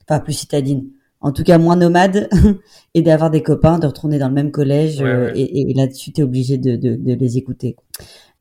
enfin 0.07 0.19
plus 0.19 0.33
citadine, 0.33 0.89
en 1.21 1.31
tout 1.31 1.43
cas 1.43 1.57
moins 1.57 1.75
nomade, 1.75 2.29
et 2.93 3.01
d'avoir 3.01 3.29
des 3.29 3.43
copains, 3.43 3.79
de 3.79 3.87
retourner 3.87 4.17
dans 4.17 4.27
le 4.27 4.33
même 4.33 4.51
collège, 4.51 5.01
euh, 5.01 5.31
et, 5.35 5.73
là-dessus, 5.75 6.11
tu 6.11 6.21
es 6.21 6.23
obligé 6.23 6.57
de, 6.57 6.75
de, 6.75 7.13
les 7.13 7.37
écouter. 7.37 7.75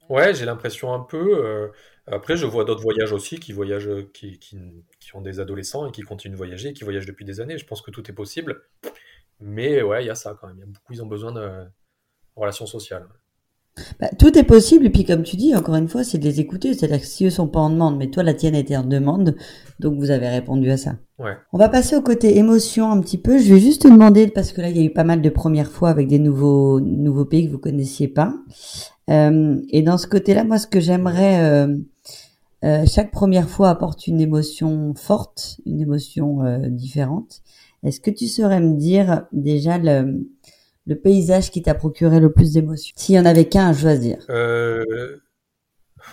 Ouais, 0.08 0.34
j'ai 0.34 0.46
l'impression 0.46 0.94
un 0.94 1.00
peu. 1.00 1.44
Euh, 1.44 1.68
après, 2.06 2.36
je 2.38 2.46
vois 2.46 2.64
d'autres 2.64 2.82
voyages 2.82 3.12
aussi 3.12 3.38
qui 3.38 3.52
voyagent, 3.52 3.90
qui, 4.14 4.38
qui, 4.38 4.56
qui, 4.98 5.14
ont 5.14 5.20
des 5.20 5.38
adolescents 5.38 5.86
et 5.86 5.92
qui 5.92 6.00
continuent 6.00 6.32
de 6.32 6.38
voyager, 6.38 6.72
qui 6.72 6.84
voyagent 6.84 7.06
depuis 7.06 7.26
des 7.26 7.40
années. 7.40 7.58
Je 7.58 7.66
pense 7.66 7.82
que 7.82 7.90
tout 7.90 8.10
est 8.10 8.14
possible. 8.14 8.62
Mais 9.40 9.82
ouais, 9.82 10.02
il 10.02 10.06
y 10.06 10.10
a 10.10 10.14
ça 10.14 10.36
quand 10.40 10.46
même. 10.46 10.56
Il 10.56 10.60
y 10.60 10.62
a 10.62 10.66
beaucoup, 10.66 10.92
ils 10.94 11.02
ont 11.02 11.06
besoin 11.06 11.32
de 11.32 11.66
relations 12.34 12.66
sociales. 12.66 13.06
Bah, 14.00 14.08
tout 14.18 14.38
est 14.38 14.44
possible, 14.44 14.86
et 14.86 14.90
puis 14.90 15.04
comme 15.04 15.22
tu 15.22 15.36
dis, 15.36 15.54
encore 15.54 15.76
une 15.76 15.88
fois, 15.88 16.04
c'est 16.04 16.18
de 16.18 16.24
les 16.24 16.40
écouter. 16.40 16.74
C'est-à-dire 16.74 17.00
que 17.00 17.06
si 17.06 17.26
eux 17.26 17.30
sont 17.30 17.48
pas 17.48 17.60
en 17.60 17.70
demande, 17.70 17.96
mais 17.96 18.08
toi, 18.08 18.22
la 18.22 18.34
tienne 18.34 18.54
était 18.54 18.76
en 18.76 18.84
demande, 18.84 19.36
donc 19.80 19.98
vous 19.98 20.10
avez 20.10 20.28
répondu 20.28 20.70
à 20.70 20.76
ça. 20.76 20.96
Ouais. 21.18 21.32
On 21.52 21.58
va 21.58 21.68
passer 21.68 21.96
au 21.96 22.02
côté 22.02 22.38
émotion 22.38 22.90
un 22.90 23.00
petit 23.00 23.18
peu. 23.18 23.38
Je 23.38 23.54
vais 23.54 23.60
juste 23.60 23.82
te 23.82 23.88
demander, 23.88 24.28
parce 24.28 24.52
que 24.52 24.60
là, 24.60 24.70
il 24.70 24.76
y 24.76 24.80
a 24.80 24.84
eu 24.84 24.90
pas 24.90 25.04
mal 25.04 25.22
de 25.22 25.30
premières 25.30 25.70
fois 25.70 25.90
avec 25.90 26.08
des 26.08 26.18
nouveaux, 26.18 26.80
nouveaux 26.80 27.24
pays 27.24 27.46
que 27.46 27.52
vous 27.52 27.58
connaissiez 27.58 28.08
pas. 28.08 28.34
Euh, 29.10 29.60
et 29.70 29.82
dans 29.82 29.98
ce 29.98 30.06
côté-là, 30.06 30.44
moi, 30.44 30.58
ce 30.58 30.66
que 30.66 30.80
j'aimerais, 30.80 31.40
euh, 31.40 31.76
euh, 32.64 32.84
chaque 32.86 33.10
première 33.10 33.48
fois 33.48 33.70
apporte 33.70 34.06
une 34.06 34.20
émotion 34.20 34.94
forte, 34.94 35.60
une 35.66 35.80
émotion 35.80 36.40
différente. 36.68 37.40
Est-ce 37.84 38.00
que 38.00 38.10
tu 38.10 38.26
saurais 38.26 38.60
me 38.60 38.76
dire 38.76 39.26
déjà 39.32 39.78
le 39.78 40.26
le 40.88 40.96
paysage 40.96 41.50
qui 41.50 41.60
t'a 41.60 41.74
procuré 41.74 42.18
le 42.18 42.32
plus 42.32 42.54
d'émotions 42.54 42.94
S'il 42.96 43.14
y 43.14 43.18
en 43.18 43.26
avait 43.26 43.46
qu'un 43.46 43.68
à 43.68 43.74
choisir. 43.74 44.24
Euh... 44.30 45.18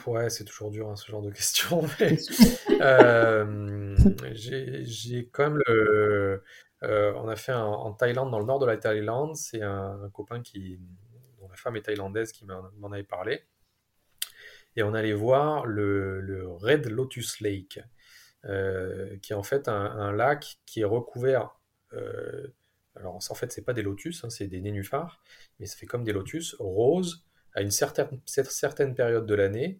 Ouais, 0.05 0.29
c'est 0.29 0.43
toujours 0.43 0.69
dur 0.69 0.89
hein, 0.89 0.95
ce 0.97 1.09
genre 1.09 1.21
de 1.21 1.31
questions. 1.31 1.83
euh, 2.81 3.95
j'ai 4.33 5.29
quand 5.31 5.43
même 5.43 5.61
le. 5.65 6.43
Euh, 6.83 7.13
on 7.15 7.29
a 7.29 7.35
fait 7.35 7.53
en 7.53 7.93
Thaïlande, 7.93 8.29
dans 8.31 8.39
le 8.39 8.45
nord 8.45 8.59
de 8.59 8.65
la 8.65 8.75
Thaïlande. 8.75 9.35
C'est 9.35 9.61
un, 9.61 10.09
copain 10.11 10.41
qui, 10.41 10.79
dont 11.39 11.47
la 11.47 11.55
femme 11.55 11.77
est 11.77 11.83
thaïlandaise 11.83 12.31
qui 12.33 12.45
m'en 12.45 12.91
avait 12.91 13.03
parlé. 13.03 13.43
Et 14.75 14.83
on 14.83 14.93
allait 14.93 15.13
voir 15.13 15.65
le, 15.65 16.45
Red 16.47 16.87
Lotus 16.87 17.39
Lake, 17.39 17.79
euh, 18.43 19.15
qui 19.21 19.31
est 19.31 19.35
en 19.35 19.43
fait 19.43 19.69
un, 19.69 20.11
lac 20.11 20.57
qui 20.65 20.81
est 20.81 20.85
recouvert 20.85 21.57
alors 22.95 23.15
en 23.15 23.35
fait, 23.35 23.51
c'est 23.51 23.63
pas 23.63 23.73
des 23.73 23.81
lotus, 23.81 24.23
hein, 24.23 24.29
c'est 24.29 24.47
des 24.47 24.61
nénuphars, 24.61 25.21
mais 25.59 25.65
ça 25.65 25.77
fait 25.77 25.85
comme 25.85 26.03
des 26.03 26.13
lotus 26.13 26.55
roses 26.59 27.25
à 27.53 27.61
une 27.61 27.71
certaine, 27.71 28.95
période 28.95 29.25
de 29.25 29.35
l'année. 29.35 29.79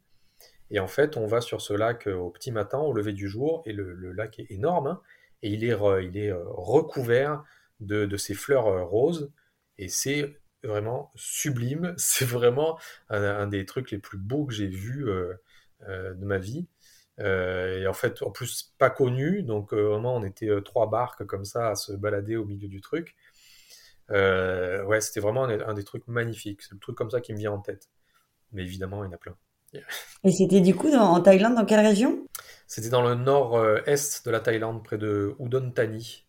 Et 0.72 0.80
en 0.80 0.88
fait, 0.88 1.18
on 1.18 1.28
va 1.28 1.42
sur 1.42 1.62
ce 1.62 1.74
lac 1.74 2.08
euh, 2.08 2.16
au 2.16 2.30
petit 2.30 2.52
matin, 2.52 2.80
au 2.80 2.94
lever 2.94 3.14
du 3.14 3.28
jour, 3.28 3.62
et 3.66 3.74
le, 3.74 4.12
lac 4.12 4.40
est 4.40 4.50
énorme, 4.50 4.88
hein, 4.88 5.02
et 5.44 5.50
il 5.50 5.64
est, 5.64 5.72
euh, 5.72 6.44
recouvert 6.48 7.44
de, 7.80 8.18
ces 8.18 8.34
fleurs 8.34 8.68
euh, 8.68 8.84
roses, 8.84 9.32
et 9.78 9.90
c'est 9.90 10.40
vraiment 10.64 11.12
sublime. 11.16 11.94
C'est 11.98 12.26
vraiment 12.26 12.80
un, 13.10 13.48
des 13.48 13.66
trucs 13.66 13.92
les 13.92 14.00
plus 14.00 14.18
beaux 14.18 14.46
que 14.46 14.54
j'ai 14.54 14.68
vus 14.68 15.06
de 15.82 16.26
ma 16.26 16.40
vie. 16.40 16.66
Euh, 17.20 17.82
et 17.82 17.88
en 17.88 17.94
fait, 17.94 18.22
en 18.22 18.32
plus, 18.32 18.74
pas 18.78 18.90
connu. 18.90 19.44
Donc, 19.44 19.74
euh, 19.74 19.88
vraiment, 19.90 20.16
on 20.16 20.24
était 20.24 20.50
euh, 20.50 20.62
trois 20.62 20.90
barques 20.90 21.26
comme 21.26 21.46
ça 21.46 21.70
à 21.70 21.76
se 21.76 21.94
balader 21.94 22.36
au 22.36 22.46
milieu 22.46 22.68
du 22.68 22.82
truc. 22.82 23.16
ouais, 24.10 25.02
c'était 25.02 25.20
vraiment 25.20 25.46
un, 25.46 25.74
des 25.74 25.84
trucs 25.84 26.08
magnifiques. 26.08 26.62
C'est 26.62 26.74
le 26.74 26.80
truc 26.80 26.96
comme 26.96 27.12
ça 27.12 27.22
qui 27.22 27.34
me 27.34 27.38
vient 27.38 27.52
en 27.52 27.60
tête. 27.60 27.90
Mais 28.52 28.64
évidemment, 28.64 29.04
il 29.04 29.08
y 29.08 29.10
en 29.10 29.14
a 29.14 29.18
plein. 29.18 29.36
Et 30.24 30.32
c'était 30.32 30.62
du 30.62 30.74
coup 30.74 30.94
en 30.94 31.20
Thaïlande, 31.20 31.56
dans 31.56 31.66
quelle 31.66 31.86
région? 31.86 32.26
C'était 32.66 32.90
dans 32.90 33.02
le 33.02 33.16
nord-est 33.16 34.26
de 34.26 34.32
la 34.32 34.40
Thaïlande, 34.40 34.84
près 34.84 34.98
de 34.98 35.36
Udon 35.40 35.72
Thani. 35.72 36.26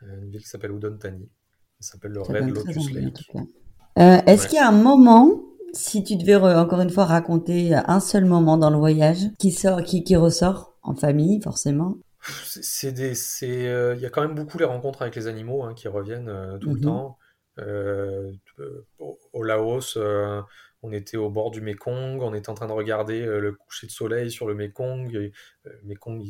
Une 0.00 0.30
ville 0.30 0.40
qui 0.40 0.48
s'appelle 0.48 0.70
Udon 0.70 0.96
Thani. 0.96 1.28
Ça 1.80 1.92
s'appelle 1.92 2.12
le 2.12 2.22
Red 2.22 2.48
Lotus 2.48 2.90
Lake. 2.92 3.30
Est-ce 3.96 4.48
qu'il 4.48 4.56
y 4.56 4.60
a 4.60 4.68
un 4.68 4.72
moment 4.72 5.42
si 5.72 6.04
tu 6.04 6.16
devais 6.16 6.36
encore 6.36 6.80
une 6.80 6.90
fois 6.90 7.04
raconter 7.04 7.74
un 7.74 8.00
seul 8.00 8.24
moment 8.24 8.56
dans 8.56 8.70
le 8.70 8.78
voyage 8.78 9.30
qui 9.38 9.52
sort, 9.52 9.82
qui, 9.82 10.04
qui 10.04 10.16
ressort 10.16 10.74
en 10.82 10.94
famille, 10.94 11.40
forcément. 11.40 11.96
C'est 12.44 12.92
des, 12.92 13.14
c'est, 13.14 13.68
euh, 13.68 13.94
il 13.96 14.00
y 14.00 14.06
a 14.06 14.10
quand 14.10 14.22
même 14.22 14.34
beaucoup 14.34 14.58
les 14.58 14.64
rencontres 14.64 15.02
avec 15.02 15.16
les 15.16 15.26
animaux 15.26 15.64
hein, 15.64 15.74
qui 15.74 15.88
reviennent 15.88 16.28
euh, 16.28 16.58
tout 16.58 16.70
le 16.70 16.76
mhm. 16.76 16.82
temps. 16.82 17.18
Euh, 17.58 18.32
au 19.32 19.42
Laos, 19.42 19.98
on 20.82 20.92
était 20.92 21.16
au 21.16 21.30
bord 21.30 21.50
du 21.50 21.60
Mekong, 21.60 22.22
on 22.22 22.34
était 22.34 22.48
en 22.48 22.54
train 22.54 22.66
de 22.66 22.72
regarder 22.72 23.24
le 23.24 23.52
coucher 23.52 23.86
de 23.86 23.92
soleil 23.92 24.30
sur 24.30 24.46
le 24.46 24.54
Mekong. 24.54 25.14
Et, 25.14 25.32
Mekong, 25.84 26.22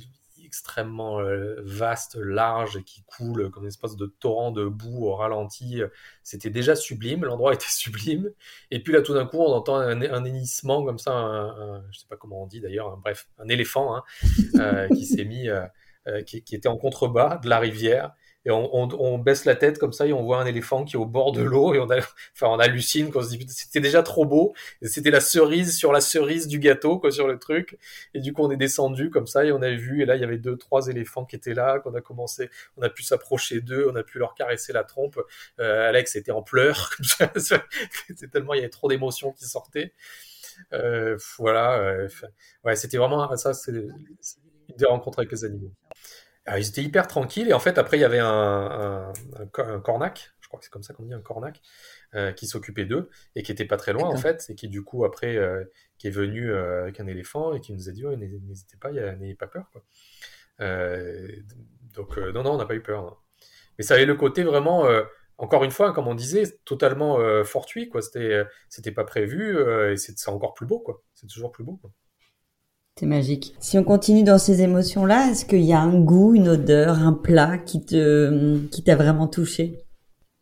extrêmement 0.52 1.18
euh, 1.18 1.56
vaste, 1.64 2.14
large 2.16 2.76
et 2.76 2.82
qui 2.82 3.02
coule 3.04 3.50
comme 3.50 3.62
une 3.62 3.70
espèce 3.70 3.96
de 3.96 4.04
torrent 4.04 4.50
de 4.50 4.66
boue 4.66 5.06
au 5.06 5.14
ralenti. 5.14 5.80
C'était 6.22 6.50
déjà 6.50 6.76
sublime, 6.76 7.24
l'endroit 7.24 7.54
était 7.54 7.64
sublime. 7.70 8.30
Et 8.70 8.82
puis 8.82 8.92
là, 8.92 9.00
tout 9.00 9.14
d'un 9.14 9.24
coup, 9.24 9.38
on 9.38 9.50
entend 9.50 9.76
un, 9.76 10.02
un 10.02 10.24
hennissement 10.26 10.84
comme 10.84 10.98
ça, 10.98 11.12
un, 11.12 11.82
je 11.90 12.00
sais 12.00 12.06
pas 12.06 12.16
comment 12.16 12.42
on 12.42 12.46
dit 12.46 12.60
d'ailleurs, 12.60 12.98
bref, 12.98 13.28
un 13.38 13.48
éléphant 13.48 13.96
hein, 13.96 14.02
euh, 14.56 14.88
qui 14.88 15.06
s'est 15.06 15.24
mis, 15.24 15.48
euh, 15.48 16.22
qui, 16.26 16.36
était 16.36 16.68
en 16.68 16.76
contrebas 16.76 17.38
de 17.38 17.48
la 17.48 17.58
rivière 17.58 18.12
et 18.44 18.50
on, 18.50 18.74
on, 18.74 18.88
on, 18.98 19.18
baisse 19.18 19.44
la 19.44 19.55
tête 19.55 19.78
comme 19.78 19.92
ça 19.92 20.07
et 20.07 20.12
on 20.12 20.22
voit 20.22 20.40
un 20.40 20.46
éléphant 20.46 20.85
qui 20.85 20.96
est 20.96 20.98
au 20.98 21.07
bord 21.07 21.33
de 21.33 21.42
l'eau 21.42 21.74
et 21.74 21.78
on 21.78 21.88
a, 21.90 21.98
enfin 22.35 22.48
on 22.48 22.59
hallucine 22.59 23.11
qu'on 23.12 23.22
se 23.22 23.28
dit 23.31 23.46
c'était 23.48 23.81
déjà 23.81 24.02
trop 24.02 24.24
beau. 24.24 24.55
C'était 24.83 25.11
la 25.11 25.20
cerise 25.20 25.76
sur 25.76 25.92
la 25.92 26.00
cerise 26.00 26.48
du 26.48 26.59
gâteau 26.59 26.98
quoi 26.98 27.12
sur 27.12 27.28
le 27.28 27.38
truc. 27.38 27.78
Et 28.14 28.20
du 28.20 28.33
coup 28.33 28.42
on 28.42 28.50
est 28.50 28.57
descendu 28.57 29.11
comme 29.11 29.26
ça 29.26 29.44
et 29.44 29.52
on 29.52 29.62
a 29.62 29.70
vu 29.70 30.02
et 30.02 30.07
là 30.07 30.16
il 30.16 30.20
y 30.20 30.24
avait 30.24 30.38
deux 30.38 30.57
trois 30.57 30.88
éléphants 30.88 31.24
qui 31.24 31.37
étaient 31.37 31.55
là 31.55 31.78
qu'on 31.78 31.94
a 31.94 32.00
commencé 32.00 32.50
on 32.76 32.83
a 32.83 32.90
pu 32.90 33.02
s'approcher 33.02 33.61
d'eux 33.61 33.88
on 33.90 33.96
a 33.96 34.02
pu 34.02 34.18
leur 34.18 34.35
caresser 34.35 34.72
la 34.72 34.85
trompe. 34.85 35.20
Euh, 35.61 35.88
Alex 35.88 36.16
était 36.16 36.33
en 36.33 36.42
pleurs 36.42 36.90
c'est 37.37 38.31
tellement 38.31 38.55
il 38.55 38.59
y 38.59 38.61
avait 38.61 38.70
trop 38.70 38.88
d'émotions 38.88 39.33
qui 39.33 39.44
sortaient. 39.44 39.92
Euh, 40.72 41.16
voilà 41.38 41.81
euh, 41.81 42.09
ouais 42.64 42.76
c'était 42.76 42.98
vraiment 42.98 43.35
ça 43.37 43.55
c'est 43.55 43.72
des 44.76 44.87
rencontres 44.87 45.20
avec 45.20 45.33
les 45.33 45.44
animaux 45.44 45.72
alors, 46.44 46.59
ils 46.59 46.68
étaient 46.68 46.83
hyper 46.83 47.07
tranquilles 47.07 47.48
et 47.48 47.52
en 47.52 47.61
fait 47.61 47.78
après 47.78 47.98
il 47.98 48.00
y 48.00 48.05
avait 48.05 48.18
un, 48.18 48.26
un, 48.28 49.12
un, 49.59 49.81
cornac, 49.81 50.33
je 50.40 50.48
crois 50.48 50.59
que 50.59 50.64
c'est 50.64 50.72
comme 50.72 50.83
ça 50.83 50.92
qu'on 50.92 51.05
dit 51.05 51.14
un 51.14 51.20
cornac, 51.20 51.61
euh, 52.14 52.33
qui 52.33 52.46
s'occupait 52.46 52.85
d'eux 52.85 53.11
et 53.37 53.42
qui 53.42 53.52
était 53.52 53.64
pas 53.64 53.76
très 53.76 53.92
loin 53.92 54.09
en 54.09 54.16
fait 54.16 54.44
et 54.50 54.55
qui 54.55 54.68
du 54.68 54.83
coup 54.83 55.05
après 55.05 55.37
euh, 55.37 55.64
qui 55.98 56.09
est 56.09 56.11
venu 56.11 56.50
euh, 56.50 56.83
avec 56.83 56.98
un 56.98 57.07
éléphant 57.07 57.55
et 57.55 57.61
qui 57.61 57.72
nous 57.72 57.88
a 57.88 57.92
dit 57.92 58.05
n'hésitez 58.05 58.76
pas, 58.76 58.90
n'ayez 58.90 59.37
pas 59.37 59.46
peur 59.46 59.70
quoi. 59.70 59.85
Donc 61.94 62.16
non 62.16 62.42
non 62.42 62.55
on 62.55 62.59
n'a 62.59 62.66
pas 62.66 62.74
eu 62.74 62.83
peur. 62.83 63.02
Non. 63.02 63.16
Mais 63.78 63.85
ça 63.85 63.94
avait 63.94 64.05
le 64.05 64.16
côté 64.16 64.42
vraiment 64.42 64.87
encore 65.38 65.62
une 65.64 65.70
fois 65.70 65.92
comme 65.92 66.09
on 66.09 66.14
disait 66.14 66.44
totalement 66.64 67.18
fortuit 67.44 67.88
quoi. 67.88 68.02
C'était 68.02 68.44
c'était 68.68 68.92
pas 68.92 69.05
prévu 69.05 69.59
et 69.92 69.96
c'est 69.96 70.28
encore 70.28 70.55
plus 70.55 70.66
beau 70.66 70.81
quoi. 70.81 71.02
C'est 71.14 71.28
toujours 71.28 71.52
plus 71.52 71.64
beau 71.64 71.76
quoi. 71.76 71.92
C'est 72.98 73.07
magique. 73.07 73.55
Si 73.59 73.78
on 73.78 73.85
continue 73.85 74.22
dans 74.22 74.38
ces 74.38 74.61
émotions-là, 74.62 75.31
est-ce 75.31 75.46
qu'il 75.46 75.64
y 75.64 75.72
a 75.72 75.81
un 75.81 75.98
goût, 75.98 76.35
une 76.35 76.48
odeur, 76.48 76.98
un 76.98 77.14
plat 77.14 77.57
qui 77.57 77.85
te, 77.85 78.59
qui 78.66 78.85
t'a 78.85 78.96
vraiment 78.96 79.28
touché? 79.28 79.83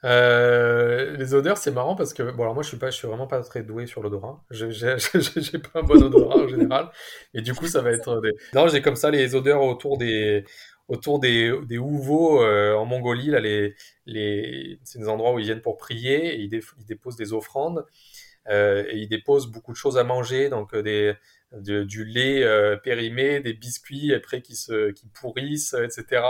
Euh, 0.04 1.16
les 1.16 1.34
odeurs, 1.34 1.58
c'est 1.58 1.70
marrant 1.70 1.94
parce 1.94 2.14
que 2.14 2.22
bon 2.22 2.42
alors 2.42 2.54
moi 2.54 2.62
je 2.62 2.68
suis 2.68 2.78
pas, 2.78 2.90
je 2.90 2.96
suis 2.96 3.06
vraiment 3.06 3.26
pas 3.26 3.42
très 3.42 3.62
doué 3.62 3.86
sur 3.86 4.02
l'odorat. 4.02 4.42
J'ai 4.50 5.58
pas 5.58 5.80
un 5.80 5.82
bon 5.82 6.02
odorat 6.02 6.38
en 6.38 6.48
général, 6.48 6.90
et 7.34 7.42
du 7.42 7.52
coup 7.54 7.66
ça 7.66 7.82
va 7.82 7.92
être 7.92 8.20
des. 8.22 8.32
Non, 8.54 8.66
j'ai 8.66 8.80
comme 8.80 8.96
ça 8.96 9.10
les 9.10 9.34
odeurs 9.34 9.62
autour 9.62 9.98
des 9.98 10.44
autour 10.88 11.20
des 11.20 11.52
des 11.68 11.76
houveaux 11.76 12.42
euh, 12.42 12.74
en 12.74 12.86
Mongolie 12.86 13.28
là 13.28 13.40
les 13.40 13.74
les 14.06 14.80
c'est 14.84 14.98
des 14.98 15.08
endroits 15.08 15.34
où 15.34 15.38
ils 15.38 15.44
viennent 15.44 15.60
pour 15.60 15.76
prier 15.76 16.34
et 16.34 16.40
ils, 16.40 16.54
ils 16.78 16.86
déposent 16.86 17.16
des 17.16 17.34
offrandes 17.34 17.84
et 18.48 18.96
ils 18.96 19.08
déposent 19.08 19.46
beaucoup 19.46 19.70
de 19.70 19.76
choses 19.76 19.96
à 19.96 20.02
manger, 20.02 20.48
donc 20.48 20.74
des, 20.74 21.14
du 21.52 22.04
lait 22.04 22.44
périmé, 22.82 23.40
des 23.40 23.54
biscuits 23.54 24.14
après 24.14 24.40
qui 24.40 24.56
se 24.56 24.90
qui 24.92 25.06
pourrissent, 25.08 25.74
etc. 25.74 26.22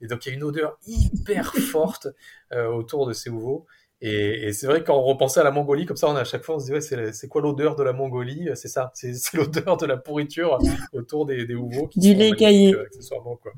Et 0.00 0.06
donc 0.06 0.24
il 0.24 0.30
y 0.30 0.32
a 0.32 0.34
une 0.34 0.44
odeur 0.44 0.78
hyper 0.86 1.52
forte 1.72 2.08
autour 2.52 3.06
de 3.06 3.12
ces 3.12 3.30
ouvos. 3.30 3.66
Et, 4.04 4.52
c'est 4.52 4.66
vrai 4.66 4.80
que 4.80 4.86
quand 4.86 4.98
on 4.98 5.02
repensait 5.02 5.38
à 5.38 5.44
la 5.44 5.52
Mongolie, 5.52 5.86
comme 5.86 5.96
ça, 5.96 6.08
on 6.08 6.16
a 6.16 6.22
à 6.22 6.24
chaque 6.24 6.42
fois, 6.42 6.56
on 6.56 6.58
se 6.58 6.64
dit, 6.66 6.72
ouais, 6.72 6.80
c'est 6.80 7.28
quoi 7.28 7.40
l'odeur 7.40 7.76
de 7.76 7.84
la 7.84 7.92
Mongolie? 7.92 8.48
C'est 8.56 8.66
ça, 8.66 8.90
c'est 8.94 9.14
l'odeur 9.34 9.76
de 9.76 9.86
la 9.86 9.96
pourriture 9.96 10.58
autour 10.92 11.24
des, 11.24 11.46
des 11.46 11.54
Du 11.94 12.12
lait 12.12 12.32
caillé. 12.32 12.76
Accessoirement, 12.76 13.36
quoi. 13.36 13.52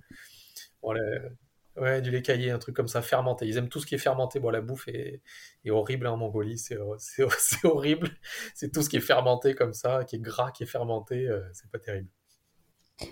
Ouais, 1.76 2.00
du 2.00 2.10
lait 2.10 2.22
caillé, 2.22 2.50
un 2.50 2.58
truc 2.58 2.74
comme 2.74 2.88
ça, 2.88 3.02
fermenté. 3.02 3.46
Ils 3.46 3.56
aiment 3.56 3.68
tout 3.68 3.80
ce 3.80 3.87
qui 3.87 3.94
est 3.94 3.98
fermenté. 3.98 4.40
Bon, 4.40 4.50
la 4.50 4.60
bouffe 4.60 4.88
est, 4.88 5.22
est 5.64 5.70
horrible 5.70 6.06
en 6.06 6.16
Mongolie, 6.16 6.58
c'est 6.58 6.76
horrible. 7.64 8.10
C'est 8.54 8.72
tout 8.72 8.82
ce 8.82 8.88
qui 8.88 8.96
est 8.96 9.00
fermenté 9.00 9.54
comme 9.54 9.72
ça, 9.72 10.04
qui 10.04 10.16
est 10.16 10.20
gras, 10.20 10.50
qui 10.50 10.62
est 10.64 10.66
fermenté, 10.66 11.28
euh, 11.28 11.40
c'est 11.52 11.70
pas 11.70 11.78
terrible. 11.78 12.08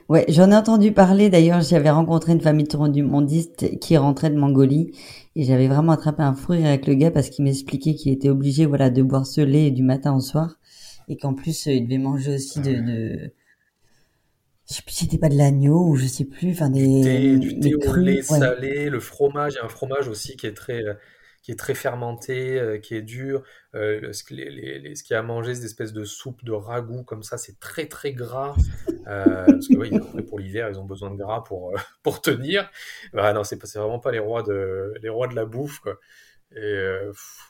Ouais, 0.08 0.24
j'en 0.28 0.50
ai 0.50 0.56
entendu 0.56 0.92
parler. 0.92 1.28
D'ailleurs, 1.28 1.60
j'avais 1.60 1.90
rencontré 1.90 2.32
une 2.32 2.40
famille 2.40 2.68
du 2.90 3.02
mondiste 3.02 3.78
qui 3.80 3.96
rentrait 3.96 4.30
de 4.30 4.36
Mongolie 4.36 4.92
et 5.34 5.42
j'avais 5.42 5.66
vraiment 5.66 5.92
attrapé 5.92 6.22
un 6.22 6.34
fou 6.34 6.52
avec 6.52 6.86
le 6.86 6.94
gars 6.94 7.10
parce 7.10 7.30
qu'il 7.30 7.44
m'expliquait 7.44 7.94
qu'il 7.94 8.12
était 8.12 8.28
obligé, 8.28 8.64
voilà, 8.64 8.90
de 8.90 9.02
boire 9.02 9.26
ce 9.26 9.40
lait 9.40 9.72
du 9.72 9.82
matin 9.82 10.14
au 10.14 10.20
soir 10.20 10.56
et 11.08 11.16
qu'en 11.16 11.34
plus 11.34 11.66
euh, 11.66 11.72
il 11.72 11.84
devait 11.84 11.98
manger 11.98 12.36
aussi 12.36 12.60
de, 12.60 12.72
de... 12.72 13.32
je 14.72 14.78
sais 14.78 14.82
plus 14.82 14.92
si 14.94 15.04
c'était 15.04 15.18
pas 15.18 15.28
de 15.28 15.36
l'agneau 15.36 15.86
ou 15.86 15.96
je 15.96 16.06
sais 16.06 16.24
plus, 16.24 16.52
enfin 16.52 16.70
des, 16.70 17.36
du 17.36 17.60
thé, 17.60 17.74
au 17.74 17.94
lait 17.96 18.22
salé, 18.22 18.88
le 18.88 19.00
fromage, 19.00 19.52
il 19.52 19.56
y 19.56 19.58
a 19.60 19.64
un 19.64 19.68
fromage 19.68 20.08
aussi 20.08 20.36
qui 20.36 20.46
est 20.46 20.54
très 20.54 20.82
euh, 20.82 20.94
qui 21.42 21.50
est 21.50 21.56
très 21.56 21.74
fermenté, 21.74 22.58
euh, 22.58 22.78
qui 22.78 22.94
est 22.94 23.02
dur. 23.02 23.42
Euh, 23.74 24.12
ce, 24.12 24.22
les, 24.32 24.94
ce 24.94 25.02
qu'il 25.02 25.14
y 25.14 25.16
a 25.16 25.20
à 25.20 25.22
manger, 25.22 25.54
c'est 25.54 25.64
espèces 25.64 25.92
de 25.92 26.04
soupe 26.04 26.44
de 26.44 26.52
ragoût 26.52 27.02
comme 27.02 27.24
ça, 27.24 27.36
c'est 27.36 27.58
très 27.58 27.86
très 27.86 28.12
gras. 28.12 28.54
Euh, 29.08 29.44
parce 29.46 29.66
que 29.66 29.76
oui, 29.76 29.90
pour 30.28 30.38
l'hiver, 30.38 30.68
ils 30.68 30.78
ont 30.78 30.84
besoin 30.84 31.10
de 31.10 31.16
gras 31.16 31.42
pour, 31.42 31.74
pour 32.04 32.22
tenir. 32.22 32.70
Bah, 33.12 33.32
non, 33.32 33.42
c'est, 33.42 33.60
vraiment 33.60 33.98
pas 33.98 34.12
les 34.12 34.20
rois 34.20 34.44
de, 34.44 34.94
les 35.02 35.08
rois 35.08 35.26
de 35.26 35.34
la 35.34 35.44
bouffe. 35.44 35.80
Quoi. 35.80 35.98
Et 36.54 36.78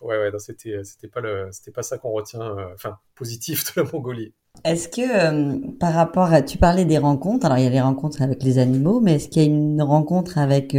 ouais, 0.00 0.16
ouais, 0.18 0.38
c'était, 0.38 0.82
c'était 0.84 1.08
pas 1.08 1.20
le, 1.20 1.48
c'était 1.52 1.72
pas 1.72 1.82
ça 1.82 1.98
qu'on 1.98 2.12
retient, 2.12 2.56
enfin, 2.72 2.98
positif 3.14 3.74
de 3.74 3.82
la 3.82 3.90
Mongolie. 3.92 4.32
Est-ce 4.64 4.88
que 4.88 5.76
par 5.78 5.92
rapport 5.92 6.32
à, 6.32 6.42
tu 6.42 6.58
parlais 6.58 6.84
des 6.84 6.98
rencontres, 6.98 7.46
alors 7.46 7.58
il 7.58 7.64
y 7.64 7.66
a 7.66 7.70
les 7.70 7.80
rencontres 7.80 8.22
avec 8.22 8.42
les 8.42 8.58
animaux, 8.58 9.00
mais 9.00 9.14
est-ce 9.14 9.28
qu'il 9.28 9.42
y 9.42 9.44
a 9.44 9.48
une 9.48 9.82
rencontre 9.82 10.38
avec 10.38 10.76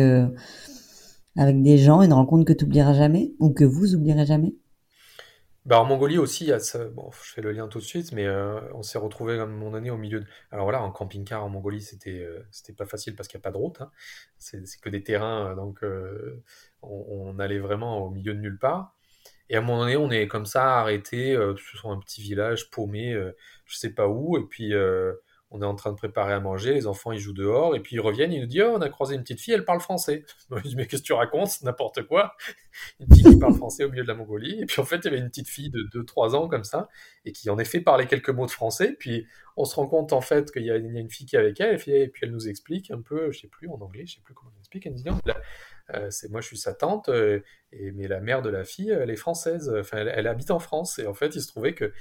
avec 1.35 1.61
des 1.61 1.77
gens, 1.77 2.01
une 2.01 2.13
rencontre 2.13 2.45
que 2.45 2.53
tu 2.53 2.65
oublieras 2.65 2.93
jamais 2.93 3.33
ou 3.39 3.51
que 3.51 3.63
vous 3.63 3.95
oublierez 3.95 4.25
jamais? 4.25 4.55
Bah 5.65 5.79
en 5.79 5.85
Mongolie 5.85 6.17
aussi, 6.17 6.51
bon, 6.93 7.09
je 7.11 7.31
fais 7.31 7.41
le 7.41 7.53
lien 7.53 7.69
tout 7.69 7.79
de 7.79 7.83
suite, 7.83 8.11
mais 8.11 8.25
euh, 8.25 8.59
on 8.73 8.83
s'est 8.83 8.97
retrouvé 8.97 9.39
à 9.39 9.45
moment 9.45 9.71
donné 9.71 9.91
au 9.91 9.97
milieu 9.97 10.19
de... 10.19 10.25
Alors 10.51 10.65
voilà, 10.65 10.81
en 10.81 10.91
camping-car 10.91 11.41
en 11.41 11.47
Mongolie, 11.47 11.81
c'était 11.81 12.19
euh, 12.19 12.45
pas 12.77 12.85
facile 12.85 13.15
parce 13.15 13.29
qu'il 13.29 13.37
n'y 13.37 13.43
a 13.43 13.45
pas 13.45 13.51
de 13.51 13.57
route, 13.57 13.79
hein. 13.79 13.89
c'est 14.37 14.61
que 14.81 14.89
des 14.89 15.03
terrains, 15.03 15.51
euh, 15.51 15.55
donc 15.55 15.81
on, 16.81 17.39
allait 17.39 17.59
vraiment 17.59 18.05
au 18.05 18.09
milieu 18.09 18.33
de 18.33 18.39
nulle 18.39 18.59
part. 18.59 18.93
Et 19.49 19.55
à 19.55 19.59
un 19.59 19.61
moment 19.61 19.81
donné, 19.81 19.97
on 19.97 20.09
est 20.09 20.27
comme 20.27 20.45
ça 20.45 20.79
arrêté 20.79 21.37
sur 21.57 21.91
un 21.91 21.99
petit 21.99 22.21
village 22.21 22.69
paumé, 22.71 23.13
je 23.65 23.77
sais 23.77 23.93
pas 23.93 24.07
où, 24.07 24.37
et 24.37 24.45
puis 24.49 24.73
on 25.53 25.61
est 25.61 25.65
en 25.65 25.75
train 25.75 25.91
de 25.91 25.95
préparer 25.95 26.33
à 26.33 26.39
manger, 26.39 26.73
les 26.73 26.87
enfants 26.87 27.11
ils 27.11 27.19
jouent 27.19 27.31
dehors, 27.31 27.75
et 27.75 27.79
puis 27.79 27.95
ils 27.95 27.99
reviennent, 27.99 28.33
ils 28.33 28.41
nous 28.41 28.47
disent 28.47 28.63
Oh, 28.65 28.73
on 28.75 28.81
a 28.81 28.89
croisé 28.89 29.13
une 29.15 29.21
petite 29.21 29.39
fille, 29.39 29.53
elle 29.53 29.65
parle 29.65 29.79
français. 29.79 30.25
Je 30.51 30.67
dis 30.67 30.75
Mais 30.75 30.87
qu'est-ce 30.87 31.03
que 31.03 31.07
tu 31.07 31.13
racontes? 31.13 31.61
N'importe 31.61 32.03
quoi. 32.07 32.35
Une 32.99 33.07
petite 33.07 33.29
qui 33.29 33.37
parle 33.37 33.53
français 33.53 33.83
au 33.83 33.89
milieu 33.89 34.01
de 34.01 34.07
la 34.07 34.15
Mongolie. 34.15 34.61
Et 34.61 34.65
puis 34.65 34.81
en 34.81 34.83
fait, 34.83 34.97
il 34.97 35.05
y 35.05 35.07
avait 35.09 35.19
une 35.19 35.29
petite 35.29 35.47
fille 35.47 35.69
de 35.69 35.83
2-3 35.93 36.33
ans 36.35 36.47
comme 36.47 36.63
ça, 36.63 36.89
et 37.23 37.31
qui 37.31 37.51
en 37.51 37.59
effet 37.59 37.81
parlait 37.81 38.07
quelques 38.07 38.31
mots 38.31 38.47
de 38.47 38.51
français. 38.51 38.95
Puis 38.97 39.27
on 39.55 39.65
se 39.65 39.75
rend 39.75 39.85
compte 39.85 40.11
en 40.11 40.21
fait 40.21 40.51
qu'il 40.51 40.63
y, 40.63 40.71
a 40.71 40.75
une 40.75 41.09
fille 41.09 41.27
qui 41.27 41.35
est 41.35 41.39
avec 41.39 41.61
elle, 41.61 41.75
et 41.75 42.07
puis 42.07 42.21
elle 42.23 42.31
nous 42.31 42.47
explique 42.49 42.89
un 42.89 43.01
peu, 43.01 43.31
je 43.31 43.41
sais 43.41 43.47
plus 43.47 43.69
en 43.69 43.79
anglais, 43.79 44.07
je 44.07 44.15
sais 44.15 44.21
plus 44.21 44.33
comment 44.33 44.49
elle 44.55 44.59
explique, 44.59 44.87
elle 44.87 44.93
nous 44.93 45.03
dit 45.03 45.05
Non, 45.07 45.19
euh, 45.93 46.09
c'est 46.09 46.29
moi 46.29 46.41
je 46.41 46.47
suis 46.47 46.57
sa 46.57 46.73
tante, 46.73 47.09
euh, 47.09 47.39
et, 47.71 47.91
mais 47.91 48.07
la 48.07 48.21
mère 48.21 48.41
de 48.41 48.49
la 48.49 48.63
fille, 48.63 48.89
elle 48.89 49.09
est 49.09 49.15
française, 49.15 49.73
enfin 49.77 49.97
elle, 49.97 50.11
elle 50.13 50.27
habite 50.27 50.51
en 50.51 50.59
France. 50.59 50.99
Et 50.99 51.07
en 51.07 51.13
fait, 51.13 51.35
il 51.35 51.41
se 51.41 51.47
trouvait 51.47 51.73
que 51.73 51.91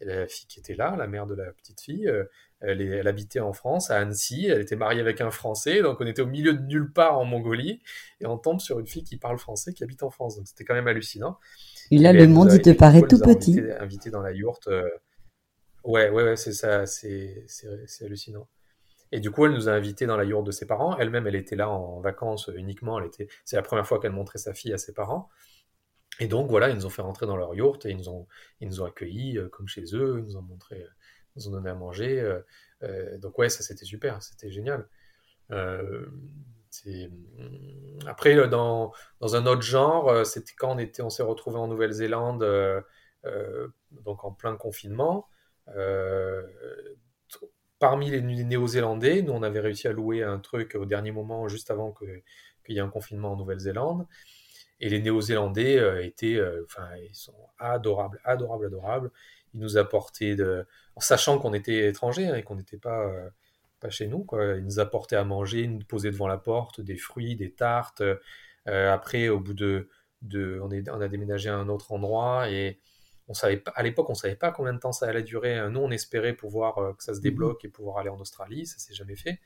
la 0.00 0.26
fille 0.26 0.46
qui 0.48 0.58
était 0.58 0.74
là, 0.74 0.96
la 0.96 1.06
mère 1.06 1.26
de 1.26 1.34
la 1.34 1.52
petite 1.52 1.80
fille, 1.80 2.08
euh, 2.08 2.24
elle, 2.60 3.08
habitait 3.08 3.40
en 3.40 3.52
France, 3.52 3.90
à 3.90 3.98
Annecy, 3.98 4.46
elle 4.46 4.60
était 4.60 4.76
mariée 4.76 5.00
avec 5.00 5.20
un 5.20 5.30
Français, 5.30 5.82
donc 5.82 6.00
on 6.00 6.06
était 6.06 6.22
au 6.22 6.26
milieu 6.26 6.54
de 6.54 6.62
nulle 6.62 6.92
part 6.92 7.18
en 7.18 7.24
Mongolie, 7.24 7.80
et 8.20 8.26
on 8.26 8.38
tombe 8.38 8.60
sur 8.60 8.78
une 8.78 8.86
fille 8.86 9.04
qui 9.04 9.16
parle 9.16 9.38
français, 9.38 9.72
qui 9.72 9.82
habite 9.82 10.02
en 10.02 10.10
France, 10.10 10.36
donc 10.36 10.46
c'était 10.46 10.64
quand 10.64 10.74
même 10.74 10.86
hallucinant. 10.86 11.38
Et 11.90 11.98
là, 11.98 12.12
le 12.12 12.26
monde, 12.28 12.52
il 12.52 12.62
te 12.62 12.70
paraît 12.70 13.02
tout 13.02 13.18
petit. 13.18 13.58
Invité, 13.58 13.72
invité 13.72 14.10
dans 14.10 14.22
la 14.22 14.32
yourte. 14.32 14.68
Ouais, 15.84 16.10
ouais, 16.10 16.22
ouais, 16.22 16.36
c'est 16.36 16.52
ça, 16.52 16.86
c'est 16.86 17.44
hallucinant. 18.00 18.48
Et 19.12 19.20
du 19.20 19.30
coup, 19.30 19.46
elle 19.46 19.52
nous 19.52 19.68
a 19.68 19.72
invités 19.72 20.06
dans 20.06 20.16
la 20.16 20.24
yourte 20.24 20.46
de 20.46 20.50
ses 20.50 20.66
parents. 20.66 20.96
Elle-même, 20.98 21.26
elle 21.26 21.36
était 21.36 21.56
là 21.56 21.68
en 21.68 22.00
vacances 22.00 22.50
uniquement. 22.54 22.98
Elle 22.98 23.06
était, 23.06 23.28
c'est 23.44 23.56
la 23.56 23.62
première 23.62 23.86
fois 23.86 24.00
qu'elle 24.00 24.12
montrait 24.12 24.38
sa 24.38 24.54
fille 24.54 24.72
à 24.72 24.78
ses 24.78 24.94
parents. 24.94 25.28
Et 26.20 26.28
donc 26.28 26.48
voilà, 26.50 26.68
ils 26.70 26.74
nous 26.76 26.86
ont 26.86 26.90
fait 26.90 27.02
rentrer 27.02 27.26
dans 27.26 27.36
leur 27.36 27.54
yourte 27.54 27.86
et 27.86 27.90
ils 27.90 27.96
nous 27.96 28.08
ont, 28.08 28.26
ils 28.60 28.68
nous 28.68 28.80
ont 28.80 28.84
accueillis 28.84 29.38
euh, 29.38 29.48
comme 29.48 29.68
chez 29.68 29.84
eux. 29.94 30.16
Ils 30.18 30.24
nous 30.24 30.36
ont 30.36 30.42
montré 30.42 30.84
nous 31.36 31.48
ont 31.48 31.52
donné 31.52 31.70
à 31.70 31.74
manger. 31.74 32.20
Euh, 32.20 32.40
euh, 32.82 33.18
donc 33.18 33.38
ouais, 33.38 33.48
ça 33.48 33.62
c'était 33.62 33.84
super, 33.84 34.22
c'était 34.22 34.50
génial. 34.50 34.88
Euh, 35.50 36.06
après, 38.06 38.48
dans, 38.48 38.92
dans, 39.20 39.36
un 39.36 39.44
autre 39.44 39.60
genre, 39.60 40.24
c'était 40.24 40.54
quand 40.56 40.74
on, 40.74 40.78
était, 40.78 41.02
on 41.02 41.10
s'est 41.10 41.22
retrouvé 41.22 41.58
en 41.58 41.68
Nouvelle-Zélande, 41.68 42.42
donc 43.90 44.24
en 44.24 44.32
plein 44.32 44.56
confinement. 44.56 45.28
Parmi 47.82 48.10
les, 48.10 48.22
Néo-Zélandais, 48.22 49.22
nous 49.22 49.32
on 49.32 49.42
avait 49.42 49.58
réussi 49.58 49.88
à 49.88 49.92
louer 49.92 50.22
un 50.22 50.38
truc 50.38 50.76
au 50.76 50.86
dernier 50.86 51.10
moment, 51.10 51.48
juste 51.48 51.68
avant 51.68 51.92
qu'il 51.92 52.74
y 52.76 52.78
ait 52.78 52.80
un 52.80 52.88
confinement 52.88 53.32
en 53.32 53.36
Nouvelle-Zélande. 53.36 54.06
Et 54.78 54.88
les 54.88 55.02
Néo-Zélandais 55.02 56.06
étaient, 56.06 56.40
enfin, 56.64 56.88
ils 57.08 57.14
sont 57.14 57.34
adorables, 57.58 58.20
adorables, 58.24 58.66
adorables. 58.66 59.10
Ils 59.54 59.60
nous 59.60 59.78
apportaient 59.78 60.36
de, 60.36 60.64
en 60.96 61.00
sachant 61.00 61.38
qu'on 61.38 61.54
était 61.54 61.88
étrangers 61.88 62.28
hein, 62.28 62.36
et 62.36 62.44
qu'on 62.44 62.56
n'était 62.56 62.78
pas, 62.78 63.06
euh, 63.06 63.28
pas 63.80 63.90
chez 63.90 64.06
nous. 64.06 64.24
Quoi. 64.24 64.56
Ils 64.56 64.64
nous 64.64 64.78
apportaient 64.78 65.16
à 65.16 65.24
manger, 65.24 65.62
ils 65.62 65.72
nous 65.72 65.84
posaient 65.84 66.12
devant 66.12 66.28
la 66.28 66.38
porte 66.38 66.80
des 66.80 66.96
fruits, 66.96 67.36
des 67.36 67.50
tartes. 67.52 68.02
Euh, 68.68 68.92
après, 68.92 69.28
au 69.28 69.40
bout 69.40 69.54
de, 69.54 69.88
on, 70.32 70.68
on, 70.70 71.00
a 71.00 71.08
déménagé 71.08 71.48
à 71.48 71.56
un 71.56 71.68
autre 71.68 71.92
endroit 71.92 72.48
et 72.48 72.78
on 73.32 73.34
savait 73.34 73.56
pas, 73.56 73.72
à 73.74 73.82
l'époque, 73.82 74.10
on 74.10 74.14
savait 74.14 74.36
pas 74.36 74.52
combien 74.52 74.74
de 74.74 74.78
temps 74.78 74.92
ça 74.92 75.06
allait 75.06 75.22
durer. 75.22 75.70
Nous, 75.70 75.80
on 75.80 75.90
espérait 75.90 76.34
pouvoir 76.34 76.78
euh, 76.78 76.92
que 76.92 77.02
ça 77.02 77.14
se 77.14 77.18
mmh 77.18 77.22
débloque 77.22 77.64
et 77.64 77.68
pouvoir 77.68 77.96
aller 77.96 78.10
en 78.10 78.20
Australie. 78.20 78.66
Ça 78.66 78.78
s'est 78.78 78.92
jamais 78.92 79.16
fait. 79.16 79.40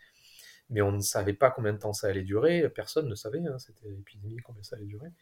Mais 0.71 0.83
on 0.83 0.91
ne 0.91 1.01
savait 1.01 1.35
pas 1.35 1.53
combien 1.53 1.73
de 1.73 1.79
temps 1.79 1.93
ça 1.93 2.09
allait 2.09 2.25
durer. 2.25 2.69
Personne 2.69 3.09
ne 3.09 3.15
savait. 3.15 3.39
Hein, 3.39 3.59
c'était 3.59 3.89
l'épidémie, 3.89 4.39
combien 4.45 4.65
ça 4.65 4.75
allait 4.75 4.87
durer. 4.87 5.13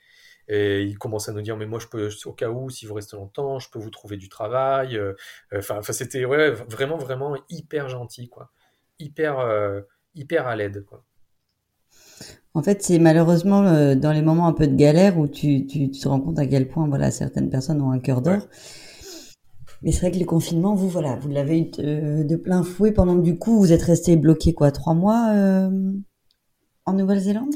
Et 0.48 0.82
il 0.82 0.96
commence 0.96 1.28
à 1.28 1.32
nous 1.32 1.42
dire, 1.42 1.58
mais 1.58 1.66
moi, 1.66 1.78
je 1.78 1.88
peux, 1.88 2.08
au 2.24 2.32
cas 2.32 2.48
où, 2.48 2.70
si 2.70 2.86
vous 2.86 2.94
restez 2.94 3.16
longtemps, 3.16 3.58
je 3.58 3.68
peux 3.68 3.78
vous 3.78 3.90
trouver 3.90 4.16
du 4.16 4.30
travail. 4.30 4.96
Euh, 4.96 5.12
enfin, 5.54 5.82
c'était 5.82 6.24
ouais, 6.24 6.50
vraiment, 6.50 6.96
vraiment 6.96 7.36
hyper 7.50 7.90
gentil, 7.90 8.30
quoi. 8.30 8.50
Hyper, 8.98 9.40
euh, 9.40 9.82
hyper 10.14 10.46
à 10.46 10.56
l'aide, 10.56 10.86
quoi. 10.86 11.04
En 12.54 12.62
fait, 12.62 12.82
c'est 12.82 12.98
malheureusement 12.98 13.62
euh, 13.66 13.94
dans 13.94 14.12
les 14.12 14.22
moments 14.22 14.46
un 14.46 14.52
peu 14.52 14.66
de 14.66 14.76
galère 14.76 15.18
où 15.18 15.26
tu, 15.26 15.66
tu, 15.66 15.90
te 15.90 16.08
rends 16.08 16.20
compte 16.20 16.38
à 16.38 16.46
quel 16.46 16.68
point 16.68 16.86
voilà 16.86 17.10
certaines 17.10 17.50
personnes 17.50 17.80
ont 17.82 17.90
un 17.90 17.98
cœur 17.98 18.22
d'or. 18.22 18.48
Mais 19.82 19.92
c'est 19.92 20.00
vrai 20.00 20.12
que 20.12 20.18
le 20.18 20.24
confinement, 20.24 20.74
vous 20.74 20.88
voilà, 20.88 21.16
vous 21.16 21.28
l'avez 21.28 21.58
eu 21.58 21.70
de, 21.70 22.36
plein 22.36 22.62
fouet 22.62 22.92
pendant 22.92 23.16
que 23.16 23.22
du 23.22 23.38
coup 23.38 23.58
vous 23.58 23.72
êtes 23.72 23.82
resté 23.82 24.16
bloqué 24.16 24.54
quoi, 24.54 24.70
trois 24.70 24.94
mois 24.94 25.68
en 26.86 26.92
Nouvelle-Zélande? 26.92 27.54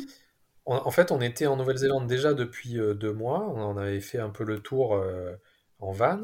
En 0.71 0.91
fait, 0.91 1.13
on 1.13 1.23
était 1.23 1.47
en 1.47 1.57
Nouvelle-Zélande 1.57 2.07
déjà 2.07 2.35
depuis 2.35 2.79
euh, 2.79 2.93
deux 2.93 3.15
mois. 3.15 3.51
On 3.55 3.63
en 3.63 3.79
avait 3.79 4.01
fait 4.01 4.19
un 4.19 4.29
peu 4.29 4.45
le 4.45 4.61
tour 4.61 4.95
euh, 4.95 5.35
en 5.79 5.93
van. 5.93 6.21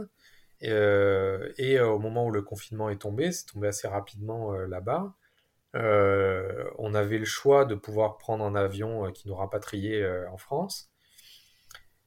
Et, 0.60 0.70
euh, 0.70 1.86
au 1.86 1.98
moment 1.98 2.26
où 2.26 2.30
le 2.30 2.42
confinement 2.42 2.90
est 2.90 3.00
tombé, 3.00 3.32
c'est 3.32 3.46
tombé 3.46 3.68
assez 3.68 3.88
rapidement 3.88 4.52
là-bas. 4.52 5.14
On 5.74 6.94
avait 6.94 7.18
le 7.18 7.24
choix 7.24 7.64
de 7.64 7.74
pouvoir 7.74 8.16
prendre 8.18 8.44
un 8.44 8.54
avion 8.54 9.10
qui 9.12 9.28
nous 9.28 9.34
rapatriait 9.34 10.26
en 10.28 10.36
France. 10.36 10.90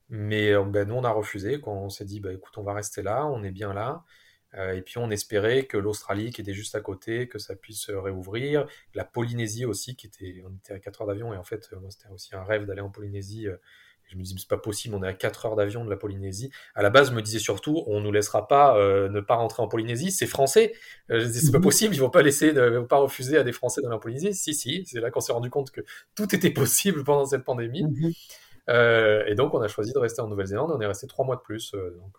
Mais 0.09 0.53
ben, 0.65 0.87
nous, 0.87 0.95
on 0.95 1.03
a 1.03 1.11
refusé. 1.11 1.59
Quand 1.59 1.73
on 1.73 1.89
s'est 1.89 2.05
dit, 2.05 2.19
bah, 2.19 2.31
écoute, 2.33 2.57
on 2.57 2.63
va 2.63 2.73
rester 2.73 3.01
là, 3.01 3.25
on 3.25 3.43
est 3.43 3.51
bien 3.51 3.73
là. 3.73 4.03
Euh, 4.53 4.73
et 4.73 4.81
puis 4.81 4.97
on 4.97 5.09
espérait 5.11 5.65
que 5.65 5.77
l'Australie, 5.77 6.31
qui 6.31 6.41
était 6.41 6.53
juste 6.53 6.75
à 6.75 6.81
côté, 6.81 7.27
que 7.27 7.39
ça 7.39 7.55
puisse 7.55 7.89
réouvrir. 7.89 8.67
La 8.95 9.03
Polynésie 9.03 9.65
aussi, 9.65 9.95
qui 9.95 10.07
était, 10.07 10.43
on 10.45 10.55
était 10.55 10.73
à 10.73 10.79
4 10.79 11.01
heures 11.01 11.07
d'avion. 11.07 11.33
Et 11.33 11.37
en 11.37 11.43
fait, 11.43 11.69
c'était 11.89 12.09
aussi 12.09 12.35
un 12.35 12.43
rêve 12.43 12.65
d'aller 12.65 12.81
en 12.81 12.89
Polynésie. 12.89 13.47
Euh, 14.07 14.11
je 14.11 14.17
me 14.17 14.23
disais, 14.23 14.35
c'est 14.37 14.47
pas 14.47 14.57
possible, 14.57 14.95
on 14.95 15.03
est 15.03 15.07
à 15.07 15.13
4 15.13 15.45
heures 15.45 15.55
d'avion 15.55 15.83
de 15.85 15.89
la 15.89 15.97
Polynésie. 15.97 16.51
À 16.75 16.81
la 16.81 16.89
base, 16.89 17.09
je 17.09 17.15
me 17.15 17.21
disais 17.21 17.39
surtout, 17.39 17.83
on 17.87 18.01
nous 18.01 18.11
laissera 18.11 18.47
pas 18.47 18.77
euh, 18.77 19.09
ne 19.09 19.19
pas 19.19 19.35
rentrer 19.35 19.61
en 19.63 19.67
Polynésie, 19.67 20.11
c'est 20.11 20.27
français. 20.27 20.73
je 21.09 21.17
disais, 21.17 21.45
c'est 21.45 21.51
pas 21.51 21.57
mhm. 21.57 21.63
possible, 21.63 21.95
ils 21.95 21.99
vont 21.99 22.09
pas 22.09 22.21
laisser, 22.21 22.47
ils 22.47 22.59
vont 22.59 22.85
pas 22.85 22.97
refuser 22.97 23.37
à 23.37 23.43
des 23.43 23.51
Français 23.51 23.81
dans 23.81 23.89
la 23.89 23.99
Polynésie. 23.99 24.33
Si, 24.33 24.53
si, 24.53 24.85
c'est 24.85 24.99
là 24.99 25.11
qu'on 25.11 25.21
s'est 25.21 25.33
rendu 25.33 25.49
compte 25.49 25.71
que 25.71 25.81
tout 26.15 26.33
était 26.35 26.51
possible 26.51 27.03
pendant 27.03 27.25
cette 27.25 27.43
pandémie. 27.43 27.83
Mhm. 27.83 28.11
et 29.27 29.35
donc, 29.35 29.53
on 29.53 29.61
a 29.61 29.67
choisi 29.67 29.93
de 29.93 29.99
rester 29.99 30.21
en 30.21 30.27
Nouvelle-Zélande, 30.27 30.71
on 30.73 30.81
est 30.81 30.87
resté 30.87 31.07
trois 31.07 31.25
mois 31.25 31.35
de 31.35 31.41
plus. 31.41 31.73
donc, 31.73 32.17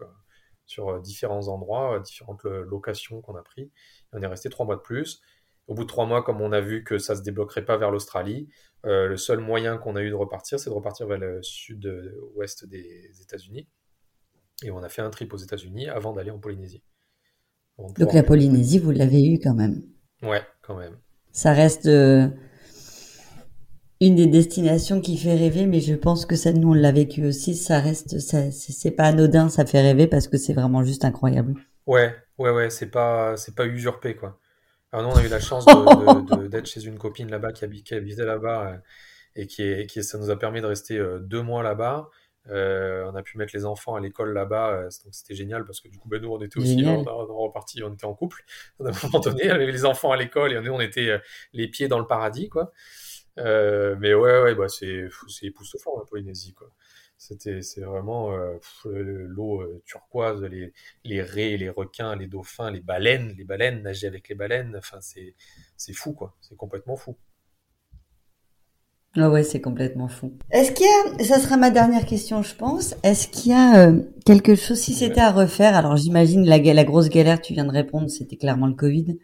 sur 0.66 1.00
différents 1.00 1.48
endroits, 1.48 1.98
différentes 2.00 2.44
locations 2.44 3.22
qu'on 3.22 3.36
a 3.36 3.42
pris. 3.42 3.70
on 4.12 4.20
est 4.20 4.26
resté 4.26 4.50
trois 4.50 4.66
mois 4.66 4.76
de 4.76 4.82
plus. 4.82 5.22
Au 5.68 5.74
bout 5.74 5.84
de 5.84 5.88
trois 5.88 6.06
mois, 6.06 6.22
comme 6.22 6.40
on 6.40 6.50
a 6.50 6.60
vu 6.60 6.82
que 6.82 6.98
ça 6.98 7.14
se 7.14 7.22
débloquerait 7.22 7.64
pas 7.64 7.76
vers 7.76 7.90
l'Australie, 7.90 8.48
le 8.84 9.16
seul 9.16 9.38
moyen 9.38 9.78
qu'on 9.78 9.94
a 9.96 10.02
eu 10.02 10.10
de 10.10 10.14
repartir, 10.14 10.58
c'est 10.58 10.70
de 10.70 10.74
repartir 10.74 11.06
vers 11.06 11.18
le 11.18 11.42
sud-ouest 11.42 12.66
des 12.66 13.10
États-Unis. 13.22 13.68
Et 14.64 14.70
on 14.70 14.82
a 14.82 14.88
fait 14.88 15.02
un 15.02 15.10
trip 15.10 15.32
aux 15.32 15.36
États-Unis 15.36 15.88
avant 15.88 16.12
d'aller 16.12 16.30
en 16.30 16.38
Polynésie. 16.38 16.82
Donc 17.78 18.12
la 18.12 18.22
Polynésie, 18.24 18.78
vous 18.78 18.90
l'avez 18.90 19.24
eu 19.24 19.38
quand 19.38 19.54
même. 19.54 19.82
Ouais, 20.22 20.42
quand 20.62 20.76
même. 20.76 20.96
Ça 21.30 21.52
reste 21.52 21.86
euh, 21.86 22.26
une 24.00 24.16
des 24.16 24.26
destinations 24.26 25.00
qui 25.00 25.16
fait 25.16 25.36
rêver, 25.36 25.66
mais 25.66 25.80
je 25.80 25.94
pense 25.94 26.26
que 26.26 26.34
ça, 26.34 26.52
nous, 26.52 26.70
on 26.70 26.74
l'a 26.74 26.90
vécu 26.90 27.24
aussi. 27.24 27.54
Ça 27.54 27.78
reste, 27.78 28.18
c'est 28.18 28.90
pas 28.90 29.04
anodin, 29.04 29.48
ça 29.48 29.64
fait 29.64 29.80
rêver 29.80 30.06
parce 30.08 30.26
que 30.26 30.38
c'est 30.38 30.54
vraiment 30.54 30.82
juste 30.82 31.04
incroyable. 31.04 31.54
Ouais, 31.86 32.16
ouais, 32.38 32.50
ouais, 32.50 32.70
c'est 32.70 32.90
pas, 32.90 33.36
c'est 33.36 33.54
pas 33.54 33.66
usurpé, 33.66 34.16
quoi. 34.16 34.40
Alors 34.92 35.06
nous, 35.06 35.14
on 35.14 35.18
a 35.18 35.24
eu 35.24 35.28
la 35.28 35.40
chance 35.40 35.66
d'être 36.50 36.66
chez 36.66 36.84
une 36.84 36.98
copine 36.98 37.30
là-bas 37.30 37.52
qui 37.52 37.64
habitait, 37.64 38.00
là-bas 38.00 38.72
euh, 38.72 38.76
et 39.36 39.46
qui, 39.46 39.62
est, 39.62 39.86
qui, 39.86 40.02
ça 40.02 40.18
nous 40.18 40.30
a 40.30 40.38
permis 40.38 40.60
de 40.60 40.66
rester 40.66 40.96
euh, 40.96 41.18
deux 41.18 41.42
mois 41.42 41.62
là-bas. 41.62 42.08
Euh, 42.48 43.04
on 43.12 43.14
a 43.14 43.22
pu 43.22 43.36
mettre 43.36 43.54
les 43.54 43.66
enfants 43.66 43.94
à 43.94 44.00
l'école 44.00 44.32
là-bas, 44.32 44.84
donc 44.84 45.14
c'était 45.14 45.34
génial 45.34 45.66
parce 45.66 45.82
que 45.82 45.88
du 45.88 45.98
coup, 45.98 46.08
ben, 46.08 46.22
nous, 46.22 46.32
on 46.32 46.40
était 46.40 46.58
aussi 46.58 46.82
on, 46.86 47.02
reparti, 47.04 47.82
on 47.82 47.92
était 47.92 48.06
en 48.06 48.14
couple. 48.14 48.42
À 48.80 48.88
un 48.88 48.92
moment 49.02 49.18
donné, 49.18 49.50
avait 49.50 49.70
les 49.70 49.84
enfants 49.84 50.12
à 50.12 50.16
l'école 50.16 50.54
et 50.54 50.60
nous, 50.62 50.72
on 50.72 50.80
était 50.80 51.20
les 51.52 51.68
pieds 51.68 51.88
dans 51.88 51.98
le 51.98 52.06
paradis, 52.06 52.48
quoi. 52.48 52.72
mais 53.36 54.14
ouais, 54.14 54.42
ouais, 54.42 54.54
bah, 54.54 54.68
c'est, 54.68 55.08
c'est 55.28 55.46
époustouflant 55.46 55.98
la 55.98 56.06
Polynésie, 56.06 56.54
quoi. 56.54 56.70
C'était, 57.18 57.62
c'est 57.62 57.80
vraiment 57.80 58.30
l'eau 58.84 59.64
turquoise, 59.84 60.42
les, 60.44 60.72
les 61.04 61.20
raies, 61.20 61.56
les 61.56 61.68
requins, 61.68 62.16
les 62.16 62.28
dauphins, 62.28 62.70
les 62.70 62.80
baleines, 62.80 63.34
les 63.36 63.44
baleines, 63.44 63.82
nager 63.82 64.06
avec 64.06 64.28
les 64.28 64.36
baleines. 64.36 64.74
Enfin, 64.78 64.98
c'est, 65.00 65.34
c'est 65.76 65.92
fou, 65.92 66.12
quoi. 66.12 66.36
C'est 66.40 66.56
complètement 66.56 66.96
fou. 66.96 67.16
Ah 69.16 69.30
ouais, 69.30 69.42
c'est 69.42 69.60
complètement 69.60 70.06
fou. 70.06 70.32
Est-ce 70.50 70.70
qu'il 70.70 70.86
y 70.86 71.22
a, 71.22 71.24
ça 71.24 71.40
sera 71.40 71.56
ma 71.56 71.70
dernière 71.70 72.06
question, 72.06 72.42
je 72.42 72.54
pense. 72.54 72.94
Est-ce 73.02 73.26
qu'il 73.26 73.50
y 73.50 73.54
a 73.54 73.88
euh, 73.88 74.00
quelque 74.24 74.54
chose, 74.54 74.78
si 74.78 74.94
c'était 74.94 75.20
à 75.20 75.32
refaire, 75.32 75.74
alors 75.74 75.96
j'imagine 75.96 76.46
la, 76.46 76.58
la 76.58 76.84
grosse 76.84 77.08
galère, 77.08 77.40
tu 77.40 77.52
viens 77.54 77.64
de 77.64 77.72
répondre, 77.72 78.08
c'était 78.08 78.36
clairement 78.36 78.66
le 78.68 78.74
Covid, 78.74 79.18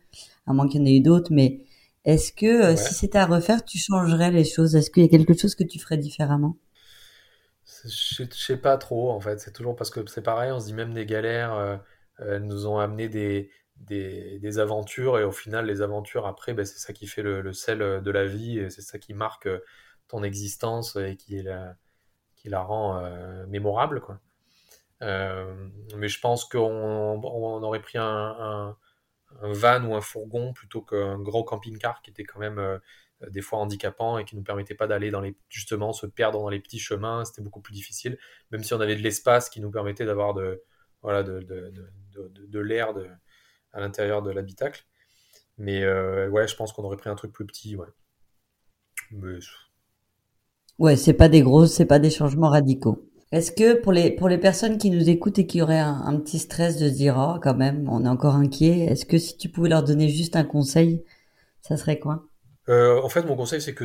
à 0.47 0.53
moins 0.53 0.69
qu'il 0.69 0.81
y 0.81 0.83
en 0.83 0.87
ait 0.87 0.97
eu 0.97 1.01
d'autres, 1.01 1.33
mais 1.33 1.61
est-ce 2.05 2.33
que 2.33 2.47
euh, 2.47 2.77
si 2.77 2.95
c'était 2.95 3.19
à 3.19 3.27
refaire, 3.27 3.65
tu 3.65 3.79
changerais 3.79 4.33
les 4.33 4.45
choses? 4.45 4.75
Est-ce 4.75 4.91
qu'il 4.91 5.03
y 5.05 5.07
a 5.07 5.09
quelque 5.09 5.39
chose 5.39 5.55
que 5.55 5.65
tu 5.65 5.79
ferais 5.79 5.99
différemment? 5.99 6.57
Je, 7.85 8.25
sais 8.31 8.57
pas 8.57 8.77
trop, 8.79 9.11
en 9.11 9.21
fait. 9.21 9.41
C'est 9.41 9.53
toujours 9.53 9.77
parce 9.77 9.91
que 9.91 10.07
c'est 10.07 10.23
pareil, 10.23 10.53
on 10.53 10.61
se 10.61 10.67
dit 10.67 10.75
même 10.75 10.95
des 10.95 11.07
galères, 11.07 11.55
euh, 11.55 11.77
elles 12.19 12.45
nous 12.45 12.67
ont 12.67 12.79
amené 12.79 13.09
des, 13.09 13.51
des, 13.77 14.39
des, 14.39 14.59
aventures 14.59 15.19
et 15.19 15.25
au 15.25 15.33
final 15.33 15.67
les 15.67 15.83
aventures 15.83 16.27
après 16.27 16.55
ben, 16.55 16.65
c'est 16.65 16.79
ça 16.79 16.93
qui 16.93 17.09
fait 17.09 17.23
le, 17.23 17.53
sel 17.53 17.79
de 17.79 18.11
la 18.13 18.25
vie 18.25 18.71
c'est 18.71 18.83
ça 18.83 18.99
qui 18.99 19.15
marque 19.15 19.49
ton 20.09 20.23
existence 20.23 20.97
et 20.97 21.17
qui 21.17 21.43
la, 21.43 21.77
qui 22.37 22.51
la 22.51 22.63
rend 22.63 22.99
euh, 22.99 23.47
mémorable. 23.47 24.03
Euh, 25.03 25.69
mais 25.97 26.09
je 26.09 26.21
pense 26.21 26.45
qu'on 26.45 26.61
on 26.61 27.63
aurait 27.63 27.81
pris 27.81 27.99
un, 27.99 28.77
van 29.43 29.83
ou 29.85 29.95
un 29.95 30.01
fourgon 30.01 30.53
plutôt 30.53 30.83
qu'un 30.83 31.19
gros 31.19 31.43
camping-car 31.43 32.03
qui 32.03 32.11
était 32.11 32.25
quand 32.25 32.39
même 32.39 32.59
euh, 32.59 32.79
des 33.31 33.43
fois 33.43 33.59
handicapant 33.59 34.19
et 34.19 34.25
qui 34.25 34.37
nous 34.37 34.43
permettait 34.43 34.75
pas 34.75 34.87
d'aller 34.87 35.11
dans 35.11 35.21
les 35.21 35.37
justement 35.49 35.93
se 35.93 36.07
perdre 36.07 36.41
dans 36.41 36.49
les 36.49 36.61
petits 36.61 36.79
chemins. 36.79 37.25
C'était 37.25 37.43
beaucoup 37.43 37.61
plus 37.61 37.75
difficile, 37.75 38.19
même 38.51 38.65
si 38.65 38.75
on 38.75 38.81
avait 38.81 38.97
de 38.97 39.03
l'espace 39.03 39.51
qui 39.51 39.61
nous 39.61 39.71
permettait 39.71 40.05
d'avoir 40.05 40.35
de 40.35 40.63
voilà 41.03 41.23
de, 41.23 41.41
de, 41.41 41.73
de, 42.13 42.47
de 42.47 42.59
l'air 42.61 42.95
à 43.73 43.81
l'intérieur 43.81 44.23
de 44.23 44.31
l'habitacle. 44.31 44.85
Mais 45.59 45.87
ouais, 46.29 46.49
je 46.49 46.57
pense 46.57 46.73
qu'on 46.73 46.85
aurait 46.85 46.97
pris 46.97 47.11
un 47.11 47.15
truc 47.15 47.33
plus 47.33 47.47
petit, 47.47 47.77
ouais. 47.77 47.87
Ouais, 50.79 50.97
c'est 50.97 51.15
pas 51.15 51.29
des 51.29 51.43
gros, 51.43 51.67
c'est 51.67 51.87
pas 51.87 51.99
des 51.99 52.11
changements 52.11 52.51
radicaux. 52.51 53.09
Est-ce 53.33 53.53
que 53.53 53.75
pour 53.81 53.93
les 53.93 54.11
pour 54.11 54.29
les 54.29 54.39
personnes 54.39 54.79
qui 54.79 54.91
nous 54.91 55.09
écoutent 55.09 55.39
et 55.39 55.47
qui 55.47 55.63
auraient 55.63 55.79
un, 55.79 56.19
petit 56.21 56.39
stress 56.39 56.77
de 56.77 56.89
se 56.89 56.95
dire 56.95 57.17
oh 57.19 57.41
quand 57.43 57.55
même 57.57 57.89
on 57.89 58.05
est 58.05 58.09
encore 58.09 58.37
inquiet, 58.37 58.81
est-ce 58.87 59.07
que 59.07 59.19
si 59.19 59.37
tu 59.37 59.49
pouvais 59.49 59.69
leur 59.69 59.83
donner 59.83 60.09
juste 60.09 60.37
un 60.37 60.45
conseil, 60.45 61.05
ça 61.61 61.77
serait 61.77 61.99
quoi? 61.99 62.29
Euh, 62.69 63.01
En 63.03 63.09
fait, 63.09 63.23
mon 63.23 63.37
conseil 63.37 63.61
c'est 63.61 63.75
que 63.75 63.85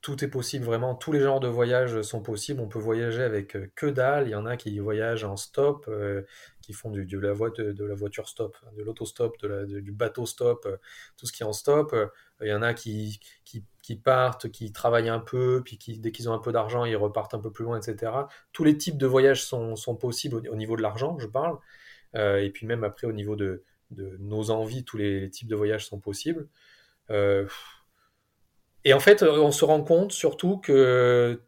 tout 0.00 0.24
est 0.24 0.28
possible 0.28 0.64
vraiment. 0.64 0.94
Tous 0.94 1.12
les 1.12 1.20
genres 1.20 1.40
de 1.40 1.48
voyages 1.48 2.00
sont 2.02 2.22
possibles. 2.22 2.60
On 2.60 2.68
peut 2.68 2.78
voyager 2.78 3.22
avec 3.22 3.54
euh, 3.56 3.70
que 3.76 3.86
dalle. 3.86 4.28
Il 4.28 4.30
y 4.30 4.34
en 4.34 4.46
a 4.46 4.56
qui 4.56 4.78
voyagent 4.78 5.24
en 5.24 5.36
stop, 5.36 5.84
euh, 5.88 6.22
qui 6.62 6.72
font 6.72 6.90
de, 6.90 7.18
la 7.18 7.32
voiture 7.32 8.28
stop, 8.28 8.56
de 8.76 8.82
l'autostop, 8.82 9.36
du 9.66 9.92
bateau 9.92 10.24
stop, 10.24 10.66
tout 11.16 11.26
ce 11.26 11.32
qui 11.32 11.42
est 11.42 11.46
en 11.46 11.52
stop. 11.52 11.94
Il 12.40 12.48
y 12.48 12.54
en 12.54 12.62
a 12.62 12.72
qui, 12.72 13.20
partent, 14.02 14.48
qui 14.48 14.72
travaillent 14.72 15.10
un 15.10 15.20
peu, 15.20 15.62
puis 15.64 15.76
qui, 15.76 15.98
dès 15.98 16.12
qu'ils 16.12 16.30
ont 16.30 16.32
un 16.32 16.38
peu 16.38 16.52
d'argent, 16.52 16.84
ils 16.86 16.96
repartent 16.96 17.34
un 17.34 17.40
peu 17.40 17.50
plus 17.50 17.64
loin, 17.64 17.78
etc. 17.78 18.12
Tous 18.52 18.64
les 18.64 18.78
types 18.78 18.96
de 18.96 19.06
voyages 19.06 19.44
sont, 19.44 19.74
possibles 20.00 20.48
au, 20.48 20.56
niveau 20.56 20.76
de 20.76 20.82
l'argent, 20.82 21.18
je 21.18 21.26
parle. 21.26 21.58
Et 22.14 22.50
puis 22.50 22.66
même 22.66 22.84
après, 22.84 23.06
au 23.06 23.12
niveau 23.12 23.36
de, 23.36 23.64
nos 23.90 24.50
envies, 24.50 24.84
tous 24.84 24.96
les, 24.96 25.28
types 25.30 25.48
de 25.48 25.56
voyages 25.56 25.86
sont 25.86 25.98
possibles. 25.98 26.48
Euh, 27.10 27.46
et 28.84 28.94
en 28.94 29.00
fait, 29.00 29.22
on 29.22 29.50
se 29.50 29.64
rend 29.64 29.82
compte 29.82 30.12
surtout 30.12 30.58
que 30.58 31.40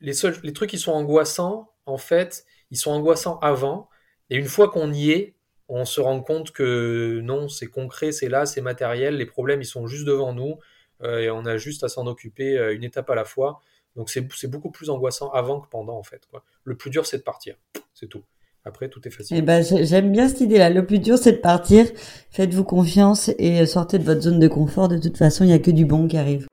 les, 0.00 0.14
trucs 0.52 0.70
qui 0.70 0.78
sont 0.78 0.92
angoissants, 0.92 1.72
en 1.86 1.98
fait, 1.98 2.44
ils 2.70 2.78
sont 2.78 2.90
angoissants 2.90 3.38
avant. 3.40 3.88
Et 4.30 4.36
une 4.36 4.46
fois 4.46 4.70
qu'on 4.70 4.92
y 4.92 5.10
est, 5.10 5.34
on 5.68 5.84
se 5.84 6.00
rend 6.00 6.20
compte 6.20 6.52
que 6.52 7.20
non, 7.22 7.48
c'est 7.48 7.66
concret, 7.66 8.12
c'est 8.12 8.28
là, 8.28 8.46
c'est 8.46 8.60
matériel, 8.60 9.16
les 9.16 9.26
problèmes, 9.26 9.60
ils 9.60 9.66
sont 9.66 9.86
juste 9.86 10.06
devant 10.06 10.32
nous. 10.32 10.58
Euh, 11.02 11.20
et 11.20 11.30
on 11.30 11.46
a 11.46 11.56
juste 11.56 11.84
à 11.84 11.88
s'en 11.88 12.06
occuper 12.06 12.58
euh, 12.58 12.74
une 12.74 12.84
étape 12.84 13.08
à 13.10 13.14
la 13.14 13.24
fois. 13.24 13.60
Donc 13.96 14.10
c'est 14.10 14.46
beaucoup 14.46 14.70
plus 14.70 14.88
angoissant 14.90 15.30
avant 15.30 15.60
que 15.60 15.68
pendant 15.68 15.96
en 15.96 16.02
fait. 16.02 16.28
Le 16.64 16.76
plus 16.76 16.90
dur 16.90 17.06
c'est 17.06 17.18
de 17.18 17.22
partir, 17.22 17.56
c'est 17.92 18.06
tout. 18.06 18.22
Après 18.64 18.88
tout 18.88 19.06
est 19.06 19.10
facile. 19.10 19.38
Eh 19.38 19.42
ben, 19.42 19.62
j'aime 19.62 20.12
bien 20.12 20.28
cette 20.28 20.42
idée-là. 20.42 20.70
Le 20.70 20.84
plus 20.84 20.98
dur 20.98 21.18
c'est 21.18 21.32
de 21.32 21.38
partir. 21.38 21.86
Faites-vous 22.30 22.64
confiance 22.64 23.30
et 23.38 23.64
sortez 23.66 23.98
de 23.98 24.04
votre 24.04 24.20
zone 24.20 24.38
de 24.38 24.48
confort. 24.48 24.88
De 24.88 24.98
toute 24.98 25.16
façon, 25.16 25.44
il 25.44 25.48
n'y 25.48 25.52
a 25.54 25.58
que 25.58 25.70
du 25.70 25.86
bon 25.86 26.08
qui 26.08 26.16
arrive. 26.16 26.46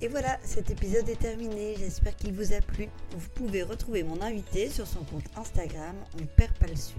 Et 0.00 0.08
voilà, 0.08 0.36
cet 0.42 0.68
épisode 0.68 1.08
est 1.08 1.20
terminé. 1.20 1.76
J'espère 1.78 2.16
qu'il 2.16 2.32
vous 2.32 2.52
a 2.52 2.60
plu. 2.60 2.88
Vous 3.16 3.28
pouvez 3.36 3.62
retrouver 3.62 4.02
mon 4.02 4.20
invité 4.20 4.68
sur 4.68 4.84
son 4.84 5.04
compte 5.04 5.22
Instagram, 5.36 5.94
on 6.20 6.26
perd 6.36 6.52
pas 6.54 6.66
le 6.66 6.74
sud. 6.74 6.96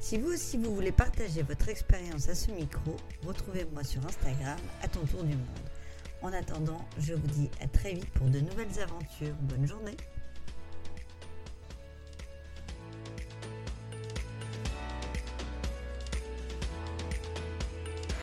Si 0.00 0.18
vous 0.18 0.32
aussi 0.32 0.58
vous 0.58 0.74
voulez 0.74 0.90
partager 0.90 1.42
votre 1.42 1.68
expérience 1.68 2.28
à 2.28 2.34
ce 2.34 2.50
micro, 2.50 2.96
retrouvez-moi 3.24 3.84
sur 3.84 4.04
Instagram 4.04 4.58
à 4.82 4.88
ton 4.88 4.98
tour 5.06 5.22
du 5.22 5.36
monde. 5.36 5.71
En 6.22 6.32
attendant, 6.32 6.84
je 7.00 7.14
vous 7.14 7.26
dis 7.26 7.50
à 7.60 7.66
très 7.66 7.94
vite 7.94 8.08
pour 8.10 8.28
de 8.28 8.38
nouvelles 8.38 8.80
aventures. 8.80 9.34
Bonne 9.40 9.66
journée 9.66 9.96